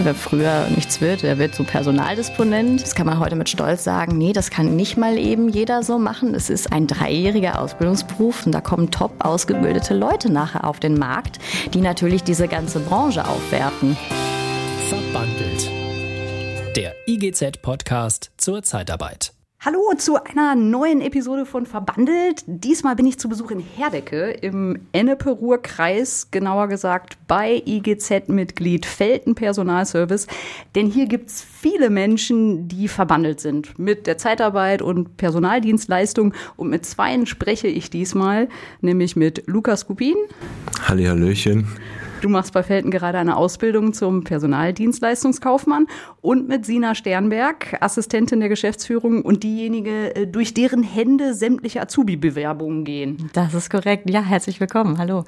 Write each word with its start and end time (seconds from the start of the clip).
Wer 0.00 0.14
früher 0.14 0.68
nichts 0.74 1.00
wird, 1.00 1.22
der 1.22 1.38
wird 1.38 1.54
so 1.54 1.64
Personaldisponent. 1.64 2.80
Das 2.82 2.94
kann 2.94 3.06
man 3.06 3.18
heute 3.18 3.34
mit 3.34 3.48
Stolz 3.48 3.82
sagen. 3.82 4.16
Nee, 4.16 4.32
das 4.32 4.50
kann 4.50 4.76
nicht 4.76 4.96
mal 4.96 5.18
eben 5.18 5.48
jeder 5.48 5.82
so 5.82 5.98
machen. 5.98 6.34
Es 6.34 6.50
ist 6.50 6.72
ein 6.72 6.86
dreijähriger 6.86 7.60
Ausbildungsberuf 7.60 8.46
und 8.46 8.52
da 8.52 8.60
kommen 8.60 8.90
top 8.90 9.12
ausgebildete 9.18 9.94
Leute 9.94 10.30
nachher 10.32 10.64
auf 10.64 10.78
den 10.78 10.98
Markt, 10.98 11.38
die 11.74 11.80
natürlich 11.80 12.22
diese 12.22 12.46
ganze 12.46 12.78
Branche 12.78 13.26
aufwerten. 13.26 13.96
Verbandelt. 14.88 15.68
Der 16.76 16.94
IGZ-Podcast 17.06 18.30
zur 18.36 18.62
Zeitarbeit. 18.62 19.32
Hallo 19.60 19.92
zu 19.98 20.22
einer 20.22 20.54
neuen 20.54 21.00
Episode 21.00 21.44
von 21.44 21.66
Verbandelt. 21.66 22.44
Diesmal 22.46 22.94
bin 22.94 23.06
ich 23.08 23.18
zu 23.18 23.28
Besuch 23.28 23.50
in 23.50 23.58
Herdecke 23.58 24.30
im 24.30 24.86
Ennepe-Ruhr-Kreis, 24.92 26.28
genauer 26.30 26.68
gesagt 26.68 27.18
bei 27.26 27.60
IGZ-Mitglied 27.66 28.86
Felten 28.86 29.34
Personalservice. 29.34 30.28
Denn 30.76 30.86
hier 30.86 31.06
gibt 31.06 31.30
es 31.30 31.42
viele 31.42 31.90
Menschen, 31.90 32.68
die 32.68 32.86
verbandelt 32.86 33.40
sind 33.40 33.76
mit 33.80 34.06
der 34.06 34.16
Zeitarbeit 34.16 34.80
und 34.80 35.16
Personaldienstleistung. 35.16 36.34
Und 36.56 36.70
mit 36.70 36.86
zweien 36.86 37.26
spreche 37.26 37.66
ich 37.66 37.90
diesmal, 37.90 38.48
nämlich 38.80 39.16
mit 39.16 39.42
Lukas 39.48 39.88
Kupin. 39.88 40.14
Hallihallöchen. 40.86 41.66
Du 42.20 42.28
machst 42.28 42.52
bei 42.52 42.64
Felten 42.64 42.90
gerade 42.90 43.18
eine 43.18 43.36
Ausbildung 43.36 43.92
zum 43.92 44.24
Personaldienstleistungskaufmann 44.24 45.86
und 46.20 46.48
mit 46.48 46.66
Sina 46.66 46.96
Sternberg, 46.96 47.76
Assistentin 47.80 48.40
der 48.40 48.48
Geschäftsführung 48.48 49.22
und 49.22 49.44
diejenige, 49.44 50.16
äh, 50.16 50.26
durch 50.26 50.52
deren 50.52 50.82
Hände 50.82 51.34
sämtliche 51.34 51.80
Azubi-Bewerbungen 51.80 52.84
gehen. 52.84 53.30
Das 53.34 53.54
ist 53.54 53.70
korrekt. 53.70 54.10
Ja, 54.10 54.20
herzlich 54.20 54.58
willkommen. 54.58 54.98
Hallo. 54.98 55.24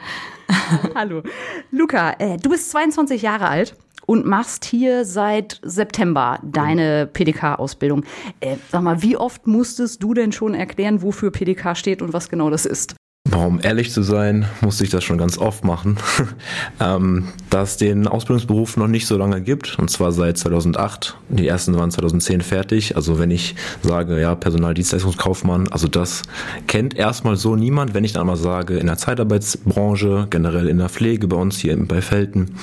Hallo. 0.97 1.23
Luca, 1.71 2.15
äh, 2.19 2.37
du 2.39 2.51
bist 2.51 2.71
22 2.71 3.23
Jahre 3.23 3.49
alt 3.49 3.77
und 4.07 4.27
machst 4.27 4.65
hier 4.65 5.05
seit 5.05 5.61
September 5.63 6.41
deine 6.43 7.07
PDK-Ausbildung. 7.07 8.05
Äh, 8.41 8.57
sag 8.69 8.83
mal, 8.83 9.01
wie 9.03 9.17
oft 9.17 9.47
musstest 9.47 10.03
du 10.03 10.13
denn 10.13 10.33
schon 10.33 10.55
erklären, 10.55 11.03
wofür 11.03 11.31
PDK 11.31 11.77
steht 11.77 12.03
und 12.03 12.13
was 12.13 12.29
genau 12.29 12.51
das 12.51 12.67
ist? 12.67 12.97
Um 13.33 13.61
ehrlich 13.63 13.93
zu 13.93 14.03
sein, 14.03 14.47
musste 14.61 14.83
ich 14.85 14.91
das 14.91 15.05
schon 15.05 15.19
ganz 15.19 15.39
oft 15.39 15.65
machen, 15.65 15.99
ähm, 16.81 17.29
da 17.49 17.63
es 17.63 17.77
den 17.77 18.09
Ausbildungsberuf 18.09 18.77
noch 18.77 18.89
nicht 18.89 19.07
so 19.07 19.17
lange 19.17 19.41
gibt, 19.41 19.79
und 19.79 19.89
zwar 19.89 20.11
seit 20.13 20.37
2008. 20.37 21.17
Die 21.29 21.47
ersten 21.47 21.77
waren 21.77 21.91
2010 21.91 22.41
fertig. 22.41 22.97
Also 22.97 23.19
wenn 23.19 23.31
ich 23.31 23.55
sage, 23.83 24.21
ja, 24.21 24.35
Personaldienstleistungskaufmann, 24.35 25.69
also 25.69 25.87
das 25.87 26.23
kennt 26.67 26.97
erstmal 26.97 27.37
so 27.37 27.55
niemand. 27.55 27.95
Wenn 27.95 28.05
ich 28.05 28.13
dann 28.13 28.27
mal 28.27 28.37
sage, 28.37 28.79
in 28.79 28.87
der 28.87 28.99
Zeitarbeitsbranche, 28.99 30.27
generell 30.31 30.69
in 30.69 30.79
der 30.79 30.89
Pflege 30.89 31.29
bei 31.29 31.37
uns 31.37 31.59
hier 31.59 31.77
bei 31.87 32.03
Felten, 32.03 32.57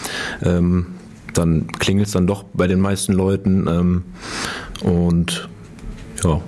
ähm, 0.44 0.88
dann 1.34 1.68
klingelt 1.80 2.08
es 2.08 2.14
dann 2.14 2.28
doch 2.28 2.44
bei 2.44 2.68
den 2.68 2.80
meisten 2.80 3.14
Leuten. 3.14 3.68
Ähm, 3.68 4.04
und 4.84 5.48
ja, 6.24 6.42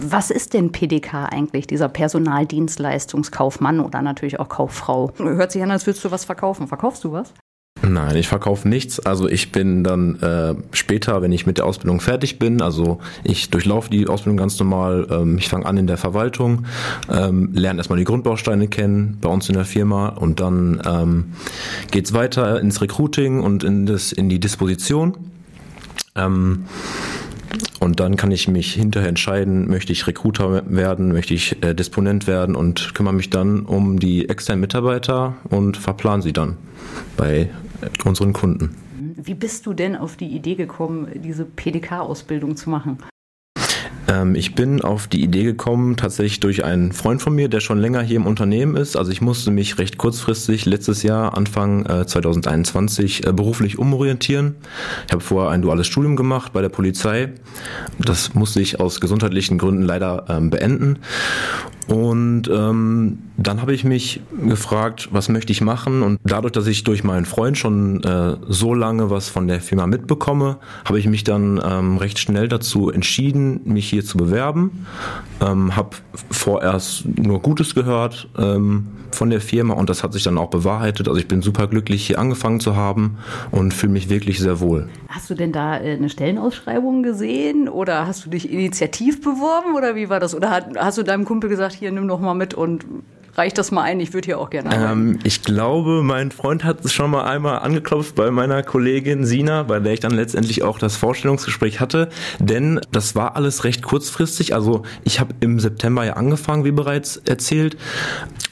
was 0.00 0.30
ist 0.30 0.54
denn 0.54 0.72
PDK 0.72 1.26
eigentlich, 1.26 1.66
dieser 1.66 1.88
Personaldienstleistungskaufmann 1.88 3.80
oder 3.80 4.02
natürlich 4.02 4.40
auch 4.40 4.48
Kauffrau? 4.48 5.12
Hört 5.18 5.52
sich 5.52 5.62
an, 5.62 5.70
als 5.70 5.86
würdest 5.86 6.04
du 6.04 6.10
was 6.10 6.24
verkaufen. 6.24 6.68
Verkaufst 6.68 7.04
du 7.04 7.12
was? 7.12 7.32
Nein, 7.82 8.16
ich 8.16 8.28
verkaufe 8.28 8.68
nichts. 8.68 9.00
Also 9.00 9.28
ich 9.28 9.52
bin 9.52 9.84
dann 9.84 10.20
äh, 10.20 10.54
später, 10.72 11.22
wenn 11.22 11.32
ich 11.32 11.44
mit 11.44 11.58
der 11.58 11.66
Ausbildung 11.66 12.00
fertig 12.00 12.38
bin, 12.38 12.62
also 12.62 12.98
ich 13.24 13.50
durchlaufe 13.50 13.90
die 13.90 14.06
Ausbildung 14.06 14.36
ganz 14.36 14.58
normal. 14.58 15.06
Ähm, 15.10 15.38
ich 15.38 15.48
fange 15.48 15.66
an 15.66 15.76
in 15.76 15.86
der 15.86 15.96
Verwaltung, 15.96 16.64
ähm, 17.10 17.50
lerne 17.52 17.78
erstmal 17.78 17.98
die 17.98 18.04
Grundbausteine 18.04 18.68
kennen 18.68 19.18
bei 19.20 19.28
uns 19.28 19.48
in 19.48 19.54
der 19.54 19.64
Firma 19.64 20.08
und 20.08 20.40
dann 20.40 20.80
ähm, 20.86 21.32
geht 21.90 22.06
es 22.06 22.14
weiter 22.14 22.60
ins 22.60 22.80
Recruiting 22.80 23.40
und 23.40 23.64
in, 23.64 23.86
das, 23.86 24.12
in 24.12 24.28
die 24.28 24.40
Disposition. 24.40 25.16
Ähm, 26.14 26.66
und 27.80 28.00
dann 28.00 28.16
kann 28.16 28.30
ich 28.30 28.48
mich 28.48 28.74
hinterher 28.74 29.08
entscheiden, 29.08 29.68
möchte 29.68 29.92
ich 29.92 30.06
Recruiter 30.06 30.62
werden, 30.66 31.12
möchte 31.12 31.34
ich 31.34 31.62
äh, 31.62 31.74
Disponent 31.74 32.26
werden 32.26 32.56
und 32.56 32.94
kümmere 32.94 33.14
mich 33.14 33.30
dann 33.30 33.60
um 33.66 33.98
die 33.98 34.28
externen 34.28 34.60
Mitarbeiter 34.60 35.36
und 35.50 35.76
verplan 35.76 36.22
sie 36.22 36.32
dann 36.32 36.56
bei 37.16 37.50
äh, 37.80 38.08
unseren 38.08 38.32
Kunden. 38.32 38.76
Wie 39.16 39.34
bist 39.34 39.66
du 39.66 39.72
denn 39.72 39.96
auf 39.96 40.16
die 40.16 40.28
Idee 40.28 40.54
gekommen, 40.54 41.08
diese 41.14 41.44
PDK-Ausbildung 41.44 42.56
zu 42.56 42.70
machen? 42.70 42.98
Ähm, 44.08 44.34
ich 44.34 44.54
bin 44.54 44.82
auf 44.82 45.06
die 45.06 45.22
Idee 45.22 45.44
gekommen, 45.44 45.96
tatsächlich 45.96 46.40
durch 46.40 46.64
einen 46.64 46.92
Freund 46.92 47.22
von 47.22 47.34
mir, 47.34 47.48
der 47.48 47.60
schon 47.60 47.78
länger 47.78 48.02
hier 48.02 48.16
im 48.16 48.26
Unternehmen 48.26 48.76
ist. 48.76 48.96
Also 48.96 49.10
ich 49.10 49.20
musste 49.20 49.50
mich 49.50 49.78
recht 49.78 49.98
kurzfristig 49.98 50.66
letztes 50.66 51.02
Jahr, 51.02 51.36
Anfang 51.36 51.86
äh, 51.86 52.06
2021, 52.06 53.26
äh, 53.26 53.32
beruflich 53.32 53.78
umorientieren. 53.78 54.56
Ich 55.06 55.12
habe 55.12 55.22
vorher 55.22 55.50
ein 55.50 55.62
duales 55.62 55.86
Studium 55.86 56.16
gemacht 56.16 56.52
bei 56.52 56.62
der 56.62 56.68
Polizei. 56.68 57.32
Das 57.98 58.34
musste 58.34 58.60
ich 58.60 58.80
aus 58.80 59.00
gesundheitlichen 59.00 59.58
Gründen 59.58 59.82
leider 59.82 60.26
ähm, 60.28 60.50
beenden. 60.50 60.98
Und 61.86 62.48
ähm, 62.48 63.18
dann 63.36 63.60
habe 63.60 63.74
ich 63.74 63.84
mich 63.84 64.20
gefragt, 64.46 65.08
was 65.12 65.28
möchte 65.28 65.52
ich 65.52 65.60
machen? 65.60 66.02
Und 66.02 66.18
dadurch, 66.24 66.52
dass 66.52 66.66
ich 66.66 66.84
durch 66.84 67.04
meinen 67.04 67.26
Freund 67.26 67.58
schon 67.58 68.02
äh, 68.02 68.36
so 68.48 68.74
lange 68.74 69.10
was 69.10 69.28
von 69.28 69.46
der 69.46 69.60
Firma 69.60 69.86
mitbekomme, 69.86 70.56
habe 70.84 70.98
ich 70.98 71.06
mich 71.06 71.24
dann 71.24 71.60
ähm, 71.64 71.98
recht 71.98 72.18
schnell 72.18 72.48
dazu 72.48 72.90
entschieden, 72.90 73.60
mich 73.64 73.88
hier 73.88 74.04
zu 74.04 74.16
bewerben. 74.16 74.86
Ähm, 75.40 75.76
habe 75.76 75.96
vorerst 76.30 77.04
nur 77.18 77.40
Gutes 77.40 77.74
gehört 77.74 78.28
ähm, 78.38 78.86
von 79.14 79.30
der 79.30 79.40
Firma 79.40 79.74
und 79.74 79.88
das 79.88 80.02
hat 80.02 80.12
sich 80.12 80.22
dann 80.22 80.38
auch 80.38 80.50
bewahrheitet. 80.50 81.08
Also 81.08 81.18
ich 81.18 81.28
bin 81.28 81.42
super 81.42 81.66
glücklich, 81.66 82.06
hier 82.06 82.18
angefangen 82.18 82.60
zu 82.60 82.76
haben 82.76 83.18
und 83.50 83.72
fühle 83.72 83.92
mich 83.92 84.08
wirklich 84.08 84.38
sehr 84.38 84.60
wohl. 84.60 84.88
Hast 85.08 85.30
du 85.30 85.34
denn 85.34 85.52
da 85.52 85.78
äh, 85.78 85.94
eine 85.94 86.08
Stellenausschreibung 86.08 87.02
gesehen 87.02 87.68
oder 87.68 88.06
hast 88.06 88.26
du 88.26 88.30
dich 88.30 88.50
initiativ 88.50 89.22
beworben 89.22 89.74
oder 89.76 89.96
wie 89.96 90.08
war 90.08 90.20
das? 90.20 90.34
Oder 90.34 90.66
hast 90.76 90.98
du 90.98 91.02
deinem 91.02 91.24
Kumpel 91.24 91.48
gesagt, 91.48 91.74
hier 91.74 91.92
nimm 91.92 92.08
doch 92.08 92.20
mal 92.20 92.34
mit 92.34 92.54
und 92.54 92.84
reicht 93.36 93.58
das 93.58 93.70
mal 93.70 93.82
ein, 93.82 94.00
ich 94.00 94.12
würde 94.12 94.26
hier 94.26 94.38
auch 94.38 94.50
gerne 94.50 94.74
ähm, 94.74 95.18
ich 95.24 95.42
glaube, 95.42 96.02
mein 96.02 96.30
Freund 96.30 96.64
hat 96.64 96.84
es 96.84 96.92
schon 96.92 97.10
mal 97.10 97.24
einmal 97.24 97.58
angeklopft 97.60 98.14
bei 98.14 98.30
meiner 98.30 98.62
Kollegin 98.62 99.24
Sina, 99.24 99.64
bei 99.64 99.80
der 99.80 99.92
ich 99.92 100.00
dann 100.00 100.12
letztendlich 100.12 100.62
auch 100.62 100.78
das 100.78 100.96
Vorstellungsgespräch 100.96 101.80
hatte, 101.80 102.08
denn 102.38 102.80
das 102.92 103.14
war 103.14 103.36
alles 103.36 103.64
recht 103.64 103.82
kurzfristig. 103.82 104.54
Also 104.54 104.82
ich 105.04 105.20
habe 105.20 105.34
im 105.40 105.60
September 105.60 106.04
ja 106.04 106.14
angefangen, 106.14 106.64
wie 106.64 106.72
bereits 106.72 107.16
erzählt, 107.16 107.76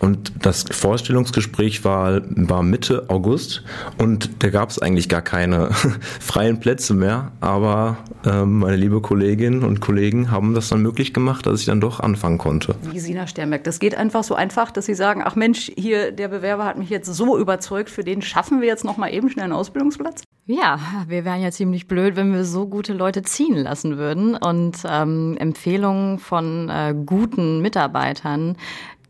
und 0.03 0.32
das 0.44 0.65
Vorstellungsgespräch 0.69 1.84
war, 1.84 2.22
war 2.26 2.64
Mitte 2.64 3.04
August. 3.06 3.62
Und 3.99 4.43
da 4.43 4.50
gab 4.50 4.69
es 4.69 4.81
eigentlich 4.81 5.09
gar 5.09 5.22
keine 5.22 5.70
freien 6.20 6.59
Plätze 6.59 6.93
mehr, 6.93 7.31
aber 7.41 7.99
äh, 8.25 8.44
meine 8.44 8.75
liebe 8.75 9.00
Kolleginnen 9.00 9.62
und 9.62 9.81
Kollegen 9.81 10.32
haben 10.32 10.54
das 10.54 10.70
dann 10.70 10.82
möglich 10.82 11.14
gemacht, 11.14 11.47
dass 11.47 11.60
ich 11.60 11.66
dann 11.66 11.81
doch 11.81 12.00
anfangen 12.00 12.38
konnte. 12.38 12.75
Wie 12.91 12.99
Sina 12.99 13.28
Sternberg, 13.28 13.62
das 13.62 13.78
geht 13.78 13.94
einfach 13.94 14.25
so 14.25 14.34
einfach 14.34 14.72
dass 14.72 14.87
Sie 14.87 14.94
sagen, 14.94 15.22
ach 15.25 15.37
Mensch, 15.37 15.71
hier 15.77 16.12
der 16.12 16.28
Bewerber 16.28 16.65
hat 16.65 16.78
mich 16.78 16.91
jetzt 16.91 17.12
so 17.12 17.38
überzeugt, 17.38 17.91
für 17.91 18.05
den 18.05 18.22
schaffen 18.22 18.60
wir 18.60 18.69
jetzt 18.69 18.84
noch 18.84 18.97
mal 18.97 19.12
eben 19.12 19.31
schnell 19.31 19.44
einen 19.44 19.53
Ausbildungsplatz? 19.53 20.22
Ja, 20.47 20.81
wir 21.06 21.25
wären 21.25 21.41
ja 21.41 21.53
ziemlich 21.53 21.87
blöd, 21.87 22.16
wenn 22.16 22.33
wir 22.33 22.44
so 22.44 22.66
gute 22.66 22.93
Leute 22.93 23.22
ziehen 23.22 23.56
lassen 23.56 23.97
würden. 23.97 24.34
Und 24.34 24.78
ähm, 24.84 25.37
Empfehlungen 25.38 26.19
von 26.19 26.69
äh, 26.69 26.94
guten 27.06 27.61
Mitarbeitern, 27.62 28.56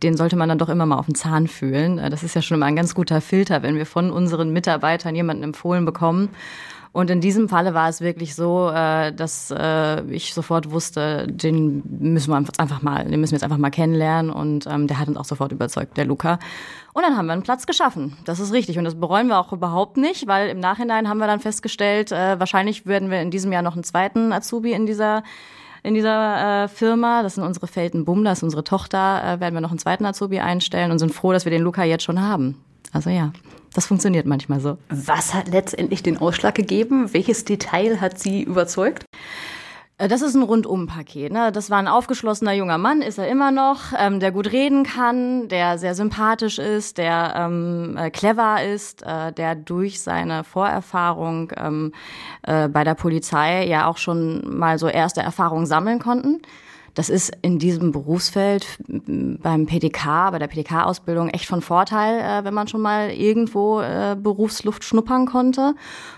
den 0.02 0.16
sollte 0.16 0.36
man 0.36 0.48
dann 0.48 0.58
doch 0.58 0.68
immer 0.68 0.84
mal 0.84 0.98
auf 0.98 1.06
den 1.06 1.14
Zahn 1.14 1.48
fühlen. 1.48 1.98
Äh, 1.98 2.10
das 2.10 2.22
ist 2.22 2.34
ja 2.34 2.42
schon 2.42 2.56
immer 2.56 2.66
ein 2.66 2.76
ganz 2.76 2.94
guter 2.94 3.20
Filter, 3.20 3.62
wenn 3.62 3.76
wir 3.76 3.86
von 3.86 4.10
unseren 4.10 4.52
Mitarbeitern 4.52 5.14
jemanden 5.14 5.42
empfohlen 5.42 5.84
bekommen. 5.84 6.28
Und 6.92 7.08
in 7.10 7.22
diesem 7.22 7.48
Falle 7.48 7.72
war 7.72 7.88
es 7.88 8.02
wirklich 8.02 8.34
so, 8.34 8.70
äh, 8.70 9.12
dass 9.12 9.50
äh, 9.50 10.02
ich 10.10 10.34
sofort 10.34 10.70
wusste, 10.70 11.26
den 11.26 11.82
müssen 11.86 12.30
wir 12.30 12.36
einfach 12.36 12.82
mal, 12.82 13.04
den 13.04 13.18
müssen 13.18 13.32
wir 13.32 13.36
jetzt 13.36 13.44
einfach 13.44 13.56
mal 13.56 13.70
kennenlernen. 13.70 14.30
Und 14.30 14.66
ähm, 14.66 14.86
der 14.86 14.98
hat 14.98 15.08
uns 15.08 15.16
auch 15.16 15.24
sofort 15.24 15.52
überzeugt, 15.52 15.96
der 15.96 16.04
Luca. 16.04 16.38
Und 16.92 17.02
dann 17.02 17.16
haben 17.16 17.26
wir 17.26 17.32
einen 17.32 17.42
Platz 17.42 17.66
geschaffen. 17.66 18.18
Das 18.26 18.40
ist 18.40 18.52
richtig. 18.52 18.76
Und 18.76 18.84
das 18.84 18.94
bereuen 18.94 19.28
wir 19.28 19.38
auch 19.38 19.54
überhaupt 19.54 19.96
nicht, 19.96 20.26
weil 20.26 20.50
im 20.50 20.60
Nachhinein 20.60 21.08
haben 21.08 21.16
wir 21.18 21.26
dann 21.26 21.40
festgestellt, 21.40 22.12
äh, 22.12 22.38
wahrscheinlich 22.38 22.84
werden 22.84 23.10
wir 23.10 23.22
in 23.22 23.30
diesem 23.30 23.52
Jahr 23.52 23.62
noch 23.62 23.74
einen 23.74 23.84
zweiten 23.84 24.32
Azubi 24.32 24.72
in 24.72 24.84
dieser 24.84 25.22
in 25.82 25.94
dieser 25.94 26.64
äh, 26.64 26.68
Firma. 26.68 27.22
Das 27.22 27.34
sind 27.36 27.44
unsere 27.44 27.66
Felten 27.66 28.04
Bum, 28.04 28.22
das 28.22 28.38
ist 28.38 28.42
unsere 28.44 28.64
Tochter. 28.64 29.22
Äh, 29.24 29.40
werden 29.40 29.54
wir 29.54 29.60
noch 29.62 29.70
einen 29.70 29.78
zweiten 29.78 30.04
Azubi 30.04 30.40
einstellen 30.40 30.92
und 30.92 30.98
sind 30.98 31.14
froh, 31.14 31.32
dass 31.32 31.44
wir 31.44 31.50
den 31.50 31.62
Luca 31.62 31.84
jetzt 31.84 32.04
schon 32.04 32.20
haben. 32.20 32.62
Also 32.92 33.10
ja. 33.10 33.32
Das 33.74 33.86
funktioniert 33.86 34.26
manchmal 34.26 34.60
so. 34.60 34.76
Was 34.90 35.32
hat 35.32 35.48
letztendlich 35.48 36.02
den 36.02 36.18
Ausschlag 36.18 36.54
gegeben? 36.54 37.12
Welches 37.14 37.44
Detail 37.44 38.00
hat 38.00 38.18
Sie 38.18 38.42
überzeugt? 38.42 39.06
Äh, 39.98 40.08
das 40.08 40.22
ist 40.22 40.34
ein 40.34 40.42
Rundum-Paket. 40.42 41.32
Ne? 41.32 41.52
Das 41.52 41.70
war 41.70 41.78
ein 41.78 41.88
aufgeschlossener 41.88 42.52
junger 42.52 42.78
Mann, 42.78 43.02
ist 43.02 43.18
er 43.18 43.28
immer 43.28 43.50
noch, 43.50 43.92
ähm, 43.98 44.20
der 44.20 44.32
gut 44.32 44.52
reden 44.52 44.84
kann, 44.84 45.48
der 45.48 45.78
sehr 45.78 45.94
sympathisch 45.94 46.58
ist, 46.58 46.98
der 46.98 47.34
ähm, 47.36 47.96
äh, 47.96 48.10
clever 48.10 48.62
ist, 48.62 49.02
äh, 49.04 49.32
der 49.32 49.54
durch 49.54 50.02
seine 50.02 50.44
Vorerfahrung 50.44 51.52
ähm, 51.56 51.92
äh, 52.42 52.68
bei 52.68 52.84
der 52.84 52.94
Polizei 52.94 53.66
ja 53.66 53.86
auch 53.86 53.96
schon 53.96 54.42
mal 54.58 54.78
so 54.78 54.88
erste 54.88 55.22
Erfahrungen 55.22 55.66
sammeln 55.66 55.98
konnten. 55.98 56.42
Das 56.94 57.08
ist 57.08 57.32
in 57.40 57.58
diesem 57.58 57.90
Berufsfeld 57.90 58.78
beim 58.86 59.66
PDK, 59.66 60.30
bei 60.30 60.38
der 60.38 60.46
PDK-Ausbildung 60.46 61.30
echt 61.30 61.46
von 61.46 61.62
Vorteil, 61.62 62.20
äh, 62.20 62.44
wenn 62.44 62.54
man 62.54 62.68
schon 62.68 62.82
mal 62.82 63.10
irgendwo 63.10 63.80
äh, 63.80 64.16
Berufsluft 64.20 64.84
schnuppern 64.84 65.26
konnte. 65.26 65.74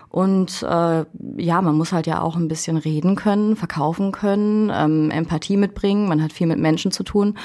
Und 0.08 0.62
äh, 0.62 1.04
ja, 1.36 1.62
man 1.62 1.76
muss 1.76 1.92
halt 1.92 2.06
ja 2.06 2.20
auch 2.22 2.36
ein 2.36 2.48
bisschen 2.48 2.76
reden 2.76 3.16
können, 3.16 3.56
verkaufen 3.56 4.12
können, 4.12 4.70
ähm, 4.72 5.10
Empathie 5.10 5.56
mitbringen. 5.56 6.08
Man 6.08 6.22
hat 6.22 6.32
viel 6.32 6.46
mit 6.46 6.58
Menschen 6.58 6.90
zu 6.90 7.02
tun. 7.02 7.36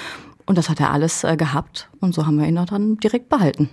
Und 0.46 0.58
das 0.58 0.70
hat 0.70 0.80
er 0.80 0.92
alles 0.92 1.24
äh, 1.24 1.38
gehabt. 1.38 1.90
Und 2.00 2.16
so 2.16 2.26
haben 2.26 2.40
wir 2.40 2.48
ihn 2.48 2.58
auch 2.58 2.66
dann 2.66 2.98
direkt 2.98 3.30
behalten. 3.30 3.70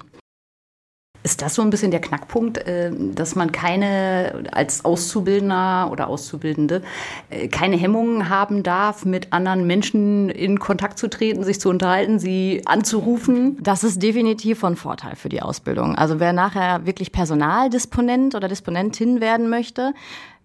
Ist 1.26 1.42
das 1.42 1.56
so 1.56 1.62
ein 1.62 1.70
bisschen 1.70 1.90
der 1.90 2.00
Knackpunkt, 2.00 2.56
äh, 2.58 2.92
dass 2.94 3.34
man 3.34 3.50
keine 3.50 4.44
als 4.52 4.84
Auszubildender 4.84 5.88
oder 5.90 6.06
Auszubildende 6.06 6.82
äh, 7.30 7.48
keine 7.48 7.76
Hemmungen 7.76 8.28
haben 8.28 8.62
darf, 8.62 9.04
mit 9.04 9.32
anderen 9.32 9.66
Menschen 9.66 10.30
in 10.30 10.60
Kontakt 10.60 11.00
zu 11.00 11.10
treten, 11.10 11.42
sich 11.42 11.58
zu 11.58 11.68
unterhalten, 11.68 12.20
sie 12.20 12.62
anzurufen? 12.64 13.58
Das 13.60 13.82
ist 13.82 14.00
definitiv 14.00 14.60
von 14.60 14.76
Vorteil 14.76 15.16
für 15.16 15.28
die 15.28 15.42
Ausbildung. 15.42 15.96
Also 15.96 16.20
wer 16.20 16.32
nachher 16.32 16.86
wirklich 16.86 17.10
Personaldisponent 17.10 18.36
oder 18.36 18.46
Disponentin 18.46 19.20
werden 19.20 19.50
möchte, 19.50 19.94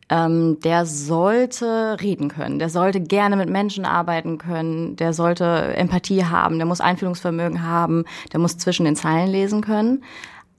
ähm, 0.10 0.60
der 0.62 0.88
sollte 0.88 1.98
reden 2.02 2.30
können, 2.30 2.58
der 2.58 2.70
sollte 2.70 3.02
gerne 3.02 3.36
mit 3.36 3.52
Menschen 3.52 3.86
arbeiten 3.86 4.40
können, 4.40 4.96
der 4.96 5.14
sollte 5.14 5.76
Empathie 5.76 6.26
haben, 6.26 6.58
der 6.58 6.66
muss 6.66 6.82
Einfühlungsvermögen 6.82 7.62
haben, 7.62 8.06
der 8.34 8.40
muss 8.40 8.58
zwischen 8.58 8.86
den 8.86 8.96
Zeilen 8.96 9.30
lesen 9.30 9.62
können. 9.62 10.04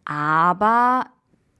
Aber 0.05 1.07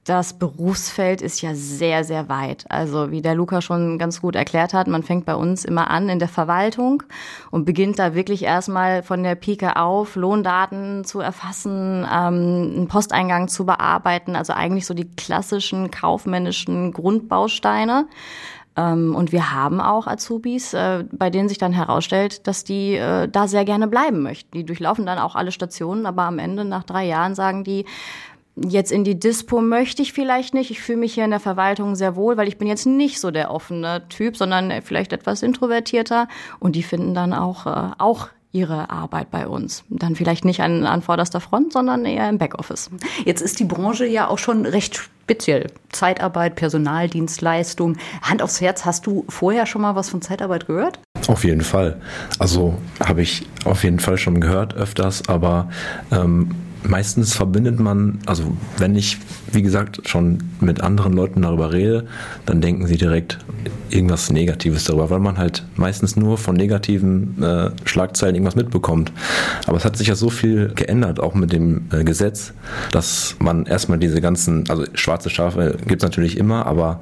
das 0.03 0.37
Berufsfeld 0.37 1.21
ist 1.21 1.41
ja 1.41 1.55
sehr, 1.55 2.03
sehr 2.03 2.27
weit. 2.27 2.65
Also 2.69 3.11
wie 3.11 3.21
der 3.21 3.35
Luca 3.35 3.61
schon 3.61 3.97
ganz 3.97 4.19
gut 4.19 4.35
erklärt 4.35 4.73
hat, 4.73 4.87
man 4.87 5.01
fängt 5.01 5.25
bei 5.25 5.35
uns 5.35 5.63
immer 5.63 5.89
an 5.89 6.09
in 6.09 6.19
der 6.19 6.27
Verwaltung 6.27 7.03
und 7.51 7.63
beginnt 7.63 7.99
da 7.99 8.13
wirklich 8.13 8.43
erstmal 8.43 9.01
von 9.01 9.23
der 9.23 9.35
Pike 9.35 9.77
auf, 9.77 10.17
Lohndaten 10.17 11.05
zu 11.05 11.21
erfassen, 11.21 12.03
ähm, 12.03 12.73
einen 12.75 12.87
Posteingang 12.89 13.47
zu 13.47 13.65
bearbeiten, 13.65 14.35
also 14.35 14.51
eigentlich 14.51 14.85
so 14.85 14.93
die 14.93 15.09
klassischen 15.09 15.89
kaufmännischen 15.89 16.91
Grundbausteine. 16.91 18.07
Ähm, 18.75 19.15
und 19.15 19.31
wir 19.31 19.53
haben 19.53 19.79
auch 19.79 20.07
Azubis, 20.07 20.73
äh, 20.73 21.05
bei 21.13 21.29
denen 21.29 21.47
sich 21.47 21.59
dann 21.59 21.71
herausstellt, 21.71 22.45
dass 22.47 22.65
die 22.65 22.95
äh, 22.95 23.29
da 23.29 23.47
sehr 23.47 23.63
gerne 23.63 23.87
bleiben 23.87 24.21
möchten. 24.21 24.51
Die 24.51 24.65
durchlaufen 24.65 25.05
dann 25.05 25.19
auch 25.19 25.35
alle 25.35 25.53
Stationen, 25.53 26.05
aber 26.05 26.23
am 26.23 26.39
Ende 26.39 26.65
nach 26.65 26.83
drei 26.83 27.05
Jahren 27.05 27.35
sagen 27.35 27.63
die, 27.63 27.85
Jetzt 28.55 28.91
in 28.91 29.03
die 29.03 29.19
Dispo 29.19 29.61
möchte 29.61 30.01
ich 30.01 30.13
vielleicht 30.13 30.53
nicht. 30.53 30.69
Ich 30.69 30.81
fühle 30.81 30.99
mich 30.99 31.13
hier 31.15 31.25
in 31.25 31.31
der 31.31 31.39
Verwaltung 31.39 31.95
sehr 31.95 32.15
wohl, 32.15 32.37
weil 32.37 32.47
ich 32.47 32.57
bin 32.57 32.67
jetzt 32.67 32.85
nicht 32.85 33.19
so 33.19 33.31
der 33.31 33.49
offene 33.49 34.07
Typ, 34.09 34.37
sondern 34.37 34.81
vielleicht 34.83 35.11
etwas 35.11 35.41
introvertierter. 35.41 36.27
Und 36.59 36.75
die 36.75 36.83
finden 36.83 37.15
dann 37.15 37.33
auch, 37.33 37.65
äh, 37.65 37.91
auch 37.97 38.29
ihre 38.51 38.91
Arbeit 38.91 39.31
bei 39.31 39.47
uns. 39.47 39.83
Dann 39.89 40.15
vielleicht 40.15 40.45
nicht 40.45 40.61
an, 40.61 40.85
an 40.85 41.01
vorderster 41.01 41.41
Front, 41.41 41.73
sondern 41.73 42.05
eher 42.05 42.29
im 42.29 42.37
Backoffice. 42.37 42.91
Jetzt 43.25 43.41
ist 43.41 43.59
die 43.59 43.63
Branche 43.63 44.05
ja 44.05 44.27
auch 44.27 44.37
schon 44.37 44.67
recht 44.67 44.95
speziell. 44.95 45.71
Zeitarbeit, 45.91 46.55
Personaldienstleistung. 46.55 47.97
Hand 48.21 48.43
aufs 48.43 48.61
Herz, 48.61 48.85
hast 48.85 49.07
du 49.07 49.25
vorher 49.27 49.65
schon 49.65 49.81
mal 49.81 49.95
was 49.95 50.09
von 50.09 50.21
Zeitarbeit 50.21 50.67
gehört? 50.67 50.99
Auf 51.27 51.43
jeden 51.43 51.61
Fall. 51.61 51.99
Also 52.37 52.75
habe 53.03 53.23
ich 53.23 53.47
auf 53.65 53.83
jeden 53.83 53.99
Fall 53.99 54.17
schon 54.17 54.39
gehört 54.39 54.75
öfters, 54.75 55.27
aber 55.27 55.69
ähm, 56.11 56.51
meistens 56.83 57.33
verbindet 57.33 57.79
man, 57.79 58.19
also 58.25 58.43
wenn 58.77 58.95
ich, 58.95 59.17
wie 59.51 59.61
gesagt, 59.61 60.07
schon 60.07 60.39
mit 60.59 60.81
anderen 60.81 61.13
Leuten 61.13 61.41
darüber 61.41 61.71
rede, 61.71 62.05
dann 62.45 62.61
denken 62.61 62.87
sie 62.87 62.97
direkt 62.97 63.39
irgendwas 63.89 64.31
Negatives 64.31 64.85
darüber, 64.85 65.09
weil 65.09 65.19
man 65.19 65.37
halt 65.37 65.63
meistens 65.75 66.15
nur 66.15 66.37
von 66.37 66.55
negativen 66.55 67.41
äh, 67.41 67.69
Schlagzeilen 67.85 68.35
irgendwas 68.35 68.55
mitbekommt. 68.55 69.11
Aber 69.67 69.77
es 69.77 69.85
hat 69.85 69.97
sich 69.97 70.07
ja 70.07 70.15
so 70.15 70.29
viel 70.29 70.71
geändert, 70.75 71.19
auch 71.19 71.35
mit 71.35 71.53
dem 71.53 71.85
äh, 71.91 72.03
Gesetz, 72.03 72.53
dass 72.91 73.35
man 73.39 73.65
erstmal 73.65 73.99
diese 73.99 74.21
ganzen, 74.21 74.69
also 74.69 74.85
schwarze 74.93 75.29
Schafe 75.29 75.77
gibt 75.87 76.01
es 76.01 76.03
natürlich 76.03 76.37
immer, 76.37 76.65
aber 76.65 77.01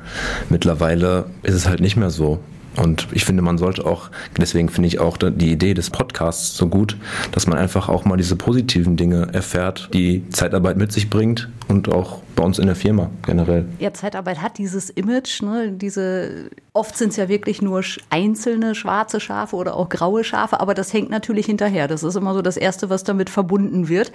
mittlerweile 0.50 1.26
ist 1.44 1.56
es 1.56 1.68
halt 1.68 1.80
nicht 1.80 1.96
mehr 1.96 2.10
so. 2.10 2.40
Und 2.78 3.08
ich 3.12 3.26
finde, 3.26 3.42
man 3.42 3.58
sollte 3.58 3.86
auch, 3.86 4.10
deswegen 4.38 4.70
finde 4.70 4.88
ich 4.88 5.00
auch 5.00 5.18
die 5.18 5.52
Idee 5.52 5.74
des 5.74 5.90
Podcasts 5.90 6.56
so 6.56 6.68
gut, 6.68 6.98
dass 7.32 7.46
man 7.48 7.58
einfach 7.58 7.90
auch 7.90 8.06
mal 8.06 8.16
diese 8.16 8.36
positiven 8.36 8.96
Dinge 8.96 9.28
erfährt, 9.34 9.90
die 9.94 10.28
Zeitarbeit 10.30 10.78
mit 10.78 10.92
sich 10.92 11.10
bringt 11.10 11.50
und 11.68 11.90
auch 11.90 12.22
bei 12.36 12.44
uns 12.44 12.60
in 12.60 12.68
der 12.68 12.76
Firma 12.76 13.10
generell. 13.26 13.66
Ja, 13.80 13.94
Zeitarbeit 13.94 14.42
hat 14.42 14.58
dieses 14.58 14.90
Image, 14.90 15.42
ne, 15.42 15.72
diese, 15.72 16.50
oft 16.74 16.98
sind 16.98 17.10
es 17.10 17.18
ja 17.18 17.28
wirklich 17.28 17.62
nur 17.62 17.84
einzelne 18.10 18.74
schwarze 18.74 19.20
Schafe 19.20 19.56
oder 19.56 19.76
auch 19.76 19.90
graue 19.90 20.24
Schafe, 20.24 20.60
aber 20.60 20.74
das 20.74 20.94
hängt 20.94 21.10
natürlich 21.10 21.46
hinterher. 21.46 21.88
Das 21.88 22.04
ist 22.04 22.16
immer 22.16 22.34
so 22.34 22.42
das 22.42 22.58
Erste, 22.58 22.90
was 22.90 23.04
damit 23.04 23.30
verbunden 23.30 23.90
wird. 23.90 24.12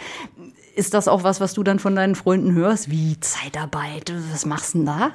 Ist 0.75 0.95
das 0.95 1.09
auch 1.09 1.25
was, 1.25 1.41
was 1.41 1.55
du 1.55 1.63
dann 1.63 1.79
von 1.79 1.95
deinen 1.95 2.15
Freunden 2.15 2.55
hörst? 2.55 2.91
Wie 2.91 3.19
Zeitarbeit? 3.21 4.13
Was 4.33 4.45
machst 4.45 4.75
du 4.75 4.79
denn 4.79 4.87
da? 4.87 5.13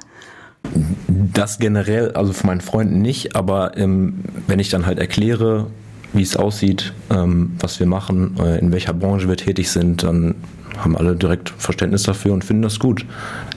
Das 1.08 1.58
generell, 1.58 2.12
also 2.12 2.32
von 2.32 2.48
meinen 2.48 2.60
Freunden 2.60 3.02
nicht, 3.02 3.36
aber 3.36 3.76
ähm, 3.76 4.20
wenn 4.46 4.58
ich 4.58 4.68
dann 4.68 4.86
halt 4.86 4.98
erkläre, 4.98 5.66
wie 6.12 6.22
es 6.22 6.36
aussieht, 6.36 6.92
ähm, 7.10 7.52
was 7.58 7.80
wir 7.80 7.86
machen, 7.86 8.36
äh, 8.38 8.58
in 8.58 8.72
welcher 8.72 8.92
Branche 8.92 9.28
wir 9.28 9.36
tätig 9.36 9.70
sind, 9.70 10.02
dann 10.02 10.34
haben 10.78 10.96
alle 10.96 11.14
direkt 11.16 11.50
Verständnis 11.50 12.04
dafür 12.04 12.32
und 12.32 12.44
finden 12.44 12.62
das 12.62 12.78
gut. 12.78 13.04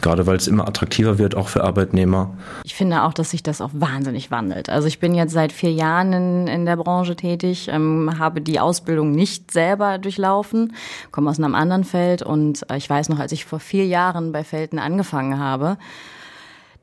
Gerade 0.02 0.28
weil 0.28 0.36
es 0.36 0.48
immer 0.48 0.68
attraktiver 0.68 1.18
wird, 1.18 1.36
auch 1.36 1.48
für 1.48 1.64
Arbeitnehmer. 1.64 2.36
Ich 2.64 2.76
finde 2.76 3.04
auch, 3.04 3.14
dass 3.14 3.32
sich 3.32 3.44
das 3.44 3.62
auch 3.62 3.72
wahnsinnig 3.74 4.32
wandelt. 4.32 4.70
Also 4.70 4.88
ich 4.88 5.00
bin 5.00 5.16
jetzt 5.16 5.32
seit 5.32 5.52
vier 5.52 5.72
Jahren 5.72 6.14
in, 6.14 6.48
in 6.48 6.66
der 6.66 6.76
Branche 6.76 7.16
tätig, 7.16 7.70
ähm, 7.72 8.20
habe 8.20 8.42
die 8.42 8.60
Ausbildung 8.60 9.12
nicht 9.12 9.52
selber 9.52 9.98
durchlaufen, 9.98 10.74
komme 11.12 11.30
aus 11.30 11.40
einem 11.40 11.56
anderen 11.56 11.84
Feld 11.84 12.22
und 12.22 12.70
äh, 12.70 12.78
ich 12.78 12.90
weiß 12.90 13.10
noch, 13.10 13.20
als 13.20 13.32
ich 13.32 13.46
vor 13.46 13.60
vier 13.60 13.86
Jahren 13.86 14.32
bei 14.32 14.44
Felten 14.44 14.80
angefangen 14.80 15.40
habe, 15.40 15.78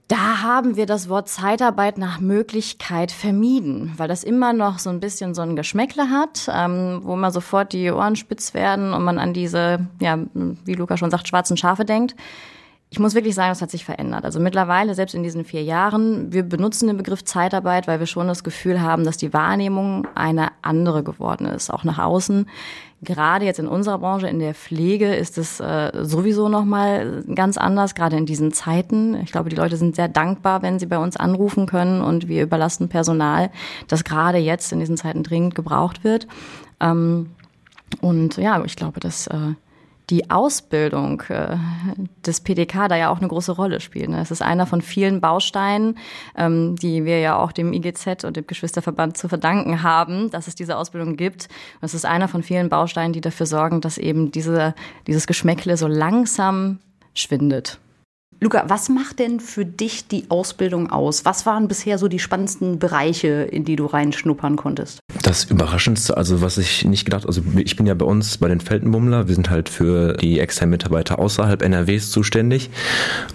da 0.09 0.43
haben 0.43 0.77
wir 0.77 0.87
das 0.87 1.09
Wort 1.09 1.29
Zeitarbeit 1.29 1.97
nach 1.97 2.21
Möglichkeit 2.21 3.13
vermieden, 3.13 3.95
weil 3.97 4.09
das 4.09 4.25
immer 4.25 4.53
noch 4.53 4.79
so 4.79 4.91
ein 4.91 5.01
bisschen 5.01 5.35
so 5.35 5.43
ein 5.43 5.57
Geschmäckle 5.57 6.11
hat, 6.11 6.51
ähm, 6.53 7.01
wo 7.03 7.17
man 7.17 7.33
sofort 7.33 7.73
die 7.73 7.91
Ohren 7.91 8.17
spitz 8.17 8.53
werden 8.53 8.93
und 8.93 9.05
man 9.05 9.19
an 9.19 9.33
diese, 9.33 9.87
ja, 10.01 10.19
wie 10.35 10.75
Luca 10.75 10.97
schon 10.97 11.11
sagt, 11.11 11.29
schwarzen 11.29 11.57
Schafe 11.57 11.85
denkt. 11.85 12.15
Ich 12.93 12.99
muss 12.99 13.15
wirklich 13.15 13.35
sagen, 13.35 13.49
das 13.49 13.63
hat 13.63 13.71
sich 13.71 13.87
verändert. 13.87 14.27
Also 14.27 14.39
mittlerweile, 14.39 14.95
selbst 14.95 15.15
in 15.15 15.23
diesen 15.23 15.47
vier 15.47 15.63
Jahren, 15.63 16.31
wir 16.31 16.43
benutzen 16.43 16.89
den 16.89 16.99
Begriff 16.99 17.25
Zeitarbeit, 17.25 17.89
weil 17.89 18.01
wir 18.01 18.07
schon 18.07 18.29
das 18.29 18.45
Gefühl 18.45 18.83
haben, 18.83 19.05
dass 19.05 19.17
die 19.17 19.33
Wahrnehmung 19.33 20.07
eine 20.15 20.49
andere 20.61 21.03
geworden 21.03 21.47
ist, 21.47 21.73
auch 21.73 21.85
nach 21.85 21.99
außen. 21.99 22.47
Gerade 23.01 23.47
jetzt 23.47 23.59
in 23.59 23.67
unserer 23.67 23.97
Branche, 23.97 24.29
in 24.29 24.41
der 24.41 24.55
Pflege, 24.55 25.15
ist 25.15 25.39
es 25.39 25.59
äh, 25.59 25.91
sowieso 26.03 26.51
nochmal 26.51 27.25
ganz 27.35 27.57
anders, 27.57 27.95
gerade 27.95 28.19
in 28.19 28.27
diesen 28.27 28.53
Zeiten. 28.53 29.15
Ich 29.23 29.33
glaube, 29.33 29.49
die 29.49 29.57
Leute 29.57 29.79
sind 29.79 29.97
sehr 29.97 30.09
dankbar, 30.09 30.61
wenn 30.61 30.79
sie 30.79 30.85
bei 30.85 30.99
uns 30.99 31.17
anrufen 31.17 31.65
können 31.65 32.03
und 32.03 32.29
wir 32.29 32.43
überlasten 32.43 32.91
Personal, 32.91 33.49
das 33.89 34.05
gerade 34.05 34.37
jetzt 34.37 34.71
in 34.71 34.81
diesen 34.81 34.99
Zeiten 34.99 35.23
dringend 35.23 35.55
gebraucht 35.55 36.05
wird. 36.05 36.27
Ähm, 36.79 37.31
und 38.03 38.37
ja, 38.37 38.63
ich 38.67 38.77
glaube, 38.77 39.01
dass 39.01 39.29
äh, 39.29 39.55
die 40.11 40.31
Ausbildung 40.31 41.23
äh, 41.29 41.57
des 42.27 42.41
PDK 42.41 42.89
da 42.89 42.97
ja 42.97 43.11
auch 43.11 43.19
eine 43.19 43.29
große 43.29 43.53
Rolle 43.53 43.81
spielt. 43.81 44.11
Ne? 44.11 44.21
Es 44.21 44.31
ist 44.31 44.43
einer 44.43 44.67
von 44.67 44.83
vielen 44.83 45.21
Bausteinen, 45.21 45.99
ähm, 46.37 46.77
die 46.77 47.05
wir 47.05 47.21
ja 47.21 47.39
auch 47.39 47.53
dem 47.53 47.73
IGZ 47.73 48.25
und 48.25 48.37
dem 48.37 48.47
Geschwisterverband 48.47 49.17
zu 49.17 49.29
verdanken 49.29 49.83
haben, 49.83 50.31
dass 50.31 50.49
es 50.49 50.55
diese 50.55 50.77
Ausbildung 50.77 51.17
gibt. 51.17 51.49
Und 51.81 51.87
es 51.87 51.95
ist 51.95 52.05
einer 52.05 52.29
von 52.29 52.43
vielen 52.43 52.69
Bausteinen, 52.69 53.13
die 53.13 53.21
dafür 53.21 53.47
sorgen, 53.47 53.81
dass 53.81 53.97
eben 53.97 54.33
diese, 54.33 54.75
dieses 55.07 55.27
Geschmäckle 55.27 55.77
so 55.77 55.87
langsam 55.87 56.81
schwindet. 57.15 57.79
Luca, 58.43 58.65
was 58.67 58.89
macht 58.89 59.21
denn 59.21 59.39
für 59.39 59.65
dich 59.65 60.09
die 60.09 60.25
Ausbildung 60.29 60.91
aus? 60.91 61.25
Was 61.25 61.47
waren 61.47 61.69
bisher 61.69 61.97
so 61.97 62.09
die 62.09 62.19
spannendsten 62.19 62.81
Bereiche, 62.81 63.29
in 63.29 63.65
die 63.65 63.77
du 63.77 63.87
reinschnuppern 63.87 64.57
konntest? 64.57 64.99
Das 65.23 65.45
Überraschendste, 65.45 66.17
also 66.17 66.43
was 66.43 66.59
ich 66.59 66.85
nicht 66.85 67.05
gedacht, 67.05 67.25
also 67.25 67.41
ich 67.57 67.77
bin 67.77 67.87
ja 67.87 67.95
bei 67.95 68.05
uns 68.05 68.39
bei 68.39 68.49
den 68.49 68.59
Feldenbummler, 68.59 69.29
wir 69.29 69.37
sind 69.37 69.49
halt 69.49 69.69
für 69.69 70.15
die 70.15 70.41
externen 70.41 70.71
Mitarbeiter 70.73 71.21
außerhalb 71.21 71.63
NRWs 71.63 72.11
zuständig 72.11 72.71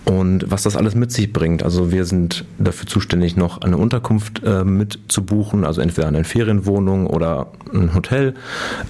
und 0.03 0.51
was 0.51 0.63
das 0.63 0.75
alles 0.75 0.93
mit 0.93 1.13
sich 1.13 1.31
bringt. 1.31 1.63
Also 1.63 1.89
wir 1.89 2.03
sind 2.03 2.43
dafür 2.59 2.87
zuständig, 2.87 3.37
noch 3.37 3.61
eine 3.61 3.77
Unterkunft 3.77 4.43
äh, 4.43 4.65
mit 4.65 4.99
zu 5.07 5.23
buchen, 5.23 5.63
also 5.63 5.79
entweder 5.79 6.09
eine 6.09 6.25
Ferienwohnung 6.25 7.07
oder 7.07 7.53
ein 7.73 7.95
Hotel, 7.95 8.33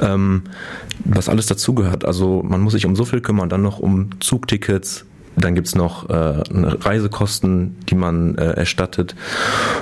ähm, 0.02 0.46
was 1.06 1.30
alles 1.30 1.46
dazugehört. 1.46 2.06
Also 2.06 2.42
man 2.44 2.62
muss 2.62 2.74
sich 2.74 2.88
um 2.88 2.96
so 2.96 3.06
viel 3.06 3.22
kümmern, 3.22 3.50
dann 3.50 3.62
noch 3.62 3.78
um 3.78 4.10
Zugtickets, 4.20 5.06
dann 5.38 5.56
gibt's 5.56 5.76
noch 5.76 6.10
äh, 6.10 6.14
Reisekosten, 6.14 7.78
die 7.90 7.96
man 7.96 8.36
äh, 8.38 8.52
erstattet. 8.52 9.16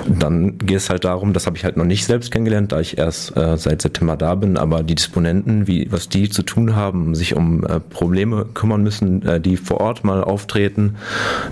Dann 0.06 0.58
geht 0.58 0.76
es 0.76 0.90
halt 0.90 1.04
darum, 1.04 1.32
das 1.32 1.46
habe 1.46 1.56
ich 1.56 1.64
halt 1.64 1.76
noch 1.76 1.84
nicht 1.84 2.04
selbst 2.04 2.30
kennengelernt, 2.30 2.72
da 2.72 2.80
ich 2.80 2.98
erst 2.98 3.36
äh, 3.36 3.56
seit 3.56 3.82
September 3.82 4.16
da 4.16 4.34
bin, 4.34 4.56
aber 4.56 4.82
die 4.82 4.94
Disponenten, 4.94 5.66
wie 5.66 5.90
was 5.90 6.08
die 6.08 6.28
zu 6.28 6.42
tun 6.42 6.76
haben, 6.76 7.14
sich 7.14 7.34
um 7.34 7.64
äh, 7.64 7.80
Probleme 7.80 8.46
kümmern 8.52 8.82
müssen, 8.82 9.24
äh, 9.26 9.40
die 9.40 9.56
vor 9.56 9.80
Ort 9.80 10.04
mal 10.04 10.22
auftreten. 10.22 10.96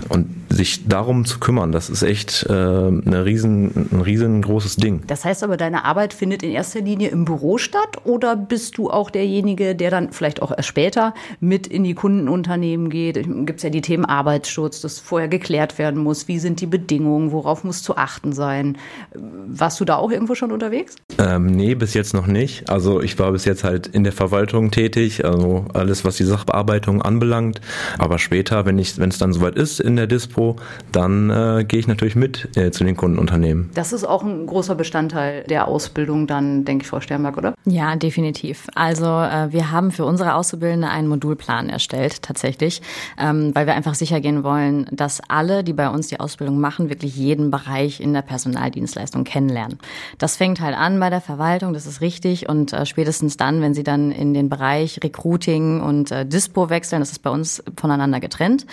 Und 0.09 0.27
sich 0.49 0.87
darum 0.87 1.25
zu 1.25 1.39
kümmern, 1.39 1.71
das 1.71 1.89
ist 1.89 2.03
echt 2.03 2.45
äh, 2.49 2.53
eine 2.53 3.25
riesen, 3.25 3.89
ein 3.91 4.01
riesengroßes 4.01 4.77
Ding. 4.77 5.01
Das 5.07 5.25
heißt 5.25 5.43
aber, 5.43 5.57
deine 5.57 5.85
Arbeit 5.85 6.13
findet 6.13 6.43
in 6.43 6.51
erster 6.51 6.81
Linie 6.81 7.09
im 7.09 7.25
Büro 7.25 7.57
statt 7.57 7.97
oder 8.03 8.35
bist 8.35 8.77
du 8.77 8.89
auch 8.89 9.09
derjenige, 9.09 9.75
der 9.75 9.91
dann 9.91 10.11
vielleicht 10.11 10.41
auch 10.41 10.51
erst 10.55 10.67
später 10.69 11.13
mit 11.39 11.67
in 11.67 11.83
die 11.83 11.93
Kundenunternehmen 11.93 12.89
geht? 12.89 13.15
Gibt 13.45 13.57
es 13.57 13.63
ja 13.63 13.69
die 13.69 13.81
Themen 13.81 13.94
Arbeitsschutz, 14.03 14.81
das 14.81 14.99
vorher 14.99 15.29
geklärt 15.29 15.77
werden 15.77 16.01
muss. 16.01 16.27
Wie 16.27 16.39
sind 16.39 16.59
die 16.59 16.65
Bedingungen? 16.65 17.31
Worauf 17.31 17.63
muss 17.63 17.83
zu 17.83 17.95
achten 17.95 18.33
sein? 18.33 18.77
Warst 19.13 19.79
du 19.79 19.85
da 19.85 19.95
auch 19.95 20.11
irgendwo 20.11 20.35
schon 20.35 20.51
unterwegs? 20.51 20.95
Ähm, 21.19 21.45
nee, 21.45 21.75
bis 21.75 21.93
jetzt 21.93 22.13
noch 22.13 22.27
nicht. 22.27 22.69
Also 22.69 23.01
ich 23.01 23.17
war 23.19 23.31
bis 23.31 23.45
jetzt 23.45 23.63
halt 23.63 23.87
in 23.87 24.03
der 24.03 24.13
Verwaltung 24.13 24.71
tätig, 24.71 25.23
also 25.23 25.65
alles, 25.73 26.03
was 26.03 26.17
die 26.17 26.23
Sachbearbeitung 26.23 27.01
anbelangt. 27.01 27.61
Aber 27.99 28.17
später, 28.17 28.65
wenn 28.65 28.79
ich, 28.79 28.97
wenn 28.97 29.09
es 29.09 29.19
dann 29.19 29.31
soweit 29.31 29.55
ist 29.55 29.79
in 29.79 29.95
der 29.95 30.07
Dispo, 30.07 30.55
dann 30.91 31.29
äh, 31.29 31.63
gehe 31.63 31.79
ich 31.79 31.87
natürlich 31.87 32.15
mit 32.15 32.49
äh, 32.57 32.71
zu 32.71 32.83
den 32.83 32.97
Kundenunternehmen. 32.97 33.69
Das 33.75 33.93
ist 33.93 34.03
auch 34.03 34.23
ein 34.23 34.47
großer 34.47 34.75
Bestandteil 34.75 35.43
der 35.43 35.67
Ausbildung 35.67 36.25
dann, 36.25 36.65
denke 36.65 36.83
ich, 36.83 36.89
Frau 36.89 36.99
Sternberg, 36.99 37.37
oder? 37.37 37.53
Ja, 37.65 37.95
definitiv. 37.95 38.67
Also 38.73 39.05
äh, 39.05 39.51
wir 39.51 39.71
haben 39.71 39.91
für 39.91 40.05
unsere 40.05 40.35
Auszubildende 40.35 40.89
einen 40.89 41.07
Modulplan 41.07 41.69
erstellt, 41.69 42.21
tatsächlich, 42.21 42.81
ähm, 43.19 43.53
weil 43.53 43.67
wir 43.67 43.75
einfach 43.75 43.84
sicher 43.93 44.21
gehen 44.21 44.43
wollen, 44.43 44.87
dass 44.91 45.21
alle, 45.27 45.63
die 45.63 45.73
bei 45.73 45.89
uns 45.89 46.07
die 46.07 46.19
Ausbildung 46.19 46.59
machen, 46.59 46.89
wirklich 46.89 47.15
jeden 47.15 47.51
Bereich 47.51 47.99
in 47.99 48.13
der 48.13 48.23
Personaldienstleistung 48.23 49.23
kennenlernen. 49.23 49.77
Das 50.17 50.37
fängt 50.37 50.61
halt 50.61 50.75
an 50.75 50.99
bei 50.99 51.11
der 51.11 51.21
Verwaltung, 51.21 51.73
das 51.73 51.85
ist 51.85 52.01
richtig. 52.01 52.49
Und 52.49 52.73
äh, 52.73 52.87
spätestens 52.87 53.37
dann, 53.37 53.61
wenn 53.61 53.73
sie 53.73 53.83
dann 53.83 54.11
in 54.11 54.33
den 54.33 54.49
Bereich 54.49 54.99
Recruiting 55.03 55.81
und 55.81 56.09
äh, 56.11 56.25
Dispo 56.25 56.69
wechseln, 56.71 57.01
das 57.01 57.11
ist 57.11 57.21
bei 57.21 57.29
uns 57.29 57.63
voneinander 57.77 58.19
getrennt, 58.19 58.65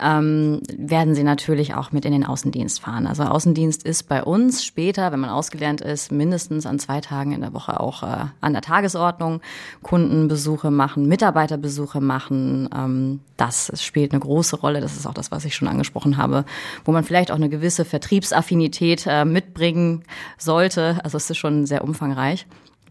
ähm, 0.00 0.60
werden 0.76 1.14
sie 1.14 1.22
natürlich 1.22 1.74
auch 1.74 1.92
mit 1.92 2.04
in 2.04 2.12
den 2.12 2.26
Außendienst 2.26 2.80
fahren. 2.80 3.06
Also 3.06 3.22
Außendienst 3.24 3.84
ist 3.84 4.08
bei 4.08 4.22
uns 4.22 4.64
später, 4.64 5.12
wenn 5.12 5.20
man 5.20 5.30
ausgelernt 5.30 5.80
ist, 5.80 6.10
mindestens 6.10 6.66
an 6.66 6.78
zwei 6.78 7.00
Tagen 7.00 7.32
in 7.32 7.40
der 7.40 7.52
Woche 7.52 7.78
auch 7.78 8.02
äh, 8.02 8.26
an 8.40 8.52
der 8.52 8.62
Tagesordnung. 8.62 9.40
Kundenbesuche 9.82 10.70
machen, 10.70 11.06
Mitarbeiterbesuche 11.06 12.00
machen. 12.00 12.68
Ähm, 12.74 13.20
das 13.36 13.70
spielt 13.82 14.12
eine 14.12 14.20
große 14.20 14.56
Rolle. 14.56 14.80
Das 14.80 14.96
ist 14.96 15.06
auch 15.06 15.14
das, 15.14 15.30
was 15.30 15.44
ich 15.44 15.54
schon 15.54 15.68
angesprochen 15.68 16.16
habe, 16.16 16.44
wo 16.84 16.92
man 16.92 17.04
vielleicht 17.04 17.30
auch 17.30 17.36
eine 17.36 17.48
gewisse 17.48 17.84
Vertriebsaffinität 17.84 19.04
äh, 19.06 19.24
mitbringen 19.24 20.04
sollte. 20.38 20.98
Also 21.04 21.16
es 21.16 21.30
ist 21.30 21.38
schon 21.38 21.66
sehr 21.66 21.84
umfangreich. 21.84 22.46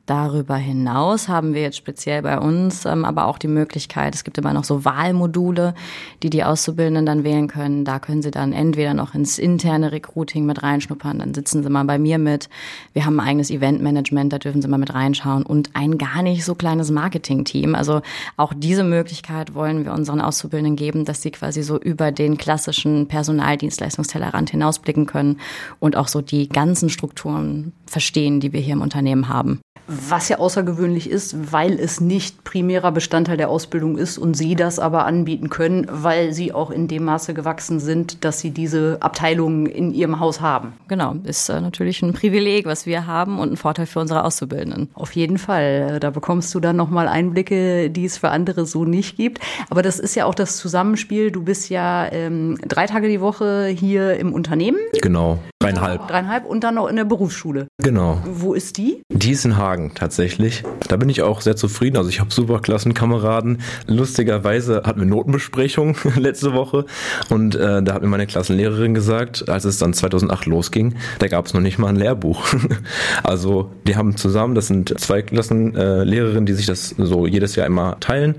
Darüber 0.05 0.57
hinaus 0.57 1.29
haben 1.29 1.53
wir 1.53 1.61
jetzt 1.61 1.77
speziell 1.77 2.23
bei 2.23 2.37
uns 2.37 2.83
ähm, 2.85 3.05
aber 3.05 3.25
auch 3.25 3.37
die 3.37 3.47
Möglichkeit, 3.47 4.13
es 4.13 4.25
gibt 4.25 4.37
immer 4.37 4.51
noch 4.51 4.65
so 4.65 4.83
Wahlmodule, 4.83 5.73
die 6.21 6.29
die 6.29 6.43
Auszubildenden 6.43 7.05
dann 7.05 7.23
wählen 7.23 7.47
können. 7.47 7.85
Da 7.85 7.99
können 7.99 8.21
sie 8.21 8.29
dann 8.29 8.51
entweder 8.51 8.93
noch 8.93 9.15
ins 9.15 9.39
interne 9.39 9.93
Recruiting 9.93 10.45
mit 10.45 10.61
reinschnuppern, 10.61 11.19
dann 11.19 11.33
sitzen 11.33 11.63
sie 11.63 11.69
mal 11.69 11.85
bei 11.85 11.97
mir 11.99 12.17
mit. 12.17 12.49
Wir 12.91 13.05
haben 13.05 13.17
ein 13.17 13.27
eigenes 13.27 13.49
Eventmanagement, 13.49 14.33
da 14.33 14.39
dürfen 14.39 14.61
sie 14.61 14.67
mal 14.67 14.77
mit 14.77 14.93
reinschauen 14.93 15.43
und 15.43 15.69
ein 15.73 15.97
gar 15.97 16.21
nicht 16.21 16.43
so 16.43 16.53
kleines 16.53 16.91
Marketing-Team. 16.91 17.73
Also 17.73 18.01
auch 18.35 18.51
diese 18.53 18.83
Möglichkeit 18.83 19.55
wollen 19.55 19.85
wir 19.85 19.93
unseren 19.93 20.19
Auszubildenden 20.19 20.75
geben, 20.75 21.05
dass 21.05 21.21
sie 21.21 21.31
quasi 21.31 21.63
so 21.63 21.79
über 21.79 22.11
den 22.11 22.37
klassischen 22.37 23.07
Personaldienstleistungstellerrand 23.07 24.49
hinausblicken 24.49 25.05
können 25.05 25.39
und 25.79 25.95
auch 25.95 26.09
so 26.09 26.19
die 26.19 26.49
ganzen 26.49 26.89
Strukturen 26.89 27.71
verstehen, 27.85 28.41
die 28.41 28.51
wir 28.51 28.59
hier 28.59 28.73
im 28.73 28.81
Unternehmen 28.81 29.29
haben 29.29 29.61
was 30.09 30.29
ja 30.29 30.39
außergewöhnlich 30.39 31.09
ist, 31.09 31.51
weil 31.51 31.79
es 31.79 32.01
nicht 32.01 32.43
primärer 32.43 32.91
Bestandteil 32.91 33.37
der 33.37 33.49
Ausbildung 33.49 33.97
ist 33.97 34.17
und 34.17 34.35
Sie 34.35 34.55
das 34.55 34.79
aber 34.79 35.05
anbieten 35.05 35.49
können, 35.49 35.87
weil 35.89 36.33
Sie 36.33 36.53
auch 36.53 36.71
in 36.71 36.87
dem 36.87 37.03
Maße 37.05 37.33
gewachsen 37.33 37.79
sind, 37.79 38.23
dass 38.23 38.39
Sie 38.39 38.51
diese 38.51 38.97
Abteilungen 38.99 39.65
in 39.65 39.93
Ihrem 39.93 40.19
Haus 40.19 40.41
haben. 40.41 40.73
Genau, 40.87 41.15
ist 41.23 41.49
äh, 41.49 41.61
natürlich 41.61 42.01
ein 42.01 42.13
Privileg, 42.13 42.65
was 42.65 42.85
wir 42.85 43.07
haben 43.07 43.39
und 43.39 43.53
ein 43.53 43.57
Vorteil 43.57 43.85
für 43.85 43.99
unsere 43.99 44.23
Auszubildenden. 44.23 44.89
Auf 44.93 45.13
jeden 45.13 45.37
Fall, 45.37 45.99
da 45.99 46.09
bekommst 46.09 46.53
du 46.55 46.59
dann 46.59 46.75
nochmal 46.75 47.07
Einblicke, 47.07 47.89
die 47.89 48.05
es 48.05 48.17
für 48.17 48.29
andere 48.29 48.65
so 48.65 48.85
nicht 48.85 49.17
gibt. 49.17 49.39
Aber 49.69 49.81
das 49.81 49.99
ist 49.99 50.15
ja 50.15 50.25
auch 50.25 50.35
das 50.35 50.57
Zusammenspiel. 50.57 51.31
Du 51.31 51.43
bist 51.43 51.69
ja 51.69 52.11
ähm, 52.11 52.57
drei 52.67 52.87
Tage 52.87 53.07
die 53.07 53.21
Woche 53.21 53.67
hier 53.67 54.17
im 54.17 54.33
Unternehmen. 54.33 54.77
Genau, 55.01 55.39
dreieinhalb. 55.59 56.07
Dreieinhalb 56.07 56.45
und 56.45 56.63
dann 56.63 56.75
noch 56.75 56.87
in 56.87 56.95
der 56.95 57.05
Berufsschule. 57.05 57.67
Genau. 57.81 58.19
Wo 58.25 58.53
ist 58.53 58.77
die? 58.77 59.01
Die 59.09 59.31
ist 59.31 59.45
in 59.45 59.57
Hagen 59.57 59.82
tatsächlich. 59.93 60.63
Da 60.87 60.97
bin 60.97 61.09
ich 61.09 61.21
auch 61.21 61.41
sehr 61.41 61.55
zufrieden. 61.55 61.97
Also 61.97 62.09
ich 62.09 62.19
habe 62.19 62.31
super 62.31 62.59
Klassenkameraden. 62.59 63.61
Lustigerweise 63.87 64.83
hatten 64.85 64.99
wir 64.99 65.07
Notenbesprechung 65.07 65.95
letzte 66.15 66.53
Woche 66.53 66.85
und 67.29 67.55
äh, 67.55 67.83
da 67.83 67.93
hat 67.93 68.01
mir 68.01 68.07
meine 68.07 68.27
Klassenlehrerin 68.27 68.93
gesagt, 68.93 69.49
als 69.49 69.65
es 69.65 69.77
dann 69.77 69.93
2008 69.93 70.45
losging, 70.45 70.95
da 71.19 71.27
gab 71.27 71.45
es 71.45 71.53
noch 71.53 71.61
nicht 71.61 71.79
mal 71.79 71.87
ein 71.87 71.95
Lehrbuch. 71.95 72.45
also 73.23 73.71
die 73.87 73.95
haben 73.95 74.15
zusammen, 74.17 74.55
das 74.55 74.67
sind 74.67 74.99
zwei 74.99 75.21
Klassenlehrerinnen, 75.21 76.43
äh, 76.43 76.45
die 76.45 76.53
sich 76.53 76.65
das 76.65 76.95
so 76.97 77.27
jedes 77.27 77.55
Jahr 77.55 77.67
immer 77.67 77.99
teilen 77.99 78.35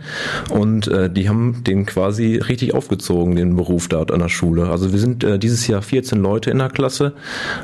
und 0.51 0.89
äh, 0.89 1.11
die 1.11 1.29
haben 1.29 1.63
den 1.65 1.87
quasi 1.87 2.37
richtig 2.37 2.75
aufgezogen, 2.75 3.37
den 3.37 3.57
Beruf 3.57 3.89
dort 3.89 4.11
an 4.11 4.21
der 4.21 4.29
Schule. 4.29 4.69
Also 4.69 4.93
wir 4.93 4.99
sind 4.99 5.25
äh, 5.25 5.39
dieses 5.39 5.67
Jahr 5.67 5.83
14 5.83 6.21
Leute 6.21 6.51
in 6.51 6.59
der 6.59 6.69
Klasse 6.69 7.13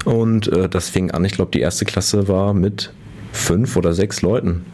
und 0.05 0.49
äh, 0.49 0.69
das 0.69 0.89
fing 0.89 1.11
an, 1.11 1.25
ich 1.25 1.33
glaube 1.33 1.51
die 1.53 1.61
erste 1.61 1.85
Klasse 1.85 2.29
war 2.29 2.55
mit 2.55 2.93
fünf 3.33 3.77
oder 3.77 3.93
sechs 3.93 4.23
Leuten. 4.23 4.67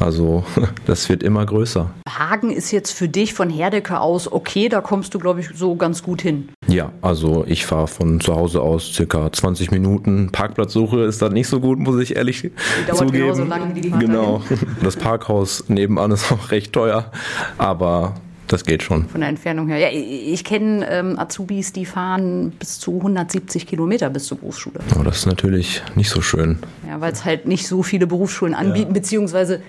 Also 0.00 0.44
das 0.86 1.08
wird 1.08 1.22
immer 1.22 1.44
größer. 1.44 1.90
Hagen 2.08 2.50
ist 2.50 2.70
jetzt 2.70 2.92
für 2.92 3.08
dich 3.08 3.34
von 3.34 3.50
Herdecke 3.50 4.00
aus 4.00 4.30
okay, 4.30 4.68
da 4.68 4.80
kommst 4.80 5.14
du, 5.14 5.18
glaube 5.18 5.40
ich, 5.40 5.50
so 5.54 5.76
ganz 5.76 6.02
gut 6.02 6.22
hin. 6.22 6.48
Ja, 6.66 6.92
also 7.02 7.44
ich 7.46 7.66
fahre 7.66 7.88
von 7.88 8.20
zu 8.20 8.34
Hause 8.34 8.60
aus 8.60 8.92
circa 8.92 9.30
20 9.30 9.70
Minuten. 9.70 10.30
Parkplatzsuche 10.32 11.00
ist 11.02 11.22
da 11.22 11.28
nicht 11.28 11.48
so 11.48 11.60
gut, 11.60 11.78
muss 11.78 12.00
ich 12.00 12.16
ehrlich 12.16 12.42
die 12.42 12.50
dauert 12.86 12.98
zugeben. 12.98 13.24
Genauso 13.24 13.44
lang 13.44 13.74
wie 13.74 13.80
die 13.80 13.90
genau. 13.90 14.42
Das 14.82 14.96
Parkhaus 14.96 15.64
nebenan 15.68 16.10
ist 16.10 16.30
auch 16.32 16.50
recht 16.50 16.72
teuer, 16.72 17.10
aber 17.58 18.14
das 18.48 18.64
geht 18.64 18.82
schon. 18.82 19.08
Von 19.08 19.20
der 19.20 19.30
Entfernung 19.30 19.68
her. 19.68 19.78
Ja, 19.78 19.88
ich 19.90 20.44
kenne 20.44 20.88
ähm, 20.88 21.18
Azubis, 21.18 21.72
die 21.72 21.86
fahren 21.86 22.52
bis 22.58 22.78
zu 22.78 22.96
170 22.96 23.66
Kilometer 23.66 24.10
bis 24.10 24.26
zur 24.26 24.38
Berufsschule. 24.38 24.80
Oh, 24.98 25.02
das 25.02 25.18
ist 25.18 25.26
natürlich 25.26 25.82
nicht 25.94 26.10
so 26.10 26.20
schön. 26.20 26.58
Ja, 26.88 27.00
weil 27.00 27.12
es 27.12 27.24
halt 27.24 27.46
nicht 27.46 27.66
so 27.66 27.82
viele 27.82 28.06
Berufsschulen 28.06 28.54
anbieten, 28.54 28.88
ja. 28.88 28.94
beziehungsweise 28.94 29.62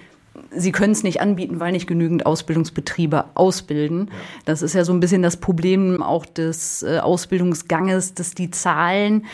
sie 0.51 0.71
können 0.71 0.93
es 0.93 1.03
nicht 1.03 1.21
anbieten, 1.21 1.59
weil 1.59 1.71
nicht 1.71 1.87
genügend 1.87 2.25
Ausbildungsbetriebe 2.25 3.25
ausbilden. 3.33 4.09
Das 4.45 4.61
ist 4.61 4.73
ja 4.73 4.83
so 4.83 4.93
ein 4.93 4.99
bisschen 4.99 5.21
das 5.21 5.37
Problem 5.37 6.01
auch 6.01 6.25
des 6.25 6.83
äh, 6.83 6.99
Ausbildungsganges, 6.99 8.13
dass 8.13 8.33
die 8.33 8.51
Zahlen 8.51 9.25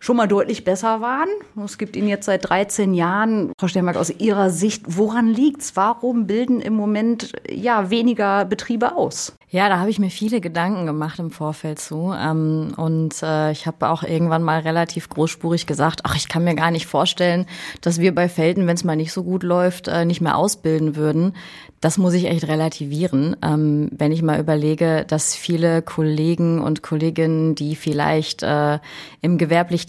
schon 0.00 0.16
mal 0.16 0.26
deutlich 0.26 0.64
besser 0.64 1.00
waren. 1.00 1.28
Es 1.62 1.78
gibt 1.78 1.94
ihn 1.94 2.08
jetzt 2.08 2.24
seit 2.26 2.48
13 2.48 2.94
Jahren. 2.94 3.52
Frau 3.60 3.68
Sternberg, 3.68 3.96
aus 3.96 4.10
Ihrer 4.10 4.50
Sicht, 4.50 4.82
woran 4.88 5.28
liegt's? 5.28 5.76
Warum 5.76 6.26
bilden 6.26 6.60
im 6.60 6.72
Moment 6.72 7.32
ja 7.48 7.90
weniger 7.90 8.46
Betriebe 8.46 8.96
aus? 8.96 9.34
Ja, 9.52 9.68
da 9.68 9.80
habe 9.80 9.90
ich 9.90 9.98
mir 9.98 10.10
viele 10.10 10.40
Gedanken 10.40 10.86
gemacht 10.86 11.18
im 11.18 11.32
Vorfeld 11.32 11.80
zu. 11.80 12.14
Ähm, 12.16 12.72
und 12.76 13.20
äh, 13.22 13.50
ich 13.50 13.66
habe 13.66 13.88
auch 13.88 14.04
irgendwann 14.04 14.44
mal 14.44 14.60
relativ 14.60 15.08
großspurig 15.08 15.66
gesagt, 15.66 16.02
ach, 16.04 16.14
ich 16.14 16.28
kann 16.28 16.44
mir 16.44 16.54
gar 16.54 16.70
nicht 16.70 16.86
vorstellen, 16.86 17.46
dass 17.80 17.98
wir 17.98 18.14
bei 18.14 18.28
Felden, 18.28 18.68
wenn 18.68 18.76
es 18.76 18.84
mal 18.84 18.94
nicht 18.94 19.12
so 19.12 19.24
gut 19.24 19.42
läuft, 19.42 19.88
äh, 19.88 20.04
nicht 20.04 20.20
mehr 20.20 20.36
ausbilden 20.36 20.94
würden. 20.94 21.34
Das 21.80 21.98
muss 21.98 22.14
ich 22.14 22.26
echt 22.26 22.46
relativieren, 22.46 23.36
ähm, 23.42 23.88
wenn 23.90 24.12
ich 24.12 24.22
mal 24.22 24.38
überlege, 24.38 25.04
dass 25.08 25.34
viele 25.34 25.80
Kollegen 25.82 26.60
und 26.60 26.82
Kolleginnen, 26.82 27.54
die 27.54 27.74
vielleicht 27.74 28.42
äh, 28.42 28.78
im 29.22 29.38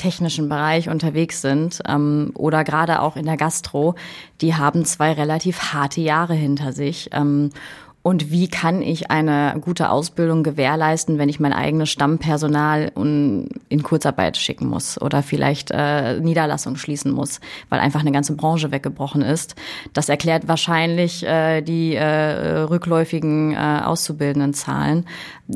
gewerblich-technischen 0.01 0.50
Bereich 0.50 0.89
unterwegs 0.89 1.41
sind 1.41 1.81
ähm, 1.88 2.31
oder 2.34 2.63
gerade 2.63 3.01
auch 3.01 3.15
in 3.15 3.25
der 3.25 3.38
Gastro, 3.38 3.96
die 4.41 4.55
haben 4.55 4.86
zwei 4.86 5.13
relativ 5.13 5.74
harte 5.74 6.01
Jahre 6.01 6.34
hinter 6.34 6.74
sich. 6.74 7.10
Ähm, 7.13 7.51
und 8.03 8.31
wie 8.31 8.48
kann 8.48 8.81
ich 8.81 9.12
eine 9.12 9.55
gute 9.62 9.91
Ausbildung 9.91 10.41
gewährleisten, 10.41 11.20
wenn 11.20 11.29
ich 11.29 11.39
mein 11.39 11.53
eigenes 11.53 11.91
Stammpersonal 11.91 12.91
in 12.96 13.84
Kurzarbeit 13.84 14.38
schicken 14.38 14.67
muss 14.67 15.00
oder 15.00 15.22
vielleicht 15.22 15.70
äh, 15.70 16.20
Niederlassung 16.20 16.77
schließen 16.77 17.12
muss, 17.12 17.39
weil 17.70 17.79
einfach 17.79 18.00
eine 18.00 18.12
ganze 18.12 18.36
Branche 18.36 18.72
weggebrochen 18.72 19.22
ist? 19.22 19.53
Das 19.93 20.10
erklärt 20.10 20.48
wahrscheinlich 20.48 21.24
äh, 21.27 21.62
die 21.62 21.93
äh, 21.93 22.62
rückläufigen 22.62 23.53
äh, 23.53 23.81
auszubildenden 23.84 24.55
Zahlen. 24.55 25.05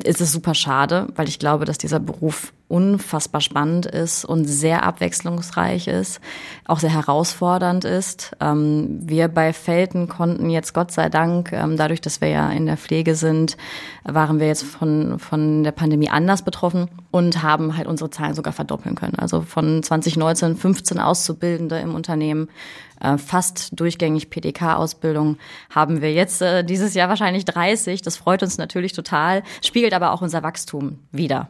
Ist 0.03 0.21
es 0.21 0.31
super 0.31 0.53
schade, 0.53 1.07
weil 1.15 1.27
ich 1.27 1.39
glaube, 1.39 1.65
dass 1.65 1.79
dieser 1.79 1.99
Beruf 1.99 2.53
unfassbar 2.67 3.41
spannend 3.41 3.85
ist 3.85 4.25
und 4.25 4.45
sehr 4.45 4.83
abwechslungsreich 4.83 5.87
ist, 5.87 6.19
auch 6.65 6.79
sehr 6.79 6.93
herausfordernd 6.93 7.85
ist. 7.85 8.35
Ähm, 8.39 8.99
wir 9.01 9.27
bei 9.27 9.53
Felten 9.53 10.07
konnten 10.07 10.49
jetzt 10.49 10.73
Gott 10.73 10.91
sei 10.91 11.09
Dank, 11.09 11.51
ähm, 11.51 11.77
dadurch, 11.77 12.01
dass 12.01 12.21
wir 12.21 12.29
ja 12.29 12.49
in 12.49 12.65
der 12.65 12.77
Pflege 12.77 13.15
sind, 13.15 13.55
waren 14.03 14.39
wir 14.39 14.47
jetzt 14.47 14.63
von, 14.63 15.19
von 15.19 15.63
der 15.63 15.73
Pandemie 15.73 16.09
anders 16.09 16.41
betroffen 16.41 16.89
und 17.11 17.43
haben 17.43 17.77
halt 17.77 17.87
unsere 17.87 18.09
Zahlen 18.09 18.33
sogar 18.33 18.53
verdoppeln 18.53 18.95
können. 18.95 19.19
Also 19.19 19.41
von 19.41 19.83
2019 19.83 20.55
15 20.55 20.99
Auszubildende 20.99 21.79
im 21.79 21.93
Unternehmen 21.93 22.49
äh, 23.05 23.17
fast 23.17 23.79
durchgängig 23.79 24.29
PDK-Ausbildung 24.29 25.37
haben 25.69 26.01
wir 26.01 26.13
jetzt 26.13 26.41
äh, 26.41 26.63
dieses 26.63 26.93
Jahr 26.93 27.09
wahrscheinlich 27.09 27.45
30. 27.45 28.01
Das 28.01 28.17
freut 28.17 28.43
uns 28.43 28.57
natürlich 28.57 28.93
total, 28.93 29.43
spiegelt 29.63 29.93
aber 29.93 30.11
auch 30.11 30.21
unser 30.21 30.43
Wachstum 30.43 30.99
wieder. 31.11 31.49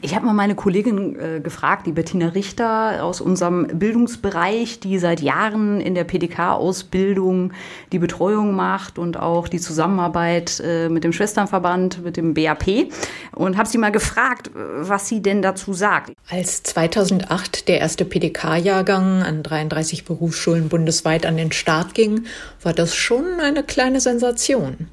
Ich 0.00 0.14
habe 0.14 0.26
mal 0.26 0.32
meine 0.32 0.54
Kollegin 0.54 1.18
äh, 1.18 1.40
gefragt, 1.40 1.86
die 1.86 1.92
Bettina 1.92 2.28
Richter 2.28 3.02
aus 3.02 3.20
unserem 3.20 3.66
Bildungsbereich, 3.66 4.78
die 4.78 4.98
seit 4.98 5.20
Jahren 5.20 5.80
in 5.80 5.94
der 5.94 6.04
PDK-Ausbildung 6.04 7.52
die 7.90 7.98
Betreuung 7.98 8.54
macht 8.54 8.98
und 8.98 9.16
auch 9.16 9.48
die 9.48 9.58
Zusammenarbeit 9.58 10.62
äh, 10.64 10.88
mit 10.88 11.02
dem 11.02 11.12
Schwesternverband, 11.12 12.04
mit 12.04 12.16
dem 12.16 12.34
BAP. 12.34 12.92
Und 13.34 13.56
habe 13.56 13.68
sie 13.68 13.78
mal 13.78 13.90
gefragt, 13.90 14.50
was 14.54 15.08
sie 15.08 15.20
denn 15.20 15.42
dazu 15.42 15.72
sagt. 15.72 16.12
Als 16.30 16.62
2008 16.62 17.68
der 17.68 17.80
erste 17.80 18.04
PDK-Jahrgang 18.04 19.22
an 19.22 19.42
33 19.42 20.04
Berufsschulen 20.04 20.68
bundesweit 20.68 20.95
an 21.04 21.36
den 21.36 21.52
Start 21.52 21.94
ging, 21.94 22.24
war 22.62 22.72
das 22.72 22.94
schon 22.94 23.40
eine 23.40 23.62
kleine 23.62 24.00
Sensation. 24.00 24.88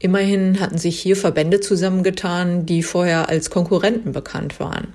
Immerhin 0.00 0.60
hatten 0.60 0.78
sich 0.78 1.00
hier 1.00 1.16
Verbände 1.16 1.60
zusammengetan, 1.60 2.66
die 2.66 2.82
vorher 2.82 3.28
als 3.28 3.50
Konkurrenten 3.50 4.12
bekannt 4.12 4.60
waren. 4.60 4.92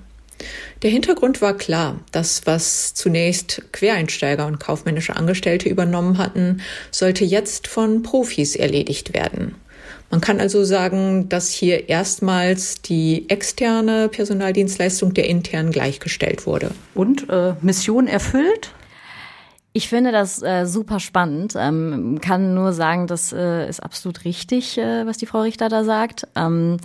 Der 0.82 0.90
Hintergrund 0.90 1.40
war 1.40 1.56
klar. 1.56 2.00
Das, 2.12 2.42
was 2.46 2.94
zunächst 2.94 3.62
Quereinsteiger 3.72 4.46
und 4.46 4.60
kaufmännische 4.60 5.16
Angestellte 5.16 5.68
übernommen 5.68 6.18
hatten, 6.18 6.60
sollte 6.90 7.24
jetzt 7.24 7.68
von 7.68 8.02
Profis 8.02 8.56
erledigt 8.56 9.14
werden. 9.14 9.54
Man 10.10 10.20
kann 10.20 10.40
also 10.40 10.64
sagen, 10.64 11.28
dass 11.28 11.50
hier 11.50 11.88
erstmals 11.88 12.82
die 12.82 13.28
externe 13.30 14.08
Personaldienstleistung 14.08 15.14
der 15.14 15.28
internen 15.28 15.70
gleichgestellt 15.70 16.46
wurde. 16.46 16.70
Und 16.94 17.28
äh, 17.30 17.54
Mission 17.62 18.06
erfüllt? 18.06 18.70
Ich 19.76 19.88
finde 19.88 20.12
das 20.12 20.40
äh, 20.40 20.66
super 20.66 21.00
spannend. 21.00 21.54
Ähm, 21.56 22.20
kann 22.20 22.54
nur 22.54 22.72
sagen, 22.72 23.08
das 23.08 23.32
äh, 23.32 23.68
ist 23.68 23.82
absolut 23.82 24.24
richtig, 24.24 24.78
äh, 24.78 25.04
was 25.04 25.18
die 25.18 25.26
Frau 25.26 25.40
Richter 25.40 25.68
da 25.68 25.82
sagt. 25.82 26.28
Ähm, 26.36 26.76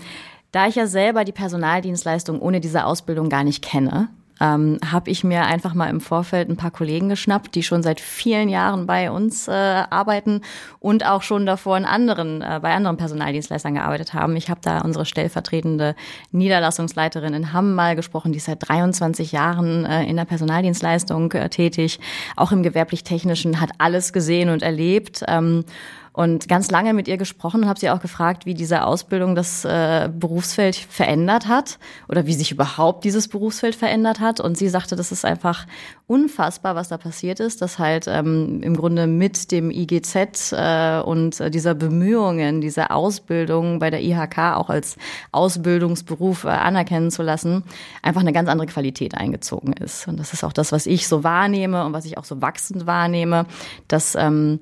da 0.51 0.67
ich 0.67 0.73
ja 0.73 0.87
selber 0.87 1.23
die 1.23 1.31
Personaldienstleistung 1.31 2.41
ohne 2.41 2.59
diese 2.59 2.85
Ausbildung 2.85 3.29
gar 3.29 3.43
nicht 3.43 3.63
kenne, 3.63 4.09
ähm, 4.39 4.79
habe 4.89 5.09
ich 5.09 5.23
mir 5.23 5.45
einfach 5.45 5.73
mal 5.73 5.89
im 5.89 6.01
Vorfeld 6.01 6.49
ein 6.49 6.57
paar 6.57 6.71
Kollegen 6.71 7.09
geschnappt, 7.09 7.55
die 7.55 7.63
schon 7.63 7.83
seit 7.83 7.99
vielen 7.99 8.49
Jahren 8.49 8.85
bei 8.85 9.11
uns 9.11 9.47
äh, 9.47 9.51
arbeiten 9.51 10.41
und 10.79 11.05
auch 11.05 11.21
schon 11.21 11.45
davor 11.45 11.77
in 11.77 11.85
anderen, 11.85 12.41
äh, 12.41 12.59
bei 12.61 12.73
anderen 12.73 12.97
Personaldienstleistern 12.97 13.75
gearbeitet 13.75 14.13
haben. 14.13 14.35
Ich 14.35 14.49
habe 14.49 14.61
da 14.63 14.81
unsere 14.81 15.05
stellvertretende 15.05 15.95
Niederlassungsleiterin 16.31 17.33
in 17.33 17.53
Hamm 17.53 17.75
mal 17.75 17.95
gesprochen, 17.95 18.31
die 18.31 18.37
ist 18.37 18.45
seit 18.45 18.67
23 18.67 19.31
Jahren 19.31 19.85
äh, 19.85 20.03
in 20.03 20.15
der 20.15 20.25
Personaldienstleistung 20.25 21.31
äh, 21.33 21.49
tätig, 21.49 21.99
auch 22.35 22.51
im 22.51 22.63
gewerblich-technischen, 22.63 23.59
hat 23.59 23.71
alles 23.77 24.13
gesehen 24.13 24.49
und 24.49 24.63
erlebt. 24.63 25.23
Ähm, 25.27 25.65
und 26.13 26.47
ganz 26.47 26.71
lange 26.71 26.93
mit 26.93 27.07
ihr 27.07 27.17
gesprochen 27.17 27.63
und 27.63 27.69
habe 27.69 27.79
sie 27.79 27.89
auch 27.89 28.01
gefragt, 28.01 28.45
wie 28.45 28.53
diese 28.53 28.83
Ausbildung 28.83 29.35
das 29.35 29.65
äh, 29.65 30.09
Berufsfeld 30.11 30.75
verändert 30.75 31.47
hat 31.47 31.79
oder 32.07 32.25
wie 32.25 32.33
sich 32.33 32.51
überhaupt 32.51 33.03
dieses 33.03 33.27
Berufsfeld 33.27 33.75
verändert 33.75 34.19
hat. 34.19 34.39
Und 34.39 34.57
sie 34.57 34.69
sagte, 34.69 34.95
das 34.95 35.11
ist 35.11 35.25
einfach 35.25 35.65
unfassbar, 36.07 36.75
was 36.75 36.89
da 36.89 36.97
passiert 36.97 37.39
ist, 37.39 37.61
dass 37.61 37.77
halt 37.77 38.07
ähm, 38.07 38.61
im 38.63 38.75
Grunde 38.75 39.05
mit 39.05 39.51
dem 39.51 39.69
IGZ 39.69 40.53
äh, 40.53 41.01
und 41.01 41.39
äh, 41.39 41.51
dieser 41.51 41.75
Bemühungen, 41.75 42.61
diese 42.61 42.89
Ausbildung 42.89 43.79
bei 43.79 43.91
der 43.91 44.01
IHK 44.01 44.55
auch 44.55 44.69
als 44.69 44.97
Ausbildungsberuf 45.31 46.45
äh, 46.45 46.49
anerkennen 46.49 47.11
zu 47.11 47.21
lassen, 47.21 47.63
einfach 48.01 48.21
eine 48.21 48.33
ganz 48.33 48.49
andere 48.49 48.67
Qualität 48.67 49.15
eingezogen 49.15 49.73
ist. 49.73 50.07
Und 50.07 50.19
das 50.19 50.33
ist 50.33 50.43
auch 50.43 50.53
das, 50.53 50.71
was 50.71 50.87
ich 50.87 51.07
so 51.07 51.23
wahrnehme 51.23 51.85
und 51.85 51.93
was 51.93 52.05
ich 52.05 52.17
auch 52.17 52.25
so 52.25 52.41
wachsend 52.41 52.87
wahrnehme, 52.87 53.45
dass 53.87 54.15
ähm, 54.15 54.59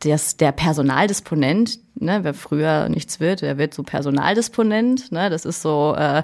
dass 0.00 0.36
der 0.36 0.52
Personaldisponent, 0.52 1.78
ne, 1.94 2.20
wer 2.22 2.34
früher 2.34 2.88
nichts 2.88 3.20
wird, 3.20 3.42
der 3.42 3.58
wird 3.58 3.74
so 3.74 3.82
Personaldisponent. 3.82 5.10
Ne, 5.12 5.30
das 5.30 5.44
ist 5.44 5.62
so, 5.62 5.94
äh, 5.96 6.22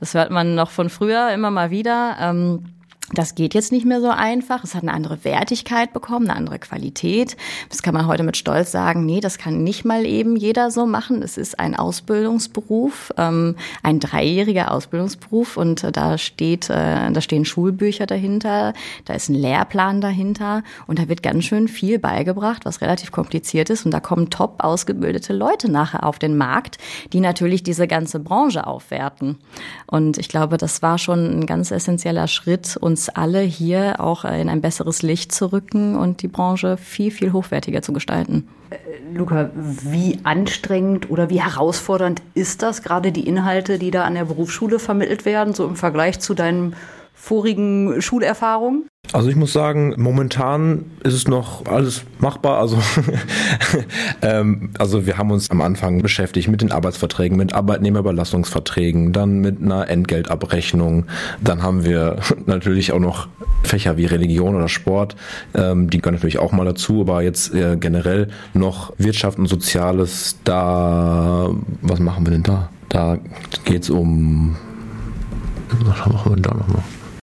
das 0.00 0.14
hört 0.14 0.30
man 0.30 0.54
noch 0.54 0.70
von 0.70 0.90
früher 0.90 1.32
immer 1.32 1.50
mal 1.50 1.70
wieder. 1.70 2.16
Ähm, 2.20 2.73
das 3.18 3.34
geht 3.34 3.54
jetzt 3.54 3.72
nicht 3.72 3.86
mehr 3.86 4.00
so 4.00 4.08
einfach. 4.08 4.64
Es 4.64 4.74
hat 4.74 4.82
eine 4.82 4.92
andere 4.92 5.24
Wertigkeit 5.24 5.92
bekommen, 5.92 6.28
eine 6.28 6.38
andere 6.38 6.58
Qualität. 6.58 7.36
Das 7.68 7.82
kann 7.82 7.94
man 7.94 8.06
heute 8.06 8.22
mit 8.22 8.36
Stolz 8.36 8.70
sagen. 8.72 9.06
Nee, 9.06 9.20
das 9.20 9.38
kann 9.38 9.62
nicht 9.62 9.84
mal 9.84 10.04
eben 10.04 10.36
jeder 10.36 10.70
so 10.70 10.86
machen. 10.86 11.22
Es 11.22 11.36
ist 11.36 11.58
ein 11.58 11.76
Ausbildungsberuf, 11.76 13.12
ähm, 13.16 13.56
ein 13.82 14.00
dreijähriger 14.00 14.70
Ausbildungsberuf 14.72 15.56
und 15.56 15.84
äh, 15.84 15.92
da 15.92 16.18
steht, 16.18 16.70
äh, 16.70 17.10
da 17.10 17.20
stehen 17.20 17.44
Schulbücher 17.44 18.06
dahinter, 18.06 18.72
da 19.04 19.14
ist 19.14 19.28
ein 19.28 19.34
Lehrplan 19.34 20.00
dahinter 20.00 20.62
und 20.86 20.98
da 20.98 21.08
wird 21.08 21.22
ganz 21.22 21.44
schön 21.44 21.68
viel 21.68 21.98
beigebracht, 21.98 22.64
was 22.64 22.80
relativ 22.80 23.12
kompliziert 23.12 23.70
ist 23.70 23.84
und 23.84 23.90
da 23.90 24.00
kommen 24.00 24.30
top 24.30 24.56
ausgebildete 24.58 25.32
Leute 25.32 25.70
nachher 25.70 26.04
auf 26.04 26.18
den 26.18 26.36
Markt, 26.36 26.78
die 27.12 27.20
natürlich 27.20 27.62
diese 27.62 27.86
ganze 27.86 28.20
Branche 28.20 28.66
aufwerten. 28.66 29.38
Und 29.86 30.18
ich 30.18 30.28
glaube, 30.28 30.56
das 30.56 30.82
war 30.82 30.98
schon 30.98 31.40
ein 31.40 31.46
ganz 31.46 31.70
essentieller 31.70 32.28
Schritt 32.28 32.76
und 32.76 32.98
uns 33.04 33.08
alle 33.14 33.40
hier 33.40 34.00
auch 34.00 34.24
in 34.24 34.48
ein 34.48 34.60
besseres 34.60 35.02
Licht 35.02 35.32
zu 35.32 35.52
rücken 35.52 35.96
und 35.96 36.22
die 36.22 36.28
Branche 36.28 36.76
viel, 36.76 37.10
viel 37.10 37.32
hochwertiger 37.32 37.82
zu 37.82 37.92
gestalten. 37.92 38.48
Äh, 38.70 38.76
Luca, 39.14 39.50
wie 39.54 40.20
anstrengend 40.22 41.10
oder 41.10 41.28
wie 41.28 41.42
herausfordernd 41.42 42.22
ist 42.34 42.62
das, 42.62 42.82
gerade 42.82 43.12
die 43.12 43.26
Inhalte, 43.26 43.78
die 43.78 43.90
da 43.90 44.04
an 44.04 44.14
der 44.14 44.24
Berufsschule 44.24 44.78
vermittelt 44.78 45.24
werden, 45.24 45.54
so 45.54 45.66
im 45.66 45.76
Vergleich 45.76 46.20
zu 46.20 46.34
deinen 46.34 46.76
vorigen 47.14 48.00
Schulerfahrungen? 48.00 48.88
Also 49.12 49.28
ich 49.28 49.36
muss 49.36 49.52
sagen, 49.52 49.94
momentan 49.96 50.86
ist 51.04 51.14
es 51.14 51.28
noch 51.28 51.66
alles 51.66 52.02
machbar. 52.18 52.58
Also, 52.58 52.78
ähm, 54.22 54.70
also 54.78 55.06
wir 55.06 55.18
haben 55.18 55.30
uns 55.30 55.50
am 55.50 55.60
Anfang 55.60 56.02
beschäftigt 56.02 56.48
mit 56.48 56.62
den 56.62 56.72
Arbeitsverträgen, 56.72 57.36
mit 57.36 57.52
Arbeitnehmerüberlassungsverträgen, 57.52 59.12
dann 59.12 59.38
mit 59.38 59.62
einer 59.62 59.88
Entgeltabrechnung. 59.88 61.06
Dann 61.40 61.62
haben 61.62 61.84
wir 61.84 62.16
natürlich 62.46 62.92
auch 62.92 62.98
noch 62.98 63.28
Fächer 63.62 63.96
wie 63.96 64.06
Religion 64.06 64.56
oder 64.56 64.68
Sport. 64.68 65.14
Ähm, 65.54 65.90
die 65.90 65.98
gehören 65.98 66.14
natürlich 66.14 66.38
auch 66.38 66.50
mal 66.50 66.64
dazu, 66.64 67.02
aber 67.02 67.22
jetzt 67.22 67.54
äh, 67.54 67.76
generell 67.76 68.28
noch 68.52 68.92
Wirtschaft 68.98 69.38
und 69.38 69.46
Soziales. 69.46 70.38
Da, 70.42 71.50
was 71.82 72.00
machen 72.00 72.26
wir 72.26 72.32
denn 72.32 72.42
da? 72.42 72.70
Da 72.88 73.18
geht 73.64 73.84
es 73.84 73.90
um 73.90 74.56
was 75.80 76.06
machen 76.06 76.36
wir 76.36 76.42
da 76.42 76.54
nochmal? 76.54 76.82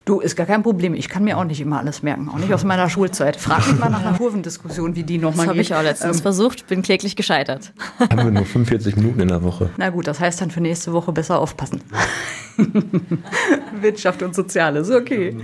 Du, 0.09 0.21
ist 0.21 0.37
gar 0.37 0.47
kein 0.47 0.62
Problem. 0.62 0.94
Ich 0.94 1.11
kann 1.11 1.23
mir 1.23 1.37
auch 1.37 1.44
nicht 1.44 1.61
immer 1.61 1.81
alles 1.81 2.03
merken, 2.03 2.31
auch 2.31 2.38
nicht 2.38 2.55
aus 2.55 2.64
meiner 2.64 2.88
Schulzeit. 2.88 3.37
Frag 3.37 3.68
mich 3.68 3.79
mal 3.79 3.90
nach 3.90 4.01
einer 4.01 4.16
Kurvendiskussion, 4.16 4.97
wie 4.97 5.03
die 5.03 5.18
nochmal 5.18 5.33
geht. 5.33 5.40
Das 5.40 5.49
habe 5.49 5.61
ich 5.61 5.75
auch 5.75 5.83
letztens 5.83 6.16
ähm, 6.16 6.23
versucht, 6.23 6.66
bin 6.66 6.81
kläglich 6.81 7.14
gescheitert. 7.14 7.75
Haben 7.99 8.25
wir 8.25 8.31
nur 8.31 8.47
45 8.47 8.97
Minuten 8.97 9.21
in 9.21 9.29
der 9.29 9.42
Woche. 9.42 9.68
Na 9.77 9.90
gut, 9.90 10.07
das 10.07 10.18
heißt 10.18 10.40
dann 10.40 10.51
für 10.51 10.62
nächste 10.62 10.94
Woche 10.94 11.12
besser 11.12 11.38
aufpassen. 11.38 11.83
Wirtschaft 13.83 14.23
und 14.23 14.35
Soziales, 14.35 14.90
okay. 14.90 15.37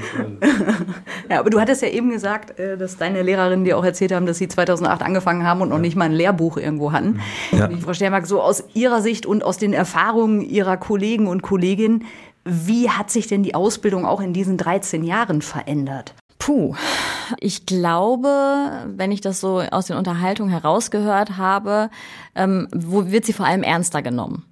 ja, 1.30 1.40
aber 1.40 1.50
du 1.50 1.60
hattest 1.60 1.82
ja 1.82 1.88
eben 1.88 2.08
gesagt, 2.08 2.58
äh, 2.58 2.78
dass 2.78 2.96
deine 2.96 3.20
Lehrerinnen 3.20 3.66
dir 3.66 3.76
auch 3.76 3.84
erzählt 3.84 4.12
haben, 4.12 4.24
dass 4.24 4.38
sie 4.38 4.48
2008 4.48 5.02
angefangen 5.02 5.46
haben 5.46 5.60
und 5.60 5.68
noch 5.68 5.78
nicht 5.78 5.94
mal 5.94 6.06
ein 6.06 6.12
Lehrbuch 6.12 6.56
irgendwo 6.56 6.90
hatten. 6.90 7.20
Ja. 7.52 7.68
Frau 7.82 7.92
Stermark, 7.92 8.26
so 8.26 8.40
aus 8.40 8.64
Ihrer 8.72 9.02
Sicht 9.02 9.26
und 9.26 9.44
aus 9.44 9.58
den 9.58 9.74
Erfahrungen 9.74 10.40
Ihrer 10.40 10.78
Kollegen 10.78 11.26
und 11.26 11.42
Kolleginnen, 11.42 12.06
wie 12.44 12.90
hat 12.90 13.10
sich 13.10 13.26
denn 13.26 13.42
die 13.42 13.54
Ausbildung 13.54 14.04
auch 14.06 14.20
in 14.20 14.32
diesen 14.32 14.56
13 14.56 15.04
Jahren 15.04 15.42
verändert? 15.42 16.14
Puh, 16.38 16.74
ich 17.40 17.64
glaube, 17.64 18.28
wenn 18.86 19.12
ich 19.12 19.20
das 19.20 19.40
so 19.40 19.60
aus 19.60 19.86
den 19.86 19.96
Unterhaltungen 19.96 20.50
herausgehört 20.50 21.38
habe, 21.38 21.90
ähm, 22.34 22.68
wo 22.74 23.10
wird 23.10 23.24
sie 23.24 23.32
vor 23.32 23.46
allem 23.46 23.62
ernster 23.62 24.02
genommen? 24.02 24.44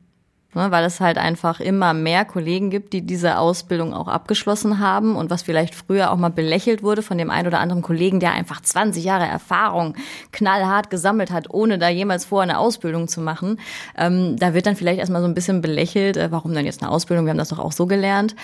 Ne, 0.54 0.70
weil 0.70 0.84
es 0.84 1.00
halt 1.00 1.18
einfach 1.18 1.60
immer 1.60 1.94
mehr 1.94 2.24
Kollegen 2.24 2.70
gibt, 2.70 2.92
die 2.92 3.02
diese 3.02 3.38
Ausbildung 3.38 3.94
auch 3.94 4.08
abgeschlossen 4.08 4.78
haben 4.78 5.16
und 5.16 5.30
was 5.30 5.42
vielleicht 5.42 5.74
früher 5.74 6.10
auch 6.10 6.16
mal 6.16 6.30
belächelt 6.30 6.82
wurde 6.82 7.02
von 7.02 7.18
dem 7.18 7.30
einen 7.30 7.48
oder 7.48 7.60
anderen 7.60 7.82
Kollegen, 7.82 8.20
der 8.20 8.32
einfach 8.32 8.60
20 8.60 9.04
Jahre 9.04 9.26
Erfahrung 9.26 9.94
knallhart 10.32 10.90
gesammelt 10.90 11.30
hat, 11.30 11.50
ohne 11.50 11.78
da 11.78 11.88
jemals 11.88 12.24
vorher 12.24 12.50
eine 12.50 12.58
Ausbildung 12.58 13.08
zu 13.08 13.20
machen. 13.20 13.58
Ähm, 13.96 14.36
da 14.38 14.54
wird 14.54 14.66
dann 14.66 14.76
vielleicht 14.76 14.98
erstmal 14.98 15.22
so 15.22 15.28
ein 15.28 15.34
bisschen 15.34 15.60
belächelt, 15.60 16.16
äh, 16.16 16.30
warum 16.30 16.54
denn 16.54 16.66
jetzt 16.66 16.82
eine 16.82 16.90
Ausbildung, 16.90 17.26
wir 17.26 17.30
haben 17.30 17.38
das 17.38 17.48
doch 17.48 17.58
auch 17.58 17.72
so 17.72 17.86
gelernt. 17.86 18.34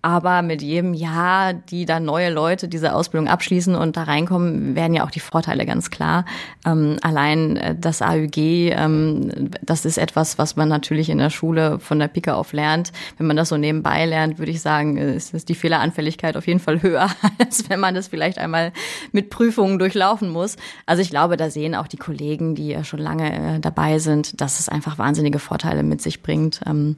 Aber 0.00 0.42
mit 0.42 0.62
jedem 0.62 0.94
Jahr, 0.94 1.52
die 1.52 1.84
da 1.84 1.98
neue 1.98 2.30
Leute 2.30 2.68
diese 2.68 2.94
Ausbildung 2.94 3.28
abschließen 3.28 3.74
und 3.74 3.96
da 3.96 4.04
reinkommen, 4.04 4.76
werden 4.76 4.94
ja 4.94 5.04
auch 5.04 5.10
die 5.10 5.18
Vorteile 5.18 5.66
ganz 5.66 5.90
klar. 5.90 6.24
Ähm, 6.64 6.98
allein 7.02 7.56
äh, 7.56 7.74
das 7.76 8.00
AÜG, 8.00 8.36
ähm, 8.36 9.50
das 9.60 9.84
ist 9.84 9.98
etwas, 9.98 10.38
was 10.38 10.54
man 10.54 10.68
natürlich 10.68 11.10
in 11.10 11.18
der 11.18 11.30
Schule 11.30 11.80
von 11.80 11.98
der 11.98 12.06
Pike 12.06 12.36
auf 12.36 12.52
lernt. 12.52 12.92
Wenn 13.16 13.26
man 13.26 13.36
das 13.36 13.48
so 13.48 13.56
nebenbei 13.56 14.06
lernt, 14.06 14.38
würde 14.38 14.52
ich 14.52 14.60
sagen, 14.60 14.98
ist, 14.98 15.34
ist 15.34 15.48
die 15.48 15.56
Fehleranfälligkeit 15.56 16.36
auf 16.36 16.46
jeden 16.46 16.60
Fall 16.60 16.80
höher, 16.82 17.08
als 17.40 17.68
wenn 17.68 17.80
man 17.80 17.96
das 17.96 18.06
vielleicht 18.06 18.38
einmal 18.38 18.72
mit 19.10 19.30
Prüfungen 19.30 19.80
durchlaufen 19.80 20.30
muss. 20.30 20.56
Also 20.86 21.02
ich 21.02 21.10
glaube, 21.10 21.36
da 21.36 21.50
sehen 21.50 21.74
auch 21.74 21.88
die 21.88 21.96
Kollegen, 21.96 22.54
die 22.54 22.76
schon 22.84 23.00
lange 23.00 23.56
äh, 23.56 23.60
dabei 23.60 23.98
sind, 23.98 24.40
dass 24.40 24.60
es 24.60 24.68
einfach 24.68 24.96
wahnsinnige 24.96 25.40
Vorteile 25.40 25.82
mit 25.82 26.00
sich 26.00 26.22
bringt. 26.22 26.60
Ähm, 26.66 26.96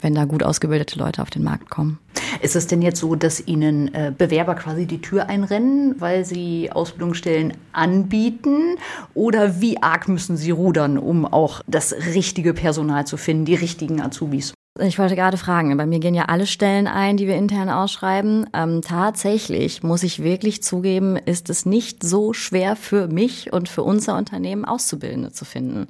wenn 0.00 0.14
da 0.14 0.24
gut 0.24 0.42
ausgebildete 0.42 0.98
Leute 0.98 1.22
auf 1.22 1.30
den 1.30 1.42
Markt 1.42 1.70
kommen. 1.70 1.98
Ist 2.40 2.56
es 2.56 2.66
denn 2.66 2.82
jetzt 2.82 3.00
so, 3.00 3.14
dass 3.14 3.46
Ihnen 3.46 3.94
äh, 3.94 4.12
Bewerber 4.16 4.54
quasi 4.54 4.86
die 4.86 5.00
Tür 5.00 5.28
einrennen, 5.28 5.96
weil 5.98 6.24
sie 6.24 6.70
Ausbildungsstellen 6.72 7.54
anbieten? 7.72 8.76
Oder 9.14 9.60
wie 9.60 9.82
arg 9.82 10.08
müssen 10.08 10.36
Sie 10.36 10.50
rudern, 10.50 10.98
um 10.98 11.26
auch 11.26 11.60
das 11.66 11.92
richtige 11.92 12.54
Personal 12.54 13.06
zu 13.06 13.16
finden, 13.16 13.44
die 13.44 13.54
richtigen 13.54 14.00
Azubis? 14.00 14.54
Ich 14.78 14.98
wollte 14.98 15.16
gerade 15.16 15.36
fragen, 15.36 15.76
bei 15.76 15.84
mir 15.84 15.98
gehen 15.98 16.14
ja 16.14 16.26
alle 16.26 16.46
Stellen 16.46 16.86
ein, 16.86 17.16
die 17.16 17.26
wir 17.26 17.36
intern 17.36 17.68
ausschreiben. 17.68 18.48
Ähm, 18.54 18.82
tatsächlich 18.82 19.82
muss 19.82 20.04
ich 20.04 20.22
wirklich 20.22 20.62
zugeben, 20.62 21.16
ist 21.16 21.50
es 21.50 21.66
nicht 21.66 22.02
so 22.04 22.32
schwer 22.32 22.76
für 22.76 23.08
mich 23.08 23.52
und 23.52 23.68
für 23.68 23.82
unser 23.82 24.16
Unternehmen 24.16 24.64
Auszubildende 24.64 25.32
zu 25.32 25.44
finden. 25.44 25.88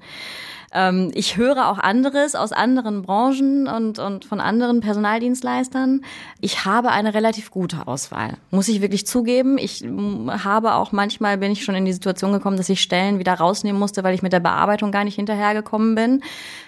Ähm, 0.72 1.10
ich 1.14 1.36
höre 1.36 1.68
auch 1.68 1.78
anderes 1.78 2.34
aus 2.34 2.52
anderen 2.52 3.02
Branchen 3.02 3.66
und, 3.66 3.98
und 3.98 4.24
von 4.24 4.40
anderen 4.40 4.80
Personaldienstleistern. 4.80 6.02
Ich 6.40 6.64
habe 6.64 6.90
eine 6.90 7.14
relativ 7.14 7.50
gute 7.50 7.86
Auswahl, 7.86 8.34
muss 8.50 8.68
ich 8.68 8.80
wirklich 8.80 9.06
zugeben. 9.06 9.58
Ich 9.58 9.84
habe 9.84 10.74
auch 10.74 10.92
manchmal 10.92 11.38
bin 11.38 11.52
ich 11.52 11.64
schon 11.64 11.74
in 11.74 11.84
die 11.84 11.92
Situation 11.92 12.32
gekommen, 12.32 12.56
dass 12.56 12.68
ich 12.68 12.80
Stellen 12.80 13.18
wieder 13.18 13.34
rausnehmen 13.34 13.78
musste, 13.78 14.04
weil 14.04 14.14
ich 14.14 14.22
mit 14.22 14.32
der 14.32 14.40
Bearbeitung 14.40 14.92
gar 14.92 15.04
nicht 15.04 15.16
hinterhergekommen 15.16 15.94
bin. 15.94 16.22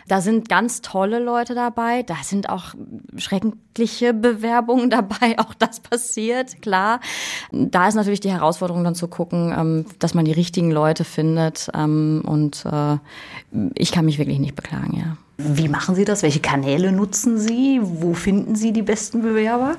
Da 0.09 0.21
sind 0.21 0.49
ganz 0.49 0.81
tolle 0.81 1.21
Leute 1.21 1.55
dabei. 1.55 2.03
Da 2.03 2.17
sind 2.23 2.49
auch 2.49 2.75
schreckliche 3.17 4.13
Bewerbungen 4.13 4.91
dabei. 4.91 5.39
Auch 5.39 5.55
das 5.55 5.81
passiert, 5.81 6.61
klar. 6.61 7.01
Da 7.51 7.89
ist 7.89 7.95
natürlich 7.95 8.21
die 8.21 8.33
Herausforderung 8.33 8.85
dann 8.85 8.95
zu 8.95 9.09
gucken, 9.09 9.55
ähm, 9.57 9.87
dass 9.99 10.15
man 10.15 10.25
die 10.25 10.33
richtigen 10.33 10.71
Leute 10.71 11.05
findet. 11.05 11.71
Ähm, 11.75 12.23
und 12.27 12.65
äh, 12.67 12.99
ich 13.93 13.95
kann 13.95 14.07
mich 14.07 14.17
wirklich 14.17 14.39
nicht 14.39 14.57
beklagen, 14.57 14.97
ja. 14.97 15.19
Wie 15.37 15.69
machen 15.69 15.95
Sie 15.95 16.07
das? 16.07 16.23
Welche 16.23 16.41
Kanäle 16.41 16.93
nutzen 16.93 17.39
Sie? 17.39 17.79
Wo 17.83 18.15
finden 18.15 18.55
Sie 18.55 18.73
die 18.73 18.81
besten 18.81 19.21
Bewerber? 19.21 19.77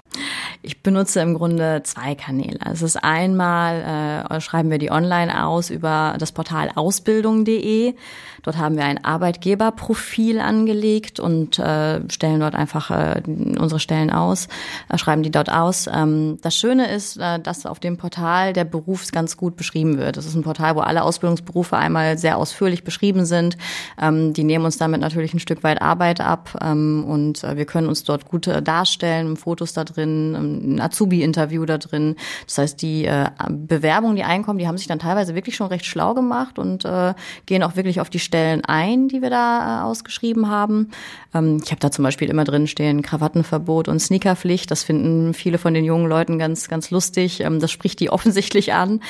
Ich 0.62 0.84
benutze 0.84 1.20
im 1.22 1.34
Grunde 1.34 1.82
zwei 1.84 2.14
Kanäle. 2.14 2.60
Es 2.72 2.84
ist 2.84 3.04
einmal, 3.04 4.28
äh, 4.30 4.40
schreiben 4.40 4.70
wir 4.70 4.78
die 4.78 4.92
online 4.92 5.44
aus 5.44 5.72
über 5.72 6.16
das 6.20 6.32
Portal 6.32 6.70
ausbildung.de. 6.76 7.96
Dort 8.44 8.58
haben 8.58 8.76
wir 8.76 8.84
ein 8.84 9.04
Arbeitgeberprofil 9.04 10.40
angelegt 10.40 11.20
und 11.20 11.58
äh, 11.60 12.02
stellen 12.12 12.42
dort 12.42 12.56
einfach 12.56 12.92
äh, 12.92 13.22
unsere 13.26 13.80
Stellen 13.80 14.12
aus, 14.12 14.48
äh, 14.90 14.98
schreiben 14.98 15.24
die 15.24 15.32
dort 15.32 15.52
aus. 15.52 15.88
Ähm, 15.92 16.38
das 16.42 16.56
Schöne 16.56 16.92
ist, 16.92 17.18
äh, 17.18 17.40
dass 17.40 17.66
auf 17.66 17.80
dem 17.80 17.98
Portal 17.98 18.54
der 18.54 18.66
Beruf 18.66 19.10
ganz 19.12 19.38
gut 19.38 19.56
beschrieben 19.56 19.98
wird. 19.98 20.18
Das 20.18 20.26
ist 20.26 20.36
ein 20.36 20.44
Portal, 20.44 20.76
wo 20.76 20.82
alle 20.82 21.04
Ausbildungsberufe 21.04 21.78
einmal 21.78 22.18
sehr 22.18 22.38
ausführlich 22.38 22.84
beschrieben 22.84 23.26
sind. 23.26 23.58
Ähm, 24.00 24.34
die 24.34 24.44
nehmen 24.44 24.66
uns 24.66 24.78
damit 24.78 25.02
natürlich 25.02 25.34
ein 25.34 25.40
Stück 25.40 25.64
weit 25.64 25.82
Arbeit 25.82 26.20
ab 26.20 26.60
ähm, 26.62 27.06
und 27.08 27.44
äh, 27.44 27.56
wir 27.56 27.66
können 27.66 27.88
uns 27.88 28.04
dort 28.04 28.26
gut 28.26 28.48
darstellen, 28.48 29.38
Fotos 29.38 29.74
da 29.74 29.86
drin, 29.86 30.36
ein 30.76 30.82
Azubi-Interview 30.82 31.66
da 31.66 31.78
drin. 31.78 32.16
Das 32.46 32.58
heißt, 32.58 32.82
die 32.82 33.06
äh, 33.06 33.30
Bewerbungen, 33.50 34.18
die 34.18 34.24
einkommen, 34.24 34.60
die 34.60 34.68
haben 34.68 34.78
sich 34.78 34.88
dann 34.88 35.00
teilweise 35.00 35.34
wirklich 35.34 35.56
schon 35.56 35.68
recht 35.68 35.86
schlau 35.86 36.14
gemacht 36.14 36.60
und 36.60 36.84
äh, 36.84 37.14
gehen 37.46 37.64
auch 37.64 37.76
wirklich 37.76 38.02
auf 38.02 38.10
die 38.10 38.20
Stellen 38.34 38.66
ein, 38.66 39.10
die 39.10 39.22
wir 39.22 39.30
da 39.30 39.82
äh, 39.82 39.84
ausgeschrieben 39.84 40.50
haben. 40.50 40.90
Ähm, 41.36 41.62
ich 41.64 41.70
habe 41.70 41.80
da 41.80 41.92
zum 41.92 42.02
Beispiel 42.02 42.32
immer 42.32 42.46
drin 42.46 42.66
stehen 42.66 43.04
Krawattenverbot 43.04 43.88
und 43.88 44.00
Sneakerpflicht. 44.00 44.72
Das 44.72 44.82
finden 44.82 45.36
viele 45.36 45.60
von 45.60 45.76
den 45.76 45.86
jungen 45.86 46.08
Leuten 46.08 46.40
ganz, 46.40 46.68
ganz 46.68 46.90
lustig. 46.90 47.42
Ähm, 47.42 47.60
das 47.60 47.70
spricht 47.70 48.00
die 48.00 48.10
offensichtlich 48.10 48.74
an. 48.74 49.02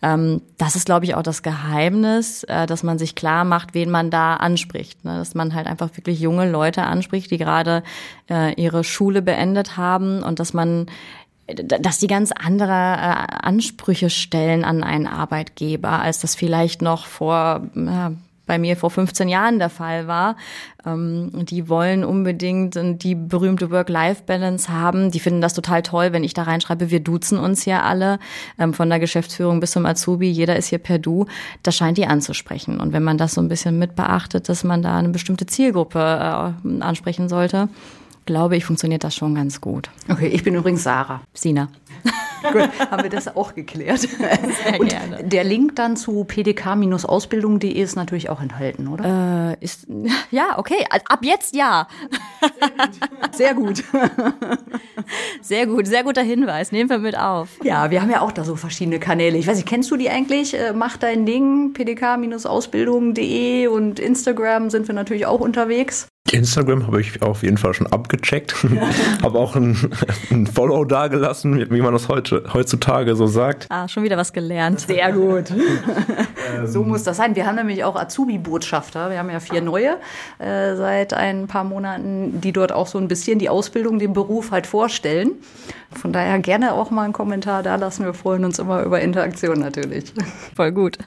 Ähm, 0.00 0.42
das 0.58 0.76
ist, 0.76 0.86
glaube 0.86 1.06
ich, 1.06 1.16
auch 1.16 1.24
das 1.24 1.42
Geheimnis, 1.42 2.44
äh, 2.44 2.66
dass 2.66 2.84
man 2.84 3.00
sich 3.00 3.16
klar 3.16 3.44
macht, 3.44 3.74
wen 3.74 3.90
man 3.90 4.12
da 4.12 4.36
anspricht. 4.36 5.04
Ne? 5.04 5.18
Dass 5.18 5.34
man 5.34 5.54
halt 5.54 5.66
einfach 5.66 5.90
wirklich 5.96 6.20
junge 6.20 6.48
Leute 6.48 6.84
anspricht, 6.84 7.32
die 7.32 7.38
gerade 7.38 7.82
äh, 8.30 8.54
ihre 8.54 8.84
Schule 8.84 9.22
beendet 9.22 9.76
haben 9.76 10.22
und 10.22 10.38
dass 10.38 10.54
man 10.54 10.86
dass 11.54 11.96
die 11.96 12.08
ganz 12.08 12.30
andere 12.30 12.70
äh, 12.70 13.26
Ansprüche 13.40 14.10
stellen 14.10 14.64
an 14.64 14.84
einen 14.84 15.06
Arbeitgeber, 15.06 16.02
als 16.02 16.20
das 16.20 16.34
vielleicht 16.34 16.82
noch 16.82 17.06
vor 17.06 17.62
ja, 17.74 18.12
bei 18.48 18.58
mir 18.58 18.76
vor 18.76 18.90
15 18.90 19.28
Jahren 19.28 19.60
der 19.60 19.70
Fall 19.70 20.08
war. 20.08 20.34
Ähm, 20.84 21.30
die 21.44 21.68
wollen 21.68 22.02
unbedingt 22.02 22.76
die 23.02 23.14
berühmte 23.14 23.70
Work-Life-Balance 23.70 24.72
haben. 24.72 25.12
Die 25.12 25.20
finden 25.20 25.40
das 25.40 25.54
total 25.54 25.82
toll, 25.82 26.12
wenn 26.12 26.24
ich 26.24 26.34
da 26.34 26.42
reinschreibe, 26.42 26.90
wir 26.90 26.98
duzen 26.98 27.38
uns 27.38 27.62
hier 27.62 27.84
alle, 27.84 28.18
ähm, 28.58 28.74
von 28.74 28.88
der 28.88 28.98
Geschäftsführung 28.98 29.60
bis 29.60 29.70
zum 29.70 29.86
Azubi, 29.86 30.28
jeder 30.28 30.56
ist 30.56 30.66
hier 30.66 30.78
per 30.78 30.98
Du. 30.98 31.26
Das 31.62 31.76
scheint 31.76 31.98
die 31.98 32.06
anzusprechen. 32.06 32.80
Und 32.80 32.92
wenn 32.92 33.04
man 33.04 33.18
das 33.18 33.34
so 33.34 33.40
ein 33.40 33.48
bisschen 33.48 33.78
mit 33.78 33.94
beachtet, 33.94 34.48
dass 34.48 34.64
man 34.64 34.82
da 34.82 34.98
eine 34.98 35.10
bestimmte 35.10 35.46
Zielgruppe 35.46 35.98
äh, 36.64 36.82
ansprechen 36.82 37.28
sollte, 37.28 37.68
glaube 38.26 38.56
ich, 38.56 38.64
funktioniert 38.64 39.04
das 39.04 39.14
schon 39.14 39.34
ganz 39.34 39.60
gut. 39.60 39.90
Okay, 40.08 40.28
ich 40.28 40.42
bin 40.42 40.54
übrigens 40.54 40.82
Sarah. 40.82 41.20
Sina. 41.32 41.68
Gut, 42.42 42.90
haben 42.90 43.02
wir 43.02 43.10
das 43.10 43.34
auch 43.36 43.54
geklärt. 43.54 44.00
Sehr 44.00 44.80
Und 44.80 44.88
gerne. 44.88 45.24
der 45.24 45.44
Link 45.44 45.76
dann 45.76 45.96
zu 45.96 46.24
pdk-ausbildung.de 46.24 47.70
ist 47.70 47.96
natürlich 47.96 48.30
auch 48.30 48.40
enthalten, 48.40 48.88
oder? 48.88 49.56
Äh, 49.60 49.64
ist, 49.64 49.86
ja, 50.30 50.58
okay. 50.58 50.86
Ab 51.08 51.20
jetzt 51.22 51.54
ja. 51.54 51.88
Sehr 53.32 53.54
gut. 53.54 53.84
Sehr 55.40 55.66
gut, 55.66 55.86
sehr 55.86 56.04
guter 56.04 56.22
Hinweis. 56.22 56.72
Nehmen 56.72 56.90
wir 56.90 56.98
mit 56.98 57.18
auf. 57.18 57.48
Ja, 57.62 57.90
wir 57.90 58.02
haben 58.02 58.10
ja 58.10 58.20
auch 58.20 58.32
da 58.32 58.44
so 58.44 58.56
verschiedene 58.56 58.98
Kanäle. 58.98 59.38
Ich 59.38 59.46
weiß 59.46 59.56
nicht, 59.56 59.68
kennst 59.68 59.90
du 59.90 59.96
die 59.96 60.10
eigentlich? 60.10 60.54
Äh, 60.54 60.72
mach 60.74 60.96
dein 60.96 61.26
Ding, 61.26 61.72
pdk-ausbildung.de 61.72 63.68
und 63.68 63.98
Instagram 64.00 64.70
sind 64.70 64.86
wir 64.88 64.94
natürlich 64.94 65.26
auch 65.26 65.40
unterwegs. 65.40 66.08
Instagram 66.32 66.86
habe 66.86 67.00
ich 67.00 67.22
auf 67.22 67.42
jeden 67.42 67.58
Fall 67.58 67.74
schon 67.74 67.86
abgecheckt. 67.86 68.54
habe 69.22 69.38
auch 69.38 69.56
ein, 69.56 69.90
ein 70.30 70.46
Follow 70.46 70.84
dagelassen, 70.84 71.70
wie 71.70 71.80
man 71.80 71.92
das 71.92 72.08
heute, 72.08 72.44
heutzutage 72.52 73.16
so 73.16 73.26
sagt. 73.26 73.66
Ah, 73.70 73.88
schon 73.88 74.02
wieder 74.02 74.16
was 74.16 74.32
gelernt. 74.32 74.80
Sehr 74.80 75.12
gut. 75.12 75.52
so 76.64 76.82
muss 76.82 77.02
das 77.02 77.16
sein. 77.16 77.34
Wir 77.36 77.46
haben 77.46 77.56
nämlich 77.56 77.84
auch 77.84 77.96
Azubi-Botschafter. 77.96 79.10
Wir 79.10 79.18
haben 79.18 79.30
ja 79.30 79.40
vier 79.40 79.62
neue 79.62 79.96
äh, 80.38 80.76
seit 80.76 81.14
ein 81.14 81.46
paar 81.46 81.64
Monaten, 81.64 82.40
die 82.40 82.52
dort 82.52 82.72
auch 82.72 82.86
so 82.86 82.98
ein 82.98 83.08
bisschen 83.08 83.38
die 83.38 83.48
Ausbildung, 83.48 83.98
den 83.98 84.12
Beruf 84.12 84.50
halt 84.50 84.66
vorstellen. 84.66 85.32
Von 85.90 86.12
daher 86.12 86.38
gerne 86.38 86.74
auch 86.74 86.90
mal 86.90 87.04
einen 87.04 87.14
Kommentar 87.14 87.62
da 87.62 87.76
lassen. 87.76 88.04
Wir 88.04 88.12
freuen 88.12 88.44
uns 88.44 88.58
immer 88.58 88.82
über 88.82 89.00
Interaktion 89.00 89.58
natürlich. 89.58 90.12
Voll 90.54 90.72
gut. 90.72 90.98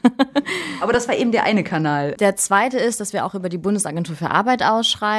Aber 0.82 0.92
das 0.92 1.08
war 1.08 1.16
eben 1.16 1.32
der 1.32 1.44
eine 1.44 1.64
Kanal. 1.64 2.16
Der 2.20 2.36
zweite 2.36 2.78
ist, 2.78 3.00
dass 3.00 3.14
wir 3.14 3.24
auch 3.24 3.36
über 3.36 3.48
die 3.48 3.60
Bundesagentur 3.60 4.16
für 4.16 4.32
Arbeit 4.32 4.64
ausschreiben. 4.64 5.11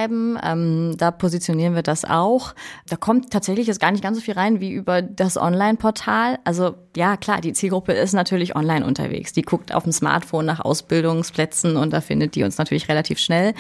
Ähm, 0.43 0.95
da 0.97 1.11
positionieren 1.11 1.75
wir 1.75 1.83
das 1.83 2.05
auch. 2.05 2.55
Da 2.89 2.97
kommt 2.97 3.31
tatsächlich 3.31 3.67
jetzt 3.67 3.81
gar 3.81 3.91
nicht 3.91 4.03
ganz 4.03 4.17
so 4.17 4.23
viel 4.23 4.35
rein 4.35 4.61
wie 4.61 4.73
über 4.73 5.03
das 5.03 5.37
Online-Portal. 5.37 6.39
Also 6.45 6.75
ja, 6.97 7.17
klar, 7.17 7.41
die 7.41 7.53
Zielgruppe 7.53 7.93
ist 7.93 8.13
natürlich 8.13 8.57
online 8.57 8.85
unterwegs. 8.85 9.33
Die 9.33 9.43
guckt 9.43 9.75
auf 9.75 9.85
dem 9.85 9.93
Smartphone 9.93 10.47
nach 10.47 10.61
Ausbildungsplätzen 10.61 11.77
und 11.77 11.93
da 11.93 12.01
findet 12.01 12.35
die 12.35 12.43
uns 12.45 12.59
natürlich 12.59 12.89
relativ 12.89 13.19
schnell. 13.19 13.55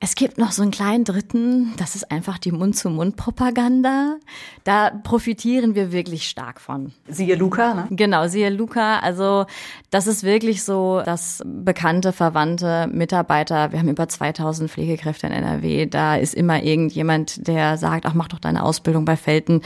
Es 0.00 0.14
gibt 0.14 0.38
noch 0.38 0.52
so 0.52 0.62
einen 0.62 0.70
kleinen 0.70 1.02
dritten, 1.02 1.74
das 1.76 1.96
ist 1.96 2.12
einfach 2.12 2.38
die 2.38 2.52
Mund-zu-Mund-Propaganda. 2.52 4.18
Da 4.62 4.90
profitieren 4.90 5.74
wir 5.74 5.90
wirklich 5.90 6.28
stark 6.28 6.60
von. 6.60 6.92
Siehe 7.08 7.34
Luca, 7.34 7.74
ne? 7.74 7.86
Genau, 7.90 8.28
siehe 8.28 8.48
Luca. 8.50 9.00
Also 9.00 9.46
das 9.90 10.06
ist 10.06 10.22
wirklich 10.22 10.62
so, 10.62 11.02
dass 11.04 11.42
bekannte, 11.44 12.12
verwandte 12.12 12.88
Mitarbeiter, 12.92 13.72
wir 13.72 13.80
haben 13.80 13.88
über 13.88 14.08
2000 14.08 14.70
Pflegekräfte 14.70 15.26
in 15.26 15.32
NRW, 15.32 15.86
da 15.86 16.14
ist 16.14 16.34
immer 16.34 16.62
irgendjemand, 16.62 17.48
der 17.48 17.76
sagt, 17.76 18.06
ach, 18.06 18.14
mach 18.14 18.28
doch 18.28 18.38
deine 18.38 18.62
Ausbildung 18.62 19.04
bei 19.04 19.16
Felten. 19.16 19.62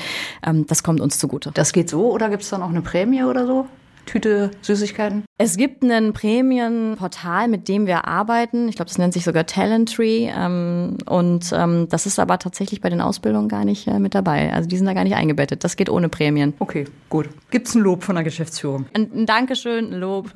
Ähm, 0.46 0.66
das 0.66 0.82
kommt 0.82 1.02
uns 1.02 1.18
zugute. 1.18 1.50
Das 1.52 1.74
geht 1.74 1.90
so 1.90 2.10
oder 2.10 2.30
gibt 2.30 2.42
es 2.42 2.48
da 2.48 2.56
noch 2.56 2.70
eine 2.70 2.80
Prämie 2.80 3.22
oder 3.22 3.46
so? 3.46 3.66
Tüte 4.06 4.50
Süßigkeiten? 4.62 5.24
Es 5.38 5.56
gibt 5.56 5.82
ein 5.82 6.12
Prämienportal, 6.12 7.48
mit 7.48 7.68
dem 7.68 7.86
wir 7.86 8.06
arbeiten. 8.06 8.68
Ich 8.68 8.76
glaube, 8.76 8.88
das 8.88 8.98
nennt 8.98 9.12
sich 9.12 9.24
sogar 9.24 9.46
Talenttree. 9.46 10.30
Ähm, 10.36 10.98
und 11.06 11.52
ähm, 11.52 11.88
das 11.88 12.06
ist 12.06 12.18
aber 12.18 12.38
tatsächlich 12.38 12.80
bei 12.80 12.90
den 12.90 13.00
Ausbildungen 13.00 13.48
gar 13.48 13.64
nicht 13.64 13.86
äh, 13.86 13.98
mit 13.98 14.14
dabei. 14.14 14.52
Also 14.52 14.68
die 14.68 14.76
sind 14.76 14.86
da 14.86 14.94
gar 14.94 15.04
nicht 15.04 15.16
eingebettet. 15.16 15.64
Das 15.64 15.76
geht 15.76 15.88
ohne 15.88 16.08
Prämien. 16.08 16.54
Okay, 16.58 16.84
gut. 17.08 17.28
Gibt 17.50 17.68
es 17.68 17.74
ein 17.74 17.82
Lob 17.82 18.02
von 18.02 18.14
der 18.16 18.24
Geschäftsführung? 18.24 18.86
Ein, 18.94 19.10
ein 19.14 19.26
Dankeschön, 19.26 19.92
ein 19.92 20.00
Lob. 20.00 20.30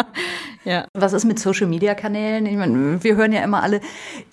ja. 0.64 0.86
Was 0.94 1.12
ist 1.12 1.24
mit 1.24 1.38
Social-Media-Kanälen? 1.38 2.46
Ich 2.46 2.56
meine, 2.56 3.02
wir 3.02 3.16
hören 3.16 3.32
ja 3.32 3.42
immer 3.42 3.62
alle, 3.62 3.80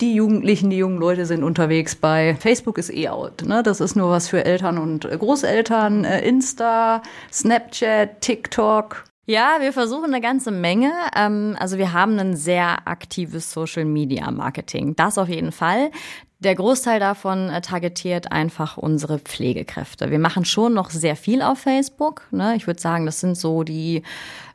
die 0.00 0.14
Jugendlichen, 0.14 0.70
die 0.70 0.78
jungen 0.78 0.98
Leute 0.98 1.26
sind 1.26 1.42
unterwegs 1.42 1.94
bei 1.94 2.36
Facebook 2.40 2.78
ist 2.78 2.92
eh 2.92 3.08
out. 3.08 3.44
Ne? 3.44 3.62
Das 3.62 3.80
ist 3.80 3.96
nur 3.96 4.10
was 4.10 4.28
für 4.28 4.44
Eltern 4.44 4.78
und 4.78 5.08
Großeltern. 5.08 6.04
Äh, 6.04 6.26
Insta, 6.26 7.02
Snapchat, 7.32 8.20
TikTok. 8.20 8.65
TikTok? 8.66 9.04
Ja, 9.28 9.56
wir 9.60 9.72
versuchen 9.72 10.06
eine 10.06 10.20
ganze 10.20 10.52
Menge. 10.52 10.92
Ähm, 11.16 11.56
also 11.58 11.78
wir 11.78 11.92
haben 11.92 12.18
ein 12.18 12.36
sehr 12.36 12.86
aktives 12.86 13.50
Social 13.52 13.84
Media 13.84 14.30
Marketing. 14.30 14.94
Das 14.94 15.18
auf 15.18 15.28
jeden 15.28 15.50
Fall. 15.50 15.90
Der 16.38 16.54
Großteil 16.54 17.00
davon 17.00 17.48
äh, 17.48 17.60
targetiert 17.60 18.30
einfach 18.30 18.76
unsere 18.76 19.18
Pflegekräfte. 19.18 20.10
Wir 20.10 20.20
machen 20.20 20.44
schon 20.44 20.74
noch 20.74 20.90
sehr 20.90 21.16
viel 21.16 21.42
auf 21.42 21.58
Facebook. 21.58 22.22
Ne? 22.30 22.54
Ich 22.56 22.66
würde 22.68 22.80
sagen, 22.80 23.06
das 23.06 23.20
sind 23.20 23.36
so 23.36 23.64
die 23.64 24.02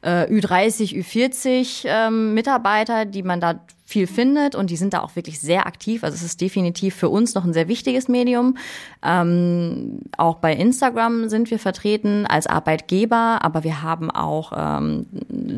äh, 0.03 0.25
Ü30, 0.25 0.95
Ü40 0.95 1.85
ähm, 1.85 2.33
Mitarbeiter, 2.33 3.05
die 3.05 3.23
man 3.23 3.41
da 3.41 3.59
viel 3.91 4.07
findet 4.07 4.55
und 4.55 4.69
die 4.69 4.77
sind 4.77 4.93
da 4.93 5.01
auch 5.01 5.15
wirklich 5.15 5.39
sehr 5.39 5.67
aktiv. 5.67 6.03
Also 6.03 6.15
es 6.15 6.23
ist 6.23 6.41
definitiv 6.41 6.95
für 6.95 7.09
uns 7.09 7.35
noch 7.35 7.45
ein 7.45 7.53
sehr 7.53 7.67
wichtiges 7.67 8.07
Medium. 8.07 8.57
Ähm, 9.03 9.99
auch 10.17 10.37
bei 10.37 10.53
Instagram 10.53 11.29
sind 11.29 11.51
wir 11.51 11.59
vertreten 11.59 12.25
als 12.25 12.47
Arbeitgeber, 12.47 13.39
aber 13.41 13.63
wir 13.63 13.81
haben 13.81 14.09
auch 14.09 14.53
ähm, 14.55 15.05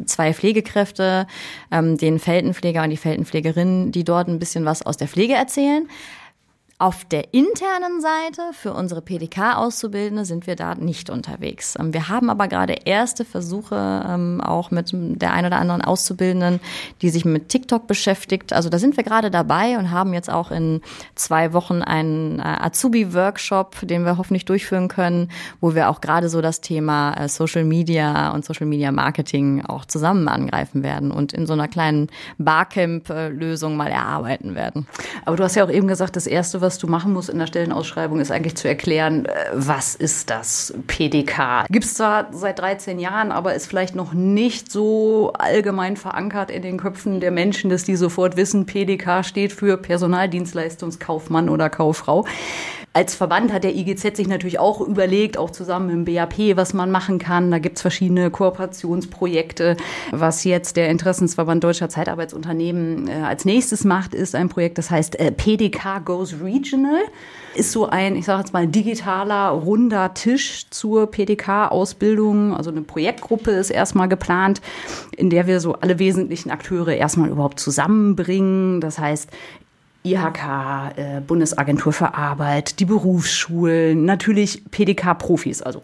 zwei 0.06 0.34
Pflegekräfte, 0.34 1.28
ähm, 1.72 1.98
den 1.98 2.20
Feldenpfleger 2.20 2.84
und 2.84 2.90
die 2.90 2.98
Feldenpflegerin, 2.98 3.92
die 3.92 4.04
dort 4.04 4.28
ein 4.28 4.40
bisschen 4.40 4.66
was 4.66 4.86
aus 4.86 4.98
der 4.98 5.08
Pflege 5.08 5.34
erzählen. 5.34 5.88
Auf 6.84 7.06
der 7.06 7.34
internen 7.34 8.02
Seite 8.02 8.42
für 8.52 8.74
unsere 8.74 9.02
PDK-Auszubildende 9.02 10.26
sind 10.26 10.48
wir 10.48 10.58
da 10.58 10.76
nicht 10.76 11.10
unterwegs. 11.10 11.78
Ähm, 11.80 11.94
wir 11.94 12.10
haben 12.10 12.30
aber 12.30 12.50
gerade 12.50 12.74
erste 12.84 13.24
Versuche 13.24 14.04
ähm, 14.06 14.42
auch 14.42 14.70
mit 14.70 14.90
der 14.92 15.32
ein 15.32 15.46
oder 15.46 15.60
anderen 15.60 15.82
Auszubildenden, 15.82 16.60
die 17.02 17.10
sich 17.10 17.24
mit 17.24 17.48
TikTok 17.48 17.88
beschäftigt. 17.88 18.52
Also 18.52 18.68
da 18.68 18.80
sind 18.80 18.98
wir 18.98 19.06
gerade 19.06 19.32
dabei 19.32 19.78
und 19.78 19.92
haben 19.92 20.14
jetzt 20.14 20.30
auch 20.30 20.52
in 20.52 20.82
zwei 21.16 21.54
Wochen 21.54 21.82
einen 21.82 22.40
äh, 22.40 22.42
Azubi-Workshop, 22.42 23.88
den 23.88 24.04
wir 24.04 24.18
hoffentlich 24.18 24.44
durchführen 24.44 24.90
können, 24.90 25.32
wo 25.62 25.76
wir 25.76 25.90
auch 25.90 26.02
gerade 26.02 26.28
so 26.28 26.42
das 26.42 26.60
Thema 26.60 27.14
äh, 27.14 27.30
Social 27.30 27.64
Media 27.64 28.32
und 28.32 28.44
Social 28.44 28.68
Media 28.68 28.92
Marketing 28.92 29.66
auch 29.66 29.86
zusammen 29.86 30.28
angreifen 30.28 30.84
werden 30.84 31.12
und 31.12 31.32
in 31.32 31.48
so 31.48 31.54
einer 31.54 31.70
kleinen 31.70 32.10
Barcamp-Lösung 32.40 33.78
mal 33.78 33.88
erarbeiten 33.88 34.54
werden. 34.54 34.86
Aber 35.24 35.38
du 35.38 35.46
hast 35.46 35.56
ja 35.56 35.64
auch 35.64 35.72
eben 35.72 35.88
gesagt, 35.88 36.18
das 36.18 36.28
erste, 36.28 36.60
was 36.60 36.73
was 36.74 36.80
du 36.80 36.88
machen 36.88 37.14
musst 37.14 37.30
in 37.30 37.38
der 37.38 37.46
Stellenausschreibung, 37.46 38.20
ist 38.20 38.32
eigentlich 38.32 38.56
zu 38.56 38.68
erklären, 38.68 39.28
äh, 39.28 39.32
was 39.54 39.94
ist 39.94 40.32
das 40.32 40.74
PDK? 40.88 41.68
Gibt 41.70 41.86
es 41.86 41.94
zwar 41.94 42.30
seit 42.32 42.58
13 42.58 42.98
Jahren, 42.98 43.32
aber 43.32 43.54
ist 43.54 43.68
vielleicht 43.68 43.94
noch 43.94 44.14
nicht 44.14 44.72
so 44.72 45.34
allgemein 45.34 45.98
verankert 45.98 46.50
in 46.50 46.64
den 46.64 46.78
Köpfen 46.80 47.20
der 47.20 47.30
Menschen, 47.30 47.70
dass 47.70 47.84
die 47.84 47.96
sofort 47.96 48.38
wissen, 48.38 48.66
PDK 48.66 49.24
steht 49.24 49.54
für 49.54 49.78
Personaldienstleistungskaufmann 49.78 51.48
oder 51.48 51.70
Kauffrau. 51.70 52.26
Als 52.96 53.16
Verband 53.16 53.52
hat 53.52 53.64
der 53.64 53.76
IGZ 53.76 54.16
sich 54.16 54.28
natürlich 54.28 54.60
auch 54.60 54.80
überlegt, 54.80 55.36
auch 55.36 55.50
zusammen 55.50 55.88
mit 55.88 56.08
dem 56.08 56.16
BAP, 56.16 56.56
was 56.56 56.76
man 56.76 56.92
machen 56.92 57.18
kann. 57.18 57.50
Da 57.50 57.58
gibt's 57.58 57.82
verschiedene 57.82 58.30
Kooperationsprojekte. 58.30 59.78
Was 60.12 60.44
jetzt 60.44 60.78
der 60.78 60.90
Interessensverband 60.90 61.64
Deutscher 61.64 61.90
Zeitarbeitsunternehmen 61.90 63.08
äh, 63.08 63.14
als 63.14 63.46
nächstes 63.46 63.84
macht, 63.84 64.14
ist 64.14 64.36
ein 64.36 64.48
Projekt, 64.48 64.78
das 64.78 64.92
heißt 64.92 65.20
äh, 65.20 65.32
PDK 65.32 66.06
Goes 66.06 66.36
Regional. 66.44 67.02
Ist 67.56 67.72
so 67.72 67.88
ein, 67.88 68.16
ich 68.16 68.26
sage 68.26 68.42
jetzt 68.42 68.54
mal, 68.54 68.68
digitaler, 68.68 69.50
runder 69.50 70.14
Tisch 70.14 70.68
zur 70.70 71.10
PDK-Ausbildung. 71.10 72.56
Also 72.56 72.70
eine 72.70 72.82
Projektgruppe 72.82 73.52
ist 73.52 73.72
erstmal 73.72 74.08
geplant, 74.08 74.62
in 75.18 75.32
der 75.32 75.48
wir 75.48 75.60
so 75.60 75.74
alle 75.74 75.98
wesentlichen 75.98 76.52
Akteure 76.52 76.94
erstmal 76.94 77.30
überhaupt 77.30 77.60
zusammenbringen. 77.60 78.82
Das 78.82 79.00
heißt, 79.00 79.32
IHK, 80.04 80.98
äh, 80.98 81.22
Bundesagentur 81.22 81.94
für 81.94 82.14
Arbeit, 82.14 82.80
die 82.80 82.86
Berufsschulen, 82.86 84.06
natürlich 84.06 84.64
PDK-Profis, 84.70 85.62
also 85.62 85.82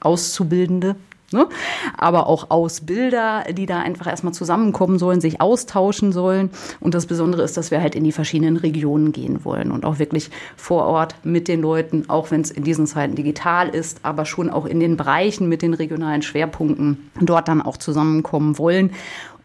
Auszubildende, 0.00 0.94
ne? 1.32 1.48
aber 1.96 2.28
auch 2.28 2.50
Ausbilder, 2.50 3.44
die 3.52 3.66
da 3.66 3.80
einfach 3.80 4.06
erstmal 4.06 4.34
zusammenkommen 4.34 4.98
sollen, 4.98 5.20
sich 5.20 5.40
austauschen 5.40 6.12
sollen. 6.12 6.50
Und 6.80 6.94
das 6.94 7.06
Besondere 7.06 7.42
ist, 7.42 7.56
dass 7.56 7.70
wir 7.72 7.80
halt 7.80 7.94
in 7.94 8.04
die 8.04 8.12
verschiedenen 8.12 8.56
Regionen 8.56 9.10
gehen 9.10 9.44
wollen 9.44 9.72
und 9.72 9.84
auch 9.84 9.98
wirklich 9.98 10.30
vor 10.56 10.84
Ort 10.84 11.16
mit 11.24 11.48
den 11.48 11.60
Leuten, 11.60 12.04
auch 12.08 12.30
wenn 12.30 12.42
es 12.42 12.52
in 12.52 12.62
diesen 12.62 12.86
Zeiten 12.86 13.16
digital 13.16 13.68
ist, 13.68 14.00
aber 14.02 14.26
schon 14.26 14.48
auch 14.48 14.66
in 14.66 14.78
den 14.78 14.96
Bereichen 14.96 15.48
mit 15.48 15.62
den 15.62 15.74
regionalen 15.74 16.22
Schwerpunkten 16.22 17.10
dort 17.20 17.48
dann 17.48 17.62
auch 17.62 17.76
zusammenkommen 17.76 18.58
wollen 18.58 18.92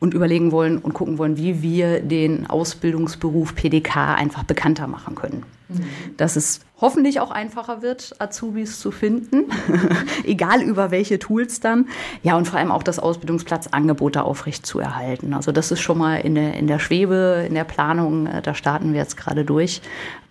und 0.01 0.15
überlegen 0.15 0.51
wollen 0.51 0.79
und 0.79 0.93
gucken 0.93 1.19
wollen, 1.19 1.37
wie 1.37 1.61
wir 1.61 2.01
den 2.01 2.49
Ausbildungsberuf 2.49 3.55
PDK 3.55 4.15
einfach 4.15 4.43
bekannter 4.43 4.87
machen 4.87 5.13
können. 5.13 5.43
Mhm. 5.69 5.85
Dass 6.17 6.35
es 6.35 6.61
hoffentlich 6.81 7.19
auch 7.19 7.29
einfacher 7.29 7.83
wird, 7.83 8.15
Azubis 8.17 8.79
zu 8.79 8.91
finden, 8.91 9.45
egal 10.23 10.63
über 10.63 10.89
welche 10.89 11.19
Tools 11.19 11.59
dann. 11.59 11.87
Ja, 12.23 12.35
und 12.35 12.47
vor 12.47 12.59
allem 12.59 12.71
auch 12.71 12.83
das 12.83 12.97
Ausbildungsplatzangebot 12.97 14.15
da 14.15 14.21
aufrecht 14.23 14.65
zu 14.65 14.79
erhalten. 14.79 15.33
Also 15.33 15.51
das 15.51 15.71
ist 15.71 15.81
schon 15.81 15.99
mal 15.99 16.15
in 16.15 16.33
der, 16.33 16.55
in 16.55 16.65
der 16.65 16.79
Schwebe, 16.79 17.45
in 17.47 17.53
der 17.53 17.63
Planung, 17.63 18.25
äh, 18.25 18.41
da 18.41 18.55
starten 18.55 18.93
wir 18.93 18.99
jetzt 18.99 19.17
gerade 19.17 19.45
durch. 19.45 19.81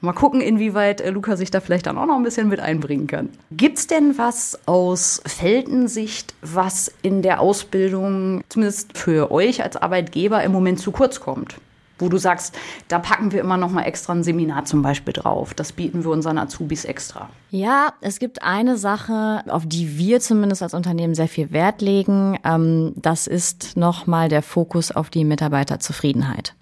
Mal 0.03 0.13
gucken, 0.13 0.41
inwieweit 0.41 1.01
äh, 1.01 1.11
Luca 1.11 1.37
sich 1.37 1.51
da 1.51 1.61
vielleicht 1.61 1.87
dann 1.87 1.99
auch 1.99 2.07
noch 2.07 2.17
ein 2.17 2.23
bisschen 2.23 2.49
mit 2.49 2.59
einbringen 2.59 3.07
kann. 3.07 3.29
Gibt's 3.53 3.87
denn 3.87 4.19
was 4.19 4.59
aus 4.67 5.23
Feldensicht, 5.27 6.35
was 6.43 6.93
in 7.03 7.23
der 7.23 7.41
Ausbildung, 7.41 8.43
zumindest 8.49 8.99
für 8.99 9.31
euch 9.31 9.60
als 9.63 9.77
Arbeitgeber, 9.77 10.43
im 10.43 10.53
Moment 10.53 10.81
zu 10.81 10.93
kurz 10.93 11.21
kommt? 11.21 11.57
wo 12.01 12.09
du 12.09 12.19
sagst, 12.19 12.57
da 12.89 12.99
packen 12.99 13.33
wir 13.33 13.41
immer 13.41 13.57
noch 13.57 13.71
mal 13.71 13.83
extra 13.83 14.13
ein 14.13 14.23
Seminar 14.23 14.65
zum 14.65 14.83
Beispiel 14.83 15.13
drauf. 15.13 15.55
Das 15.55 15.73
bieten 15.73 16.03
wir 16.05 16.11
unseren 16.11 16.39
Azubis 16.39 16.85
extra. 16.85 17.29
Ja, 17.51 17.93
es 18.01 18.19
gibt 18.19 18.43
eine 18.43 18.77
Sache, 18.77 19.43
auf 19.49 19.67
die 19.67 19.99
wir 19.99 20.21
zumindest 20.21 20.63
als 20.63 20.75
Unternehmen 20.75 21.15
sehr 21.15 21.29
viel 21.29 21.53
Wert 21.53 21.83
legen. 21.83 22.39
Ähm, 22.45 22.93
das 22.97 23.27
ist 23.27 23.77
noch 23.77 24.07
mal 24.07 24.29
der 24.29 24.43
Fokus 24.43 24.91
auf 24.93 25.11
die 25.11 25.25
Mitarbeiterzufriedenheit. 25.25 26.55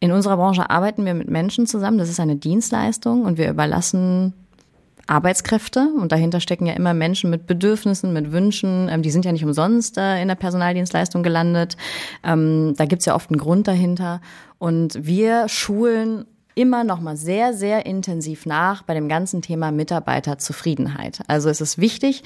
In 0.00 0.12
unserer 0.12 0.38
Branche 0.38 0.70
arbeiten 0.70 1.04
wir 1.04 1.12
mit 1.12 1.28
Menschen 1.28 1.66
zusammen. 1.66 1.98
Das 1.98 2.08
ist 2.08 2.20
eine 2.20 2.36
Dienstleistung 2.36 3.24
und 3.26 3.36
wir 3.36 3.50
überlassen 3.50 4.32
Arbeitskräfte 5.10 5.88
und 6.00 6.12
dahinter 6.12 6.40
stecken 6.40 6.66
ja 6.66 6.74
immer 6.74 6.94
Menschen 6.94 7.30
mit 7.30 7.46
Bedürfnissen, 7.46 8.12
mit 8.12 8.32
Wünschen. 8.32 8.88
Ähm, 8.88 9.02
die 9.02 9.10
sind 9.10 9.24
ja 9.24 9.32
nicht 9.32 9.44
umsonst 9.44 9.98
äh, 9.98 10.22
in 10.22 10.28
der 10.28 10.36
Personaldienstleistung 10.36 11.22
gelandet. 11.22 11.76
Ähm, 12.22 12.74
da 12.76 12.86
gibt's 12.86 13.06
ja 13.06 13.14
oft 13.14 13.30
einen 13.30 13.38
Grund 13.38 13.66
dahinter. 13.66 14.20
Und 14.58 15.04
wir 15.04 15.48
schulen 15.48 16.26
immer 16.54 16.84
noch 16.84 17.00
mal 17.00 17.16
sehr, 17.16 17.54
sehr 17.54 17.86
intensiv 17.86 18.46
nach 18.46 18.82
bei 18.82 18.94
dem 18.94 19.08
ganzen 19.08 19.42
Thema 19.42 19.70
Mitarbeiterzufriedenheit. 19.70 21.20
Also 21.26 21.48
es 21.48 21.60
ist 21.60 21.78
wichtig, 21.78 22.22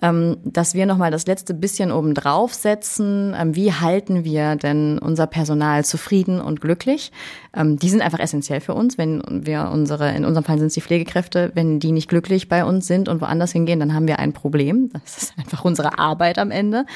ähm, 0.00 0.36
dass 0.44 0.74
wir 0.74 0.86
noch 0.86 0.98
mal 0.98 1.10
das 1.10 1.26
letzte 1.26 1.54
bisschen 1.54 1.92
oben 1.92 2.14
drauf 2.14 2.54
setzen. 2.54 3.34
Ähm, 3.38 3.54
wie 3.54 3.72
halten 3.72 4.24
wir 4.24 4.56
denn 4.56 4.98
unser 4.98 5.26
Personal 5.26 5.84
zufrieden 5.84 6.40
und 6.40 6.60
glücklich? 6.60 7.12
Ähm, 7.54 7.78
die 7.78 7.88
sind 7.88 8.02
einfach 8.02 8.18
essentiell 8.18 8.60
für 8.60 8.74
uns. 8.74 8.98
Wenn 8.98 9.22
wir 9.28 9.70
unsere, 9.72 10.10
in 10.14 10.24
unserem 10.24 10.44
Fall 10.44 10.58
sind 10.58 10.68
es 10.68 10.74
die 10.74 10.80
Pflegekräfte, 10.80 11.52
wenn 11.54 11.80
die 11.80 11.92
nicht 11.92 12.08
glücklich 12.08 12.48
bei 12.48 12.64
uns 12.64 12.86
sind 12.86 13.08
und 13.08 13.20
woanders 13.20 13.52
hingehen, 13.52 13.80
dann 13.80 13.94
haben 13.94 14.08
wir 14.08 14.18
ein 14.18 14.32
Problem. 14.32 14.90
Das 14.92 15.22
ist 15.22 15.34
einfach 15.38 15.64
unsere 15.64 15.98
Arbeit 15.98 16.38
am 16.38 16.50
Ende. 16.50 16.86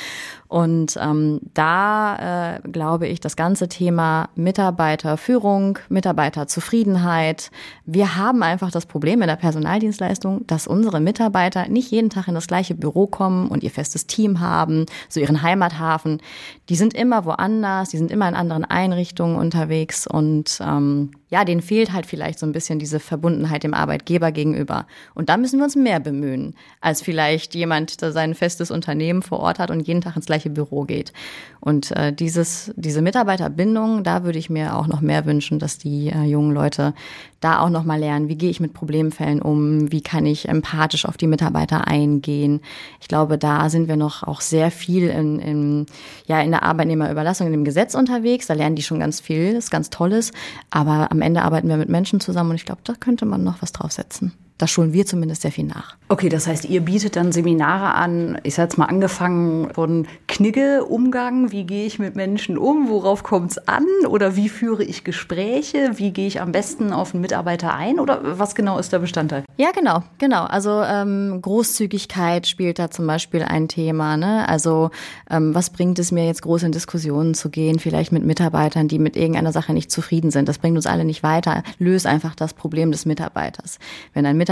Und 0.49 0.99
ähm, 1.01 1.41
da 1.55 2.57
äh, 2.57 2.69
glaube 2.69 3.09
ich, 3.09 3.21
das 3.21 3.37
ganze 3.37 3.69
Thema 3.69 4.29
Mitarbeiterführung, 4.35 5.79
Mitarbeiterzufriedenheit. 5.89 7.51
Wir 7.85 8.17
haben 8.17 8.43
einfach 8.43 8.71
das 8.71 8.87
Problem 8.87 9.23
in 9.23 9.29
der 9.29 9.37
Personaldienstleistung, 9.37 10.47
dass 10.47 10.67
unsere 10.67 11.01
Mitarbeiter 11.01 11.69
nicht 11.69 11.91
jeden 11.91 12.11
Tag 12.11 12.29
in 12.29 12.35
das 12.35 12.47
gleiche 12.47 12.75
Büro 12.75 13.07
kommen 13.07 13.49
und 13.49 13.65
ihr 13.65 13.71
festes 13.71 14.07
Team 14.07 14.41
haben, 14.41 14.87
so 15.09 15.21
ihren 15.21 15.43
Heimathafen. 15.43 16.21
Die 16.69 16.77
sind 16.77 16.95
immer 16.95 17.25
woanders, 17.25 17.91
die 17.91 17.99
sind 17.99 18.11
immer 18.11 18.29
in 18.29 18.35
anderen 18.35 18.65
Einrichtungen 18.65 19.37
unterwegs 19.37 20.07
und 20.07 20.59
ähm, 20.61 21.11
ja, 21.29 21.45
denen 21.45 21.61
fehlt 21.61 21.93
halt 21.93 22.07
vielleicht 22.07 22.39
so 22.39 22.47
ein 22.47 22.53
bisschen 22.53 22.79
diese 22.79 23.01
Verbundenheit 23.01 23.65
dem 23.65 23.75
Arbeitgeber 23.75 24.31
gegenüber. 24.31 24.87
Und 25.15 25.29
da 25.29 25.37
müssen 25.37 25.59
wir 25.59 25.65
uns 25.65 25.75
mehr 25.75 25.99
bemühen, 25.99 26.55
als 26.81 27.03
vielleicht 27.03 27.55
jemand, 27.55 28.01
der 28.01 28.13
sein 28.13 28.35
festes 28.35 28.71
Unternehmen 28.71 29.23
vor 29.23 29.41
Ort 29.41 29.59
hat 29.59 29.71
und 29.71 29.81
jeden 29.81 30.01
Tag 30.01 30.15
ins 30.15 30.27
gleiche 30.27 30.51
Büro 30.51 30.85
geht. 30.85 31.13
Und 31.61 31.91
äh, 31.97 32.13
dieses, 32.13 32.73
diese 32.77 33.03
Mitarbeiterbindung, 33.03 34.05
da 34.05 34.23
würde 34.23 34.39
ich 34.39 34.51
mir 34.51 34.77
auch 34.77 34.87
noch 34.87 35.01
mehr 35.01 35.27
wünschen, 35.27 35.59
dass 35.59 35.79
die 35.79 36.11
äh, 36.11 36.23
jungen 36.23 36.53
Leute 36.53 36.95
da 37.41 37.61
auch 37.61 37.71
noch 37.71 37.85
mal 37.85 37.99
lernen, 37.99 38.29
wie 38.29 38.37
gehe 38.37 38.51
ich 38.51 38.61
mit 38.61 38.73
Problemfällen 38.73 39.43
um, 39.43 39.91
wie 39.93 40.01
kann 40.01 40.27
ich 40.27 40.49
empathisch 40.49 41.05
auf 41.07 41.17
die 41.17 41.27
Mitarbeiter 41.27 41.87
eingehen. 41.87 42.61
Ich 43.01 43.09
glaube, 43.09 43.37
da 43.37 43.69
sind 43.69 43.89
wir 43.89 43.97
noch 43.97 44.23
auch 44.23 44.41
sehr 44.41 44.71
viel 44.71 45.09
in, 45.09 45.39
in, 45.39 45.87
ja, 46.27 46.41
in 46.41 46.51
der 46.51 46.63
Arbeitnehmerüberlassung, 46.63 47.47
in 47.47 47.53
dem 47.53 47.65
Gesetz 47.65 47.95
unterwegs. 47.95 48.47
Da 48.47 48.55
lernen 48.55 48.77
die 48.77 48.83
schon 48.83 49.01
ganz 49.01 49.21
viel, 49.21 49.55
ist 49.55 49.71
ganz 49.71 49.91
Tolles. 49.91 50.33
Aber 50.71 51.09
am 51.17 51.23
Ende 51.23 51.43
arbeiten 51.43 51.69
wir 51.69 51.77
mit 51.77 51.89
Menschen 51.89 52.21
zusammen 52.21 52.51
und 52.51 52.57
ich 52.57 52.67
glaube, 52.67 52.83
da 52.85 52.95
könnte 52.95 53.25
man 53.27 53.43
noch 53.43 53.63
was 53.63 53.73
draufsetzen. 53.73 54.33
Da 54.59 54.67
schulen 54.67 54.95
wir 54.95 55.05
zumindest 55.05 55.43
sehr 55.43 55.53
viel 55.53 55.65
nach. 55.65 55.97
Okay, 56.09 56.31
das 56.31 56.47
heißt, 56.47 56.65
ihr 56.67 56.81
bietet 56.81 57.17
dann 57.17 57.31
Seminare 57.31 57.95
an, 57.95 58.39
ich 58.43 58.55
sag 58.55 58.65
jetzt 58.65 58.79
mal 58.79 58.87
angefangen 58.87 59.75
von 59.75 60.07
Knigge-Umgang, 60.29 61.53
wie 61.53 61.65
gehe 61.65 61.85
ich 61.85 61.99
mit 61.99 62.17
Menschen 62.17 62.57
um, 62.57 62.89
worauf 62.89 63.23
kommt 63.23 63.51
es 63.51 63.69
an 63.69 63.85
oder 64.09 64.35
wie 64.35 64.49
führe 64.49 64.83
ich 64.83 65.05
Gespräche, 65.05 65.91
wie 65.97 66.13
gehe 66.13 66.27
ich 66.27 66.41
am 66.41 66.53
besten 66.53 66.93
auf 66.93 67.13
einen 67.13 67.21
Mitarbeiter 67.21 67.75
ein 67.75 68.01
oder 68.01 68.39
was 68.39 68.55
genau 68.55 68.79
ist 68.79 68.93
der 68.93 69.01
Bestandteil? 69.01 69.45
Ja, 69.59 69.73
genau, 69.73 70.05
genau. 70.19 70.45
Also 70.45 70.83
ähm, 70.83 71.41
Großzügigkeit 71.43 72.47
spielt 72.47 72.79
da 72.79 72.91
zum 72.91 73.07
Beispiel 73.07 73.43
ein 73.43 73.69
Thema. 73.69 74.17
Ne? 74.17 74.49
Also 74.49 74.91
ähm, 75.29 75.55
was 75.55 75.69
bringt 75.69 75.99
es 75.99 76.13
mir 76.13 76.25
jetzt 76.25 76.43
groß 76.43 76.63
in 76.63 76.73
Diskussionen 76.73 77.35
zu 77.35 77.51
gehen, 77.51 77.79
vielleicht 77.79 78.13
mit 78.13 78.25
Mitarbeitern, 78.25 78.89
die 78.89 78.99
mit 78.99 79.17
irgendeiner 79.17 79.53
Sache 79.53 79.75
nicht 79.75 79.91
zufrieden 79.91 80.31
sind. 80.31 80.49
Das 80.49 80.59
bringt 80.59 80.77
uns 80.77 80.87
alle 80.87 81.05
nicht 81.05 81.23
weiter. 81.23 81.63
Löse 81.79 82.09
einfach 82.09 82.35
das 82.35 82.55
Problem 82.55 82.91
des 82.93 83.05
Mitarbeiters. 83.05 83.79
Wenn 84.15 84.25
ein 84.25 84.37
Mitarbeiter 84.37 84.46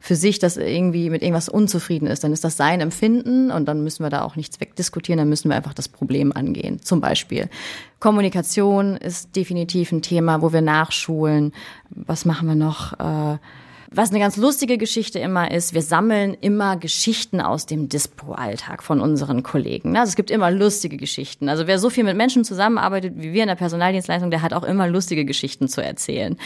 für 0.00 0.16
sich 0.16 0.38
das 0.38 0.56
irgendwie 0.56 1.10
mit 1.10 1.22
irgendwas 1.22 1.48
unzufrieden 1.48 2.06
ist, 2.06 2.24
dann 2.24 2.32
ist 2.32 2.44
das 2.44 2.56
sein 2.56 2.80
Empfinden 2.80 3.50
und 3.50 3.66
dann 3.66 3.82
müssen 3.82 4.04
wir 4.04 4.10
da 4.10 4.22
auch 4.22 4.36
nichts 4.36 4.60
wegdiskutieren, 4.60 5.18
dann 5.18 5.28
müssen 5.28 5.48
wir 5.48 5.56
einfach 5.56 5.74
das 5.74 5.88
Problem 5.88 6.32
angehen. 6.32 6.82
Zum 6.82 7.00
Beispiel 7.00 7.48
Kommunikation 8.00 8.96
ist 8.96 9.36
definitiv 9.36 9.92
ein 9.92 10.02
Thema, 10.02 10.42
wo 10.42 10.52
wir 10.52 10.60
nachschulen. 10.60 11.52
Was 11.90 12.24
machen 12.24 12.48
wir 12.48 12.56
noch? 12.56 12.92
Äh, 12.98 13.38
was 13.94 14.10
eine 14.10 14.18
ganz 14.18 14.36
lustige 14.36 14.78
Geschichte 14.78 15.18
immer 15.18 15.50
ist, 15.50 15.74
wir 15.74 15.82
sammeln 15.82 16.36
immer 16.40 16.76
Geschichten 16.76 17.40
aus 17.40 17.66
dem 17.66 17.88
Dispo-Alltag 17.88 18.82
von 18.82 19.00
unseren 19.00 19.42
Kollegen. 19.42 19.96
Also 19.96 20.10
es 20.10 20.16
gibt 20.16 20.30
immer 20.30 20.50
lustige 20.50 20.96
Geschichten. 20.96 21.48
Also 21.48 21.66
wer 21.66 21.78
so 21.78 21.90
viel 21.90 22.04
mit 22.04 22.16
Menschen 22.16 22.44
zusammenarbeitet 22.44 23.14
wie 23.16 23.32
wir 23.32 23.42
in 23.42 23.48
der 23.48 23.54
Personaldienstleistung, 23.54 24.30
der 24.30 24.42
hat 24.42 24.54
auch 24.54 24.64
immer 24.64 24.88
lustige 24.88 25.24
Geschichten 25.24 25.68
zu 25.68 25.82
erzählen. 25.82 26.36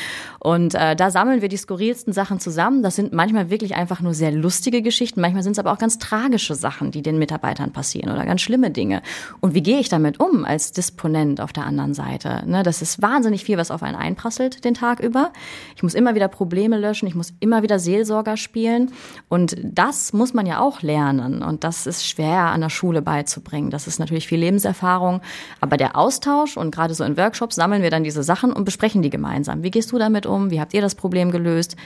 Und 0.40 0.74
äh, 0.74 0.96
da 0.96 1.10
sammeln 1.10 1.42
wir 1.42 1.48
die 1.48 1.56
skurrilsten 1.56 2.12
Sachen 2.12 2.40
zusammen. 2.40 2.82
Das 2.82 2.96
sind 2.96 3.12
manchmal 3.12 3.50
wirklich 3.50 3.76
einfach 3.76 4.00
nur 4.00 4.14
sehr 4.14 4.32
lustige 4.32 4.82
Geschichten. 4.82 5.20
Manchmal 5.20 5.42
sind 5.42 5.52
es 5.52 5.58
aber 5.58 5.72
auch 5.72 5.78
ganz 5.78 5.98
tragische 5.98 6.54
Sachen, 6.54 6.90
die 6.90 7.02
den 7.02 7.18
Mitarbeitern 7.18 7.72
passieren 7.72 8.10
oder 8.10 8.24
ganz 8.26 8.40
schlimme 8.40 8.70
Dinge. 8.70 9.02
Und 9.40 9.54
wie 9.54 9.62
gehe 9.62 9.78
ich 9.78 9.88
damit 9.88 10.18
um 10.18 10.44
als 10.44 10.72
Disponent 10.72 11.40
auf 11.40 11.52
der 11.52 11.64
anderen 11.64 11.94
Seite? 11.94 12.42
Ne, 12.46 12.62
das 12.62 12.82
ist 12.82 13.00
wahnsinnig 13.02 13.44
viel, 13.44 13.56
was 13.56 13.70
auf 13.70 13.82
einen 13.82 13.96
einprasselt 13.96 14.64
den 14.64 14.74
Tag 14.74 15.00
über. 15.00 15.32
Ich 15.76 15.82
muss 15.82 15.94
immer 15.94 16.14
wieder 16.14 16.28
Probleme 16.28 16.78
löschen. 16.78 17.06
Ich 17.06 17.14
muss 17.14 17.35
immer 17.40 17.62
wieder 17.62 17.78
Seelsorger 17.78 18.36
spielen. 18.36 18.92
Und 19.28 19.56
das 19.62 20.12
muss 20.12 20.34
man 20.34 20.46
ja 20.46 20.60
auch 20.60 20.82
lernen. 20.82 21.42
Und 21.42 21.64
das 21.64 21.86
ist 21.86 22.06
schwer 22.06 22.38
an 22.46 22.60
der 22.60 22.70
Schule 22.70 23.02
beizubringen. 23.02 23.70
Das 23.70 23.86
ist 23.86 23.98
natürlich 23.98 24.26
viel 24.26 24.40
Lebenserfahrung. 24.40 25.20
Aber 25.60 25.76
der 25.76 25.96
Austausch 25.96 26.56
und 26.56 26.74
gerade 26.74 26.94
so 26.94 27.04
in 27.04 27.16
Workshops 27.16 27.56
sammeln 27.56 27.82
wir 27.82 27.90
dann 27.90 28.04
diese 28.04 28.22
Sachen 28.22 28.52
und 28.52 28.64
besprechen 28.64 29.02
die 29.02 29.10
gemeinsam. 29.10 29.62
Wie 29.62 29.70
gehst 29.70 29.92
du 29.92 29.98
damit 29.98 30.26
um? 30.26 30.50
Wie 30.50 30.60
habt 30.60 30.74
ihr 30.74 30.80
das 30.80 30.94
Problem 30.94 31.30
gelöst? 31.30 31.76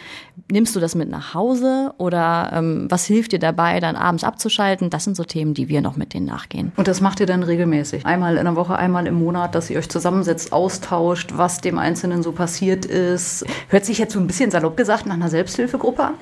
Nimmst 0.50 0.74
du 0.76 0.80
das 0.80 0.94
mit 0.94 1.10
nach 1.10 1.34
Hause? 1.34 1.92
Oder 1.98 2.50
ähm, 2.54 2.86
was 2.88 3.04
hilft 3.04 3.32
dir 3.32 3.38
dabei, 3.38 3.80
dann 3.80 3.96
abends 3.96 4.24
abzuschalten? 4.24 4.90
Das 4.90 5.04
sind 5.04 5.16
so 5.16 5.24
Themen, 5.24 5.54
die 5.54 5.68
wir 5.68 5.80
noch 5.80 5.96
mit 5.96 6.14
denen 6.14 6.26
nachgehen. 6.26 6.72
Und 6.76 6.88
das 6.88 7.00
macht 7.00 7.20
ihr 7.20 7.26
dann 7.26 7.42
regelmäßig? 7.42 8.06
Einmal 8.06 8.36
in 8.36 8.44
der 8.44 8.56
Woche, 8.56 8.76
einmal 8.76 9.06
im 9.06 9.14
Monat, 9.14 9.54
dass 9.54 9.70
ihr 9.70 9.78
euch 9.78 9.88
zusammensetzt, 9.88 10.52
austauscht, 10.52 11.32
was 11.36 11.60
dem 11.60 11.78
Einzelnen 11.78 12.22
so 12.22 12.32
passiert 12.32 12.84
ist. 12.84 13.44
Hört 13.68 13.84
sich 13.84 13.98
jetzt 13.98 14.12
so 14.12 14.20
ein 14.20 14.26
bisschen 14.26 14.50
salopp 14.50 14.76
gesagt 14.76 15.06
nach 15.06 15.14
einer 15.14 15.28
Selbsthilfegruppe? 15.40 16.14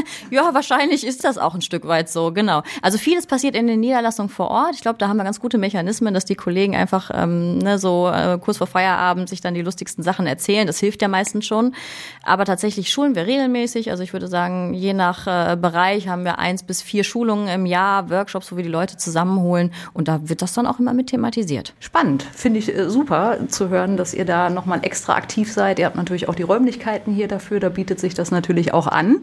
ja, 0.30 0.54
wahrscheinlich 0.54 1.06
ist 1.06 1.24
das 1.24 1.38
auch 1.38 1.54
ein 1.54 1.62
Stück 1.62 1.86
weit 1.86 2.08
so, 2.08 2.32
genau. 2.32 2.62
Also 2.82 2.98
vieles 2.98 3.26
passiert 3.26 3.54
in 3.54 3.66
den 3.66 3.80
Niederlassungen 3.80 4.28
vor 4.28 4.50
Ort. 4.50 4.74
Ich 4.74 4.80
glaube, 4.80 4.98
da 4.98 5.08
haben 5.08 5.16
wir 5.16 5.24
ganz 5.24 5.40
gute 5.40 5.58
Mechanismen, 5.58 6.14
dass 6.14 6.24
die 6.24 6.34
Kollegen 6.34 6.76
einfach 6.76 7.10
ähm, 7.12 7.58
ne, 7.58 7.78
so 7.78 8.08
äh, 8.08 8.38
kurz 8.40 8.58
vor 8.58 8.66
Feierabend 8.66 9.28
sich 9.28 9.40
dann 9.40 9.54
die 9.54 9.62
lustigsten 9.62 10.02
Sachen 10.02 10.26
erzählen. 10.26 10.66
Das 10.66 10.78
hilft 10.78 11.02
ja 11.02 11.08
meistens 11.08 11.46
schon. 11.46 11.74
Aber 12.22 12.44
tatsächlich 12.44 12.90
schulen 12.90 13.14
wir 13.14 13.26
regelmäßig. 13.26 13.90
Also 13.90 14.02
ich 14.02 14.12
würde 14.12 14.28
sagen, 14.28 14.74
je 14.74 14.92
nach 14.92 15.26
äh, 15.26 15.56
Bereich 15.56 16.08
haben 16.08 16.24
wir 16.24 16.38
eins 16.38 16.62
bis 16.62 16.82
vier 16.82 17.04
Schulungen 17.04 17.48
im 17.48 17.66
Jahr, 17.66 18.10
Workshops, 18.10 18.52
wo 18.52 18.56
wir 18.56 18.64
die 18.64 18.70
Leute 18.70 18.96
zusammenholen. 18.96 19.72
Und 19.92 20.08
da 20.08 20.28
wird 20.28 20.42
das 20.42 20.52
dann 20.52 20.66
auch 20.66 20.78
immer 20.78 20.92
mit 20.92 21.08
thematisiert. 21.08 21.74
Spannend. 21.80 22.24
Finde 22.32 22.58
ich 22.58 22.74
äh, 22.74 22.88
super 22.88 23.38
zu 23.48 23.68
hören, 23.68 23.96
dass 23.96 24.14
ihr 24.14 24.24
da 24.24 24.50
nochmal 24.50 24.80
extra 24.82 25.14
aktiv 25.14 25.52
seid. 25.52 25.78
Ihr 25.78 25.86
habt 25.86 25.96
natürlich 25.96 26.28
auch 26.28 26.34
die 26.34 26.42
Räumlichkeiten 26.42 27.12
hier 27.12 27.28
dafür. 27.28 27.60
Da 27.60 27.68
bietet 27.68 28.00
sich 28.00 28.14
das 28.14 28.30
natürlich 28.30 28.74
auch 28.74 28.86
an. 28.86 29.22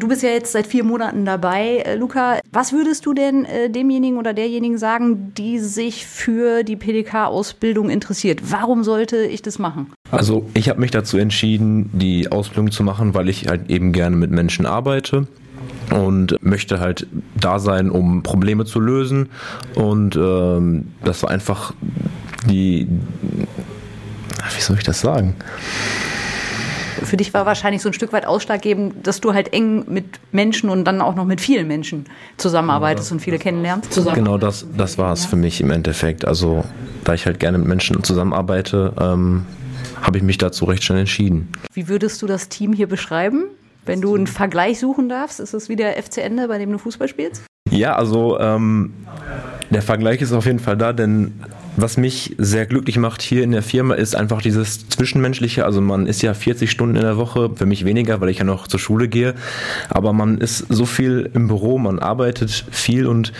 Du 0.00 0.08
bist 0.08 0.22
ja 0.22 0.30
jetzt 0.30 0.52
seit 0.52 0.66
vier 0.66 0.84
Monaten 0.84 1.24
dabei, 1.24 1.78
äh, 1.78 1.94
Luca. 1.94 2.38
Was 2.52 2.72
würdest 2.72 3.06
du 3.06 3.14
denn 3.14 3.44
äh, 3.44 3.70
demjenigen 3.70 4.18
oder 4.18 4.34
derjenigen 4.34 4.78
sagen, 4.78 5.32
die 5.36 5.58
sich 5.58 6.06
für 6.06 6.62
die 6.64 6.76
PDK-Ausbildung 6.76 7.90
interessiert? 7.90 8.40
Warum 8.50 8.84
sollte 8.84 9.18
ich 9.18 9.42
das 9.42 9.58
machen? 9.58 9.92
Also 10.10 10.48
ich 10.54 10.68
habe 10.68 10.80
mich 10.80 10.90
dazu 10.90 11.16
entschieden, 11.16 11.90
die 11.92 12.30
Ausbildung 12.30 12.70
zu 12.70 12.82
machen, 12.82 13.14
weil 13.14 13.28
ich 13.28 13.48
halt 13.48 13.70
eben 13.70 13.92
gerne 13.92 14.16
mit 14.16 14.30
Menschen 14.30 14.66
arbeite 14.66 15.26
und 15.90 16.36
möchte 16.40 16.80
halt 16.80 17.06
da 17.40 17.58
sein, 17.58 17.90
um 17.90 18.22
Probleme 18.22 18.64
zu 18.64 18.80
lösen. 18.80 19.28
Und 19.74 20.16
ähm, 20.16 20.88
das 21.04 21.22
war 21.22 21.30
einfach 21.30 21.74
die, 22.48 22.88
wie 24.54 24.60
soll 24.60 24.76
ich 24.76 24.84
das 24.84 25.00
sagen? 25.00 25.34
Für 27.02 27.16
dich 27.16 27.34
war 27.34 27.46
wahrscheinlich 27.46 27.82
so 27.82 27.88
ein 27.88 27.92
Stück 27.92 28.12
weit 28.12 28.26
ausschlaggebend, 28.26 29.06
dass 29.06 29.20
du 29.20 29.34
halt 29.34 29.52
eng 29.52 29.84
mit 29.88 30.04
Menschen 30.32 30.70
und 30.70 30.84
dann 30.84 31.00
auch 31.00 31.14
noch 31.14 31.24
mit 31.24 31.40
vielen 31.40 31.66
Menschen 31.66 32.06
zusammenarbeitest 32.36 33.10
ja, 33.10 33.14
und 33.14 33.20
viele 33.20 33.38
kennenlernst. 33.38 34.00
Genau, 34.14 34.38
das, 34.38 34.66
das 34.76 34.98
war 34.98 35.12
es 35.12 35.24
für 35.24 35.36
mich 35.36 35.60
im 35.60 35.70
Endeffekt. 35.70 36.24
Also, 36.24 36.64
da 37.04 37.14
ich 37.14 37.26
halt 37.26 37.40
gerne 37.40 37.58
mit 37.58 37.68
Menschen 37.68 38.02
zusammenarbeite, 38.02 38.92
ähm, 39.00 39.46
habe 40.02 40.18
ich 40.18 40.24
mich 40.24 40.38
dazu 40.38 40.64
recht 40.66 40.84
schnell 40.84 41.00
entschieden. 41.00 41.48
Wie 41.72 41.88
würdest 41.88 42.20
du 42.22 42.26
das 42.26 42.48
Team 42.48 42.72
hier 42.72 42.88
beschreiben? 42.88 43.44
Wenn 43.86 44.00
du 44.00 44.14
einen 44.14 44.26
Vergleich 44.26 44.80
suchen 44.80 45.08
darfst, 45.08 45.40
ist 45.40 45.52
es 45.54 45.68
wie 45.68 45.76
der 45.76 46.02
FC 46.02 46.18
Ende, 46.18 46.48
bei 46.48 46.58
dem 46.58 46.72
du 46.72 46.78
Fußball 46.78 47.08
spielst? 47.08 47.42
Ja, 47.70 47.96
also 47.96 48.38
ähm, 48.38 48.92
der 49.70 49.82
Vergleich 49.82 50.22
ist 50.22 50.32
auf 50.32 50.46
jeden 50.46 50.58
Fall 50.58 50.76
da, 50.76 50.92
denn 50.92 51.32
was 51.76 51.96
mich 51.96 52.34
sehr 52.38 52.66
glücklich 52.66 52.98
macht 52.98 53.22
hier 53.22 53.42
in 53.42 53.50
der 53.50 53.62
Firma 53.62 53.94
ist 53.94 54.14
einfach 54.14 54.42
dieses 54.42 54.88
Zwischenmenschliche. 54.88 55.64
Also 55.64 55.80
man 55.80 56.06
ist 56.06 56.22
ja 56.22 56.34
40 56.34 56.70
Stunden 56.70 56.96
in 56.96 57.02
der 57.02 57.16
Woche, 57.16 57.50
für 57.54 57.66
mich 57.66 57.84
weniger, 57.84 58.20
weil 58.20 58.28
ich 58.28 58.38
ja 58.38 58.44
noch 58.44 58.68
zur 58.68 58.80
Schule 58.80 59.08
gehe. 59.08 59.34
Aber 59.88 60.12
man 60.12 60.38
ist 60.38 60.66
so 60.68 60.86
viel 60.86 61.30
im 61.34 61.48
Büro, 61.48 61.78
man 61.78 61.98
arbeitet 61.98 62.64
viel 62.70 63.06
und 63.06 63.32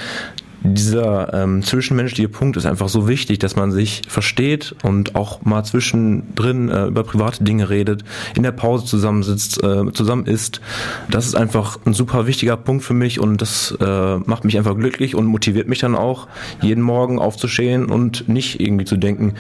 dieser 0.65 1.33
ähm, 1.35 1.63
zwischenmenschliche 1.63 2.29
Punkt 2.29 2.57
ist 2.57 2.65
einfach 2.65 2.89
so 2.89 3.07
wichtig, 3.07 3.39
dass 3.39 3.55
man 3.55 3.71
sich 3.71 4.03
versteht 4.09 4.75
und 4.83 5.15
auch 5.15 5.45
mal 5.45 5.63
zwischendrin 5.63 6.71
äh, 6.71 6.87
über 6.87 7.05
private 7.05 7.45
Dinge 7.45 7.69
redet, 7.69 8.03
in 8.35 8.43
der 8.43 8.53
Pause 8.53 8.87
zusammensitzt, 8.87 9.63
äh, 9.63 9.93
zusammen 9.93 10.25
isst. 10.25 10.63
Das 11.11 11.27
ist 11.27 11.35
einfach 11.35 11.79
ein 11.85 11.93
super 11.93 12.27
wichtiger 12.27 12.57
Punkt 12.57 12.83
für 12.83 12.95
mich 12.95 13.21
und 13.21 13.43
das 13.43 13.77
äh, 13.79 14.17
macht 14.19 14.45
mich 14.45 14.57
einfach 14.57 14.77
glücklich 14.77 15.15
und 15.15 15.27
motiviert 15.27 15.69
mich 15.69 15.81
dann 15.81 15.95
auch, 15.95 16.29
jeden 16.63 16.83
Morgen 16.83 17.19
aufzustehen 17.19 17.87
und 17.87 18.29
nicht 18.29 18.59
irgendwie 18.59 18.87
zu 18.87 18.97
denken, 18.97 19.35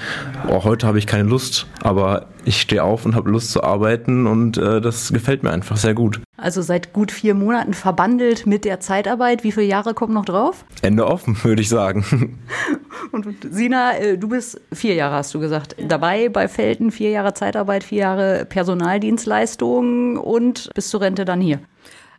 oh, 0.48 0.64
heute 0.64 0.86
habe 0.86 0.98
ich 0.98 1.06
keine 1.06 1.28
Lust, 1.28 1.66
aber 1.80 2.26
ich 2.44 2.60
stehe 2.60 2.84
auf 2.84 3.06
und 3.06 3.14
habe 3.14 3.30
Lust 3.30 3.50
zu 3.50 3.64
arbeiten 3.64 4.26
und 4.26 4.58
äh, 4.58 4.82
das 4.82 5.10
gefällt 5.12 5.42
mir 5.42 5.50
einfach 5.50 5.78
sehr 5.78 5.94
gut. 5.94 6.20
Also 6.36 6.62
seit 6.62 6.92
gut 6.92 7.12
vier 7.12 7.34
Monaten 7.34 7.74
verbandelt 7.74 8.44
mit 8.44 8.64
der 8.64 8.80
Zeitarbeit. 8.80 9.44
Wie 9.44 9.52
viele 9.52 9.66
Jahre 9.66 9.94
kommen 9.94 10.14
noch 10.14 10.24
drauf? 10.24 10.64
Ende 10.82 11.06
offen, 11.06 11.36
würde 11.44 11.62
ich 11.62 11.68
sagen. 11.68 12.40
Und 13.12 13.26
Sina, 13.48 13.96
äh, 13.96 14.18
du 14.18 14.28
bist 14.28 14.60
vier 14.72 14.94
Jahre, 14.94 15.14
hast 15.14 15.32
du 15.32 15.38
gesagt, 15.38 15.76
dabei 15.78 16.28
bei 16.28 16.48
Felten, 16.48 16.90
vier 16.90 17.10
Jahre 17.10 17.34
Zeitarbeit, 17.34 17.84
vier 17.84 17.98
Jahre 17.98 18.44
Personaldienstleistung 18.46 20.16
und 20.16 20.70
bis 20.74 20.88
zur 20.88 21.02
Rente 21.02 21.24
dann 21.24 21.40
hier. 21.40 21.60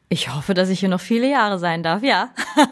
Ich 0.07 0.33
hoffe, 0.33 0.53
dass 0.53 0.69
ich 0.69 0.79
hier 0.79 0.89
noch 0.89 1.01
viele 1.01 1.29
Jahre 1.29 1.59
sein 1.59 1.83
darf, 1.83 2.01
ja. 2.01 2.29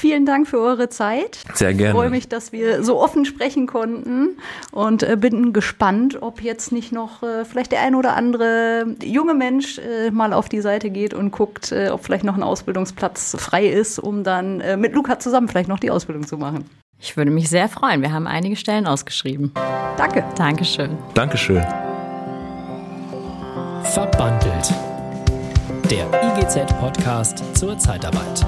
Vielen 0.00 0.24
Dank 0.24 0.48
für 0.48 0.58
eure 0.58 0.88
Zeit. 0.88 1.40
Sehr 1.52 1.74
gerne. 1.74 1.90
Ich 1.90 1.94
freue 1.94 2.08
mich, 2.08 2.26
dass 2.26 2.52
wir 2.52 2.82
so 2.82 2.98
offen 2.98 3.26
sprechen 3.26 3.66
konnten 3.66 4.38
und 4.72 5.02
äh, 5.02 5.14
bin 5.14 5.52
gespannt, 5.52 6.22
ob 6.22 6.40
jetzt 6.40 6.72
nicht 6.72 6.90
noch 6.90 7.22
äh, 7.22 7.44
vielleicht 7.44 7.72
der 7.72 7.82
ein 7.82 7.94
oder 7.94 8.16
andere 8.16 8.96
junge 9.04 9.34
Mensch 9.34 9.78
äh, 9.78 10.10
mal 10.10 10.32
auf 10.32 10.48
die 10.48 10.62
Seite 10.62 10.88
geht 10.88 11.12
und 11.12 11.32
guckt, 11.32 11.74
ob 11.90 12.02
vielleicht 12.02 12.24
noch 12.24 12.34
ein 12.34 12.42
Ausbildungsplatz 12.42 13.36
frei 13.38 13.66
ist, 13.66 13.98
um 13.98 14.24
dann 14.24 14.62
mit 14.80 14.94
Luca 14.94 15.18
zusammen 15.18 15.48
vielleicht 15.48 15.68
noch 15.68 15.78
die 15.78 15.90
Ausbildung 15.90 16.26
zu 16.26 16.38
machen. 16.38 16.64
Ich 16.98 17.18
würde 17.18 17.30
mich 17.30 17.50
sehr 17.50 17.68
freuen. 17.68 18.00
Wir 18.00 18.12
haben 18.12 18.26
einige 18.26 18.56
Stellen 18.56 18.86
ausgeschrieben. 18.86 19.52
Danke. 19.98 20.24
Dankeschön. 20.36 20.96
Dankeschön. 21.12 21.62
Verbandelt. 23.82 24.72
Der 25.90 26.06
IGZ-Podcast 26.38 27.42
zur 27.54 27.78
Zeitarbeit. 27.78 28.46